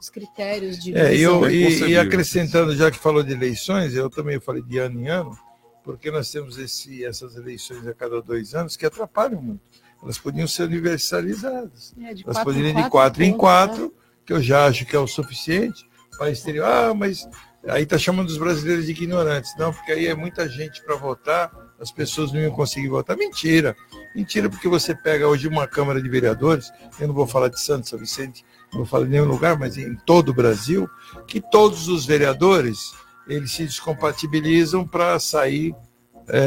os 0.00 0.10
critérios 0.10 0.80
de. 0.80 0.96
É, 0.96 1.14
e, 1.14 1.20
eu, 1.20 1.48
e- 1.48 1.90
e, 1.90 1.96
acrescentando, 1.96 2.74
já 2.74 2.90
que 2.90 2.98
falou 2.98 3.22
de 3.22 3.32
eleições, 3.34 3.94
eu 3.94 4.10
também 4.10 4.40
falei 4.40 4.62
de 4.62 4.78
ano 4.78 4.98
em 5.00 5.06
ano, 5.08 5.38
porque 5.82 6.10
nós 6.10 6.30
temos 6.30 6.58
esse, 6.58 7.04
essas 7.04 7.36
eleições 7.36 7.86
a 7.86 7.94
cada 7.94 8.20
dois 8.20 8.54
anos 8.54 8.76
que 8.76 8.86
atrapalham 8.86 9.40
muito. 9.40 9.60
Elas 10.02 10.18
podiam 10.18 10.46
ser 10.46 10.64
universalizadas. 10.64 11.94
É, 12.00 12.14
Elas 12.24 12.42
poderiam 12.42 12.70
em 12.70 12.78
ir 12.78 12.84
de 12.84 12.90
quatro 12.90 13.22
em 13.22 13.36
quatro, 13.36 13.84
né? 13.84 13.90
que 14.24 14.32
eu 14.32 14.42
já 14.42 14.66
acho 14.66 14.86
que 14.86 14.96
é 14.96 14.98
o 14.98 15.06
suficiente. 15.06 15.88
O 16.14 16.18
país 16.18 16.42
teria, 16.42 16.66
ah, 16.66 16.94
mas 16.94 17.28
aí 17.68 17.82
está 17.82 17.98
chamando 17.98 18.28
os 18.28 18.38
brasileiros 18.38 18.86
de 18.86 18.92
ignorantes. 18.92 19.54
Não, 19.58 19.72
porque 19.72 19.92
aí 19.92 20.06
é 20.06 20.14
muita 20.14 20.48
gente 20.48 20.82
para 20.82 20.96
votar, 20.96 21.50
as 21.78 21.90
pessoas 21.90 22.32
não 22.32 22.40
iam 22.40 22.52
conseguir 22.52 22.88
votar. 22.88 23.16
Mentira. 23.16 23.76
Mentira, 24.14 24.48
porque 24.48 24.68
você 24.68 24.94
pega 24.94 25.28
hoje 25.28 25.48
uma 25.48 25.66
Câmara 25.66 26.00
de 26.00 26.08
Vereadores, 26.08 26.72
eu 26.98 27.08
não 27.08 27.14
vou 27.14 27.26
falar 27.26 27.48
de 27.48 27.60
Santos, 27.60 27.90
São 27.90 27.98
Vicente, 27.98 28.44
não 28.72 28.78
vou 28.78 28.86
falar 28.86 29.04
de 29.04 29.10
nenhum 29.10 29.26
lugar, 29.26 29.58
mas 29.58 29.76
em 29.76 29.94
todo 29.94 30.30
o 30.30 30.34
Brasil, 30.34 30.88
que 31.26 31.40
todos 31.40 31.88
os 31.88 32.06
vereadores 32.06 32.92
eles 33.30 33.52
se 33.52 33.64
descompatibilizam 33.64 34.86
para 34.86 35.18
sair 35.18 35.74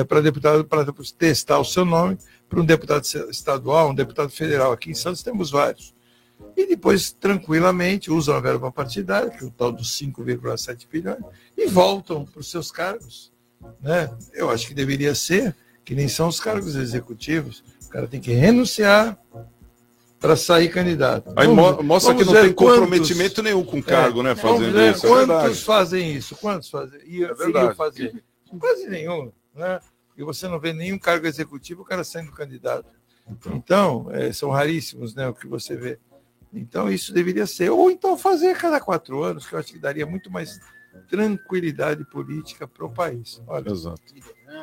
para 0.07 0.21
deputado, 0.21 0.63
para 0.63 0.85
testar 1.17 1.59
o 1.59 1.65
seu 1.65 1.83
nome 1.83 2.17
para 2.47 2.61
um 2.61 2.65
deputado 2.65 3.03
estadual, 3.29 3.89
um 3.89 3.95
deputado 3.95 4.29
federal. 4.29 4.71
Aqui 4.71 4.91
em 4.91 4.93
Santos 4.93 5.23
temos 5.23 5.49
vários. 5.49 5.93
E 6.55 6.67
depois, 6.67 7.11
tranquilamente, 7.11 8.11
usam 8.11 8.35
a 8.35 8.39
verba 8.39 8.71
partidária, 8.71 9.29
que 9.31 9.43
é 9.43 9.47
o 9.47 9.51
tal 9.51 9.71
dos 9.71 9.97
5,7 9.99 10.87
bilhões, 10.91 11.17
e 11.57 11.67
voltam 11.67 12.25
para 12.25 12.39
os 12.39 12.49
seus 12.49 12.71
cargos. 12.71 13.31
Né? 13.81 14.09
Eu 14.33 14.51
acho 14.51 14.67
que 14.67 14.73
deveria 14.73 15.15
ser, 15.15 15.55
que 15.83 15.95
nem 15.95 16.07
são 16.07 16.27
os 16.27 16.39
cargos 16.39 16.75
executivos. 16.75 17.63
O 17.85 17.89
cara 17.89 18.07
tem 18.07 18.19
que 18.19 18.33
renunciar 18.33 19.17
para 20.23 20.37
sair 20.37 20.69
candidato. 20.69 21.33
Aí 21.35 21.45
Vamos- 21.47 21.83
mostra 21.83 22.15
que 22.15 22.23
vamos 22.23 22.33
não 22.33 22.41
ver 22.41 22.47
tem 22.47 22.53
comprometimento 22.53 23.43
nenhum 23.43 23.61
com 23.65 23.79
o 23.79 23.83
cargo, 23.83 24.23
né, 24.23 24.33
vamos 24.33 24.59
fazendo 24.59 24.73
ver 24.73 24.91
isso, 24.93 25.05
é 25.05 25.09
Quantos 25.09 25.27
verdade. 25.27 25.61
fazem 25.65 26.15
isso? 26.15 26.35
Quantos 26.37 26.69
fazem? 26.69 26.99
E 27.05 27.25
É 27.25 27.29
iriam 27.49 27.75
fazer? 27.75 28.23
Quase 28.57 28.87
nenhum. 28.87 29.33
Né? 29.53 29.81
E 30.17 30.23
você 30.23 30.47
não 30.47 30.61
vê 30.61 30.71
nenhum 30.71 30.97
cargo 30.97 31.27
executivo 31.27 31.81
o 31.81 31.85
cara 31.85 32.05
sendo 32.05 32.31
candidato. 32.31 32.87
Então, 33.53 34.07
é, 34.11 34.31
são 34.31 34.49
raríssimos 34.49 35.13
né, 35.13 35.27
o 35.27 35.33
que 35.33 35.45
você 35.45 35.75
vê. 35.75 35.99
Então, 36.53 36.89
isso 36.89 37.11
deveria 37.13 37.45
ser. 37.45 37.69
Ou 37.71 37.91
então 37.91 38.17
fazer 38.17 38.51
a 38.51 38.55
cada 38.55 38.79
quatro 38.79 39.21
anos, 39.23 39.45
que 39.45 39.53
eu 39.53 39.59
acho 39.59 39.73
que 39.73 39.79
daria 39.79 40.05
muito 40.05 40.31
mais 40.31 40.57
tranquilidade 41.09 42.03
política 42.05 42.67
para 42.67 42.85
o 42.85 42.89
país. 42.89 43.41
Olha, 43.47 43.69
Exato. 43.69 44.01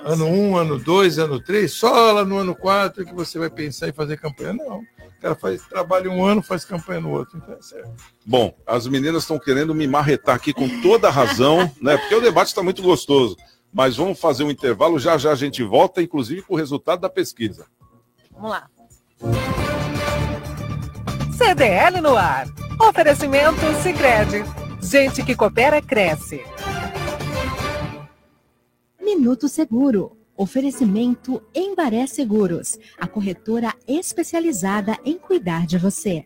ano 0.05 0.27
um, 0.27 0.57
ano 0.57 0.79
dois, 0.79 1.19
ano 1.19 1.41
três, 1.41 1.73
só 1.73 2.13
lá 2.13 2.25
no 2.25 2.39
ano 2.39 2.55
quatro 2.55 3.05
que 3.05 3.15
você 3.15 3.39
vai 3.39 3.51
pensar 3.51 3.89
em 3.89 3.93
fazer 3.93 4.17
campanha. 4.19 4.55
Não. 4.55 4.79
O 4.79 5.21
cara 5.21 5.35
faz 5.35 5.63
trabalho 5.63 6.11
um 6.11 6.25
ano, 6.25 6.43
faz 6.43 6.65
campanha 6.65 7.01
no 7.01 7.11
outro. 7.11 7.37
Então 7.37 7.55
é 7.55 7.61
certo. 7.61 7.93
Bom, 8.25 8.57
as 8.67 8.87
meninas 8.87 9.23
estão 9.23 9.39
querendo 9.39 9.75
me 9.75 9.87
marretar 9.87 10.35
aqui 10.35 10.53
com 10.53 10.81
toda 10.81 11.09
a 11.09 11.11
razão, 11.11 11.71
né? 11.81 11.97
Porque 11.99 12.15
o 12.15 12.21
debate 12.23 12.49
está 12.49 12.63
muito 12.63 12.83
gostoso. 12.83 13.37
Mas 13.73 13.97
vamos 13.97 14.19
fazer 14.19 14.43
um 14.45 14.51
intervalo, 14.51 14.99
já 14.99 15.17
já 15.17 15.31
a 15.31 15.37
gente 15.37 15.63
volta, 15.63 16.03
inclusive 16.03 16.43
com 16.43 16.55
o 16.55 16.57
resultado 16.57 17.01
da 17.01 17.11
pesquisa. 17.11 17.67
Vamos 18.33 18.51
lá. 18.51 18.69
CDL 21.37 22.01
no 22.01 22.17
ar. 22.17 22.49
Oferecimento 22.81 23.61
Sicredi. 23.83 24.43
Gente 24.83 25.23
que 25.25 25.37
coopera 25.37 25.81
cresce. 25.83 26.41
Minuto 29.01 29.47
Seguro. 29.47 30.17
Oferecimento 30.37 31.43
Embaré 31.55 32.07
Seguros, 32.07 32.79
a 32.99 33.07
corretora 33.07 33.75
especializada 33.87 34.97
em 35.05 35.19
cuidar 35.19 35.67
de 35.67 35.77
você. 35.77 36.25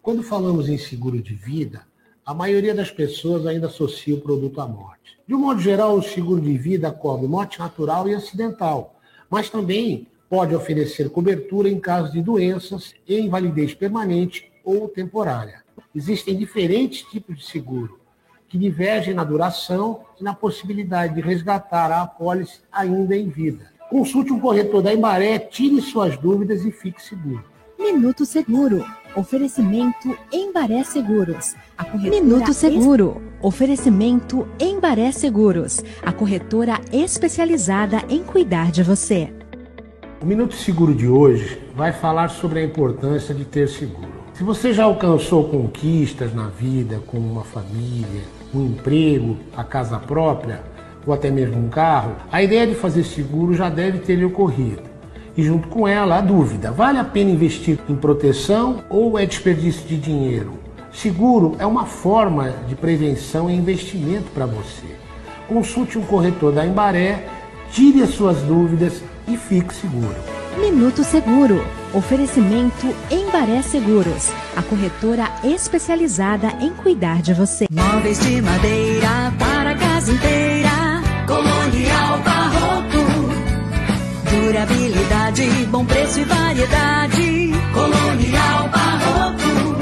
Quando 0.00 0.22
falamos 0.22 0.68
em 0.68 0.78
seguro 0.78 1.20
de 1.20 1.34
vida, 1.34 1.84
a 2.24 2.32
maioria 2.32 2.72
das 2.72 2.92
pessoas 2.92 3.46
ainda 3.46 3.66
associa 3.66 4.14
o 4.14 4.20
produto 4.20 4.60
à 4.60 4.68
morte. 4.68 5.18
De 5.26 5.34
um 5.34 5.40
modo 5.40 5.60
geral, 5.60 5.96
o 5.96 6.02
seguro 6.02 6.40
de 6.40 6.56
vida 6.56 6.92
cobre 6.92 7.26
morte 7.26 7.58
natural 7.58 8.08
e 8.08 8.14
acidental, 8.14 9.00
mas 9.28 9.50
também 9.50 10.06
pode 10.28 10.54
oferecer 10.54 11.10
cobertura 11.10 11.68
em 11.68 11.80
caso 11.80 12.12
de 12.12 12.22
doenças 12.22 12.94
e 13.08 13.18
invalidez 13.18 13.74
permanente 13.74 14.48
ou 14.64 14.88
temporária. 14.88 15.64
Existem 15.94 16.36
diferentes 16.36 17.02
tipos 17.02 17.36
de 17.38 17.44
seguro, 17.44 17.98
que 18.48 18.58
divergem 18.58 19.14
na 19.14 19.24
duração 19.24 20.00
e 20.20 20.24
na 20.24 20.34
possibilidade 20.34 21.14
de 21.14 21.20
resgatar 21.20 21.90
a 21.92 22.02
apólice 22.02 22.60
ainda 22.72 23.16
em 23.16 23.28
vida. 23.28 23.70
Consulte 23.88 24.32
um 24.32 24.38
corretor 24.40 24.82
da 24.82 24.92
Embaré, 24.94 25.38
tire 25.38 25.80
suas 25.80 26.16
dúvidas 26.16 26.64
e 26.64 26.70
fique 26.70 27.02
seguro. 27.02 27.44
Minuto 27.78 28.24
Seguro. 28.26 28.84
Oferecimento 29.16 30.16
Embaré 30.30 30.84
Seguros. 30.84 31.56
A 31.78 31.84
corretora 31.84 32.20
Minuto 32.22 32.50
es- 32.50 32.56
Seguro. 32.58 33.22
Oferecimento 33.42 34.46
Embaré 34.60 35.10
Seguros, 35.12 35.82
a 36.04 36.12
corretora 36.12 36.78
especializada 36.92 38.02
em 38.08 38.22
cuidar 38.22 38.70
de 38.70 38.82
você. 38.82 39.32
O 40.22 40.26
Minuto 40.26 40.54
Seguro 40.54 40.94
de 40.94 41.08
hoje 41.08 41.58
vai 41.74 41.90
falar 41.92 42.28
sobre 42.28 42.60
a 42.60 42.64
importância 42.64 43.34
de 43.34 43.44
ter 43.44 43.68
seguro. 43.68 44.19
Se 44.40 44.44
você 44.44 44.72
já 44.72 44.84
alcançou 44.84 45.44
conquistas 45.44 46.34
na 46.34 46.46
vida, 46.46 46.98
como 47.06 47.30
uma 47.30 47.44
família, 47.44 48.22
um 48.54 48.68
emprego, 48.68 49.36
a 49.54 49.62
casa 49.62 49.98
própria 49.98 50.62
ou 51.06 51.12
até 51.12 51.30
mesmo 51.30 51.58
um 51.58 51.68
carro, 51.68 52.16
a 52.32 52.42
ideia 52.42 52.66
de 52.66 52.74
fazer 52.74 53.04
seguro 53.04 53.52
já 53.52 53.68
deve 53.68 53.98
ter 53.98 54.14
lhe 54.14 54.24
ocorrido. 54.24 54.80
E 55.36 55.42
junto 55.42 55.68
com 55.68 55.86
ela, 55.86 56.16
a 56.16 56.20
dúvida: 56.22 56.70
vale 56.70 56.96
a 56.96 57.04
pena 57.04 57.30
investir 57.30 57.78
em 57.86 57.94
proteção 57.94 58.82
ou 58.88 59.18
é 59.18 59.26
desperdício 59.26 59.86
de 59.86 59.98
dinheiro? 59.98 60.54
Seguro 60.90 61.54
é 61.58 61.66
uma 61.66 61.84
forma 61.84 62.48
de 62.66 62.74
prevenção 62.74 63.50
e 63.50 63.54
investimento 63.54 64.30
para 64.32 64.46
você. 64.46 64.86
Consulte 65.48 65.98
um 65.98 66.02
corretor 66.06 66.50
da 66.50 66.64
Embaré, 66.64 67.26
tire 67.72 68.02
as 68.02 68.14
suas 68.14 68.38
dúvidas 68.38 69.02
e 69.28 69.36
fique 69.36 69.74
seguro. 69.74 70.39
Minuto 70.58 71.04
Seguro. 71.04 71.64
Oferecimento 71.92 72.94
Embaré 73.10 73.62
Seguros, 73.62 74.30
a 74.56 74.62
corretora 74.62 75.28
especializada 75.42 76.52
em 76.60 76.70
cuidar 76.70 77.20
de 77.20 77.34
você. 77.34 77.66
Móveis 77.70 78.20
de 78.20 78.40
madeira 78.40 79.32
para 79.38 79.70
a 79.70 79.74
casa 79.74 80.12
inteira. 80.12 81.02
Colonial 81.26 82.18
Barroco. 82.24 83.30
Durabilidade, 84.30 85.48
bom 85.68 85.84
preço 85.84 86.20
e 86.20 86.24
variedade. 86.24 87.50
Colonial 87.72 88.68
Barroco. 88.68 89.76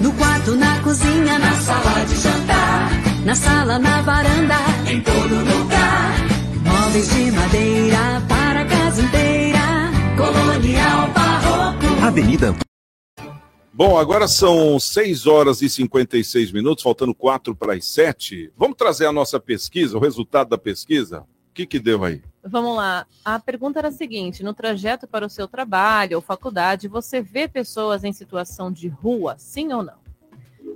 No 0.00 0.12
quarto, 0.12 0.54
na 0.54 0.78
cozinha, 0.80 1.38
na 1.38 1.52
sala 1.52 2.04
de 2.06 2.16
jantar. 2.16 2.90
Na 3.24 3.34
sala, 3.34 3.78
na 3.80 4.02
varanda, 4.02 4.58
em 4.88 5.00
todo 5.00 5.34
lugar. 5.34 6.14
Móveis 6.64 7.08
de 7.10 7.32
madeira 7.32 8.22
para 8.28 8.43
Avenida 12.02 12.54
Bom, 13.76 13.98
agora 13.98 14.28
são 14.28 14.78
6 14.78 15.26
horas 15.26 15.60
e 15.60 15.68
56 15.68 16.52
minutos, 16.52 16.84
faltando 16.84 17.12
4 17.12 17.56
para 17.56 17.74
as 17.74 17.84
7. 17.86 18.52
Vamos 18.56 18.76
trazer 18.76 19.04
a 19.04 19.12
nossa 19.12 19.40
pesquisa, 19.40 19.96
o 19.96 20.00
resultado 20.00 20.50
da 20.50 20.56
pesquisa? 20.56 21.22
O 21.22 21.52
que, 21.52 21.66
que 21.66 21.80
deu 21.80 22.04
aí? 22.04 22.22
Vamos 22.44 22.76
lá. 22.76 23.04
A 23.24 23.40
pergunta 23.40 23.80
era 23.80 23.88
a 23.88 23.92
seguinte: 23.92 24.44
no 24.44 24.54
trajeto 24.54 25.08
para 25.08 25.26
o 25.26 25.28
seu 25.28 25.48
trabalho 25.48 26.18
ou 26.18 26.22
faculdade, 26.22 26.86
você 26.86 27.20
vê 27.20 27.48
pessoas 27.48 28.04
em 28.04 28.12
situação 28.12 28.70
de 28.70 28.86
rua, 28.86 29.34
sim 29.38 29.72
ou 29.72 29.82
não? 29.82 30.03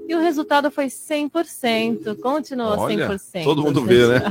E 0.08 0.14
o 0.14 0.20
resultado 0.20 0.70
foi 0.70 0.86
100%. 0.86 2.16
Continua 2.16 2.78
Olha, 2.78 3.10
100%. 3.10 3.44
todo 3.44 3.62
mundo 3.62 3.84
vê, 3.84 4.06
né? 4.08 4.22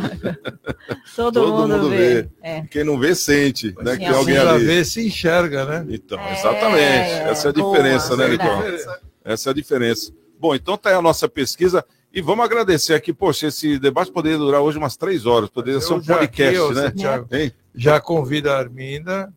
Todo, 1.15 1.47
mundo, 1.47 1.89
vê. 1.91 2.27
É. 2.41 2.61
Quem 2.61 2.83
não 2.83 2.97
vê, 2.97 3.13
sente, 3.13 3.75
né? 3.79 3.95
Que 3.95 4.07
Sim, 4.07 4.11
alguém 4.11 4.37
ali. 4.37 4.65
ver 4.65 4.85
se 4.85 5.05
enxerga, 5.05 5.65
né? 5.65 5.85
Então, 5.89 6.19
exatamente. 6.31 7.11
Essa 7.29 7.47
é 7.47 7.51
a 7.51 7.53
diferença, 7.53 8.15
boa, 8.15 8.27
né, 8.27 8.29
Nicole? 8.29 8.77
Essa 9.23 9.49
é 9.49 9.51
a 9.51 9.53
diferença. 9.53 10.11
Bom, 10.39 10.55
então 10.55 10.77
tá 10.77 10.89
aí 10.89 10.95
a 10.95 11.01
nossa 11.01 11.29
pesquisa. 11.29 11.85
E 12.11 12.21
vamos 12.21 12.43
agradecer 12.43 12.95
aqui, 12.95 13.13
poxa, 13.13 13.47
esse 13.47 13.77
debate 13.77 14.11
poderia 14.11 14.39
durar 14.39 14.61
hoje 14.61 14.79
umas 14.79 14.97
três 14.97 15.27
horas, 15.27 15.49
poderia 15.49 15.79
ser 15.79 15.93
um 15.93 15.97
Eu 15.97 16.03
já 16.03 16.17
podcast, 16.17 16.79
aqui, 16.79 17.03
né? 17.03 17.25
Hein? 17.31 17.53
Já 17.75 17.99
convida 18.01 18.53
a 18.53 18.57
Arminda 18.57 19.31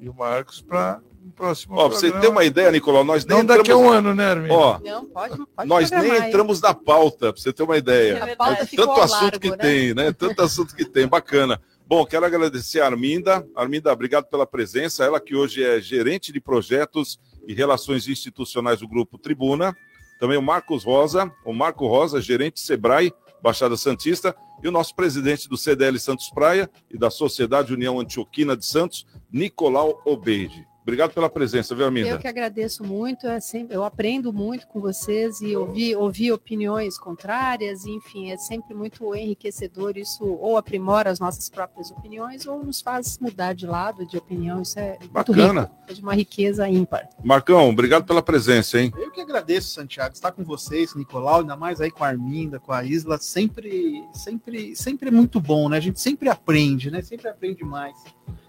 e 0.00 0.08
o 0.08 0.14
Marcos 0.14 0.60
para 0.60 1.00
o 1.28 1.32
próximo 1.32 1.74
Ó, 1.76 1.88
pra 1.88 1.96
você 1.98 2.08
programa. 2.10 2.20
ter 2.20 2.28
uma 2.28 2.44
ideia, 2.44 2.70
Nicolau, 2.70 3.04
nós 3.04 3.24
nem 3.24 3.38
Não 3.38 3.44
daqui 3.44 3.60
a 3.60 3.74
entramos- 3.74 3.84
um 3.84 3.90
ano, 3.90 4.14
né, 4.14 4.24
Arminda? 4.30 4.54
Ó, 4.54 4.78
Não, 4.82 5.04
pode, 5.06 5.36
pode 5.54 5.68
nós 5.68 5.90
nem 5.90 6.10
aí. 6.12 6.28
entramos 6.28 6.60
na 6.60 6.72
pauta, 6.74 7.32
pra 7.32 7.40
você 7.42 7.52
ter 7.52 7.62
uma 7.62 7.76
ideia. 7.76 8.14
É 8.14 8.36
tanto 8.76 8.92
assunto 9.00 9.10
largo, 9.22 9.40
que 9.40 9.50
né? 9.50 9.56
tem, 9.56 9.94
né? 9.94 10.12
Tanto 10.12 10.42
assunto 10.42 10.74
que 10.76 10.84
tem, 10.84 11.06
bacana. 11.06 11.60
Bom, 11.88 12.04
quero 12.04 12.24
agradecer 12.26 12.80
a 12.80 12.86
Arminda. 12.86 13.46
Arminda, 13.54 13.92
obrigado 13.92 14.24
pela 14.26 14.46
presença. 14.46 15.04
Ela 15.04 15.20
que 15.20 15.36
hoje 15.36 15.62
é 15.62 15.80
gerente 15.80 16.32
de 16.32 16.40
projetos 16.40 17.18
e 17.46 17.54
relações 17.54 18.08
institucionais 18.08 18.80
do 18.80 18.88
Grupo 18.88 19.16
Tribuna. 19.18 19.76
Também 20.18 20.36
o 20.38 20.42
Marcos 20.42 20.82
Rosa, 20.82 21.30
o 21.44 21.52
Marco 21.52 21.86
Rosa, 21.86 22.20
gerente 22.20 22.58
Sebrae, 22.58 23.12
Baixada 23.42 23.76
Santista, 23.76 24.34
e 24.64 24.66
o 24.66 24.72
nosso 24.72 24.96
presidente 24.96 25.48
do 25.48 25.56
CDL 25.56 25.98
Santos 26.00 26.30
Praia 26.30 26.68
e 26.90 26.98
da 26.98 27.10
Sociedade 27.10 27.72
União 27.74 28.00
Antioquina 28.00 28.56
de 28.56 28.64
Santos, 28.66 29.06
Nicolau 29.30 30.00
Obeide. 30.04 30.66
Obrigado 30.86 31.12
pela 31.12 31.28
presença, 31.28 31.74
viu, 31.74 31.84
Arminda? 31.84 32.10
Eu 32.10 32.18
que 32.20 32.28
agradeço 32.28 32.84
muito, 32.84 33.26
é 33.26 33.40
sempre, 33.40 33.74
eu 33.74 33.82
aprendo 33.82 34.32
muito 34.32 34.68
com 34.68 34.80
vocês 34.80 35.40
e 35.40 35.56
ouvir, 35.56 35.96
ouvir 35.96 36.30
opiniões 36.30 36.96
contrárias, 36.96 37.84
e, 37.84 37.90
enfim, 37.90 38.30
é 38.30 38.36
sempre 38.36 38.72
muito 38.72 39.12
enriquecedor. 39.12 39.98
Isso 39.98 40.24
ou 40.24 40.56
aprimora 40.56 41.10
as 41.10 41.18
nossas 41.18 41.48
próprias 41.48 41.90
opiniões 41.90 42.46
ou 42.46 42.64
nos 42.64 42.80
faz 42.80 43.18
mudar 43.18 43.52
de 43.52 43.66
lado 43.66 44.06
de 44.06 44.16
opinião. 44.16 44.62
Isso 44.62 44.78
é 44.78 44.96
Bacana. 45.10 45.62
rico, 45.62 45.74
é 45.88 45.92
de 45.92 46.00
uma 46.00 46.14
riqueza 46.14 46.68
ímpar. 46.68 47.08
Marcão, 47.24 47.68
obrigado 47.68 48.06
pela 48.06 48.22
presença, 48.22 48.80
hein? 48.80 48.92
Eu 48.96 49.10
que 49.10 49.20
agradeço, 49.20 49.70
Santiago, 49.70 50.14
estar 50.14 50.30
com 50.30 50.44
vocês, 50.44 50.94
Nicolau, 50.94 51.40
ainda 51.40 51.56
mais 51.56 51.80
aí 51.80 51.90
com 51.90 52.04
a 52.04 52.06
Arminda, 52.06 52.60
com 52.60 52.72
a 52.72 52.84
Isla, 52.84 53.18
sempre, 53.18 54.04
sempre, 54.12 54.76
sempre 54.76 55.08
é 55.08 55.12
muito 55.12 55.40
bom, 55.40 55.68
né? 55.68 55.78
A 55.78 55.80
gente 55.80 56.00
sempre 56.00 56.28
aprende, 56.28 56.92
né? 56.92 57.02
Sempre 57.02 57.28
aprende 57.28 57.64
mais. 57.64 57.96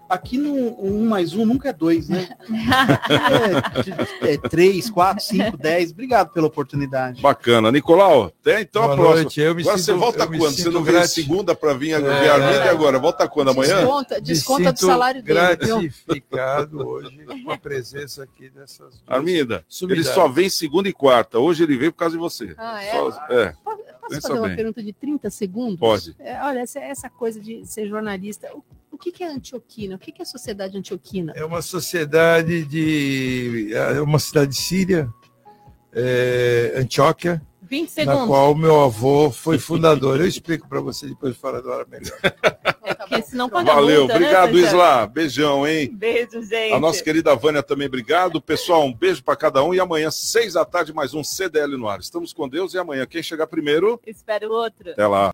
Aqui 0.08 0.38
no 0.38 0.54
um 0.82 1.06
mais 1.06 1.34
um 1.34 1.44
nunca 1.44 1.68
é 1.68 1.72
dois, 1.72 2.08
né? 2.08 2.28
É, 4.22 4.32
é 4.34 4.38
três, 4.38 4.88
quatro, 4.90 5.22
cinco, 5.22 5.56
dez. 5.56 5.90
Obrigado 5.90 6.32
pela 6.32 6.46
oportunidade. 6.46 7.20
Bacana. 7.20 7.70
Nicolau, 7.70 8.32
até 8.40 8.62
então 8.62 8.82
Boa 8.82 8.94
a 8.94 8.96
próxima. 8.96 9.22
noite, 9.22 9.40
eu 9.40 9.54
me 9.54 9.62
agora 9.62 9.76
sinto- 9.78 9.86
você 9.86 9.92
volta 9.92 10.26
quando? 10.26 10.50
Você 10.56 10.70
não 10.70 10.82
veio 10.82 11.06
segunda 11.06 11.54
para 11.54 11.74
vir 11.74 11.94
a 11.94 11.98
É. 11.98 12.00
ver 12.00 12.28
a 12.30 12.34
Arminda 12.34 12.64
e 12.64 12.68
agora? 12.68 12.98
Volta 12.98 13.28
quando? 13.28 13.50
Amanhã? 13.50 13.76
Desconta, 13.80 14.20
desconta 14.20 14.62
Me 14.64 14.72
do 14.72 14.78
salário 14.78 15.22
dele, 15.22 15.40
viu? 15.40 15.56
gratificado 15.80 16.86
hoje 16.88 17.26
com 17.44 17.50
a 17.52 17.58
presença 17.58 18.22
aqui 18.22 18.48
dessas 18.50 18.78
duas 18.78 19.02
Arminda, 19.06 19.64
sumidades. 19.68 20.06
ele 20.06 20.14
só 20.14 20.26
vem 20.28 20.48
segunda 20.48 20.88
e 20.88 20.92
quarta. 20.92 21.38
Hoje 21.38 21.64
ele 21.64 21.76
veio 21.76 21.92
por 21.92 21.98
causa 21.98 22.14
de 22.16 22.20
você. 22.20 22.54
Ah, 22.56 22.82
é? 22.82 22.90
Só- 22.92 23.08
é. 23.30 23.54
Posso 23.62 24.14
Pensa 24.14 24.28
fazer 24.28 24.40
uma 24.40 24.46
bem. 24.48 24.56
pergunta 24.56 24.82
de 24.82 24.92
30 24.94 25.28
segundos? 25.28 25.78
Pode. 25.78 26.16
É, 26.18 26.42
olha, 26.42 26.60
essa, 26.60 26.78
essa 26.80 27.10
coisa 27.10 27.38
de 27.38 27.66
ser 27.66 27.86
jornalista, 27.88 28.48
o, 28.54 28.64
o 28.90 28.98
que, 28.98 29.12
que 29.12 29.22
é 29.22 29.28
Antioquina? 29.28 29.96
O 29.96 29.98
que, 29.98 30.12
que 30.12 30.22
é 30.22 30.24
a 30.24 30.26
sociedade 30.26 30.76
antioquina? 30.76 31.32
É 31.36 31.44
uma 31.44 31.62
sociedade 31.62 32.64
de. 32.64 33.70
É 33.72 34.00
uma 34.00 34.18
cidade 34.18 34.54
síria, 34.54 35.08
é, 35.92 36.74
Antioquia, 36.76 37.42
20 37.68 38.04
na 38.06 38.26
qual 38.26 38.54
meu 38.54 38.80
avô 38.80 39.30
foi 39.30 39.58
fundador. 39.58 40.18
Eu 40.18 40.26
explico 40.26 40.66
para 40.66 40.80
você 40.80 41.06
depois 41.06 41.36
fora 41.36 41.60
do 41.60 41.70
ar 41.70 41.86
melhor. 41.86 42.18
Porque 43.08 43.22
senão 43.22 43.48
paga 43.48 43.74
Valeu, 43.74 44.00
multa, 44.00 44.18
né, 44.18 44.26
obrigado, 44.26 44.48
Santiago? 44.48 44.68
Isla. 44.68 45.06
Beijão, 45.06 45.66
hein? 45.66 45.90
Beijo, 45.92 46.42
gente. 46.42 46.72
A 46.74 46.80
nossa 46.80 47.02
querida 47.02 47.34
Vânia 47.34 47.62
também, 47.62 47.86
obrigado. 47.86 48.40
Pessoal, 48.40 48.84
um 48.84 48.92
beijo 48.92 49.22
para 49.22 49.36
cada 49.36 49.62
um. 49.62 49.74
E 49.74 49.80
amanhã, 49.80 50.10
seis 50.10 50.54
da 50.54 50.64
tarde, 50.64 50.92
mais 50.92 51.14
um 51.14 51.24
CDL 51.24 51.76
no 51.76 51.88
ar. 51.88 52.00
Estamos 52.00 52.32
com 52.32 52.48
Deus 52.48 52.74
e 52.74 52.78
amanhã, 52.78 53.06
quem 53.06 53.22
chegar 53.22 53.46
primeiro, 53.46 54.00
Espero 54.06 54.50
outro. 54.50 54.90
até 54.90 55.06
lá. 55.06 55.26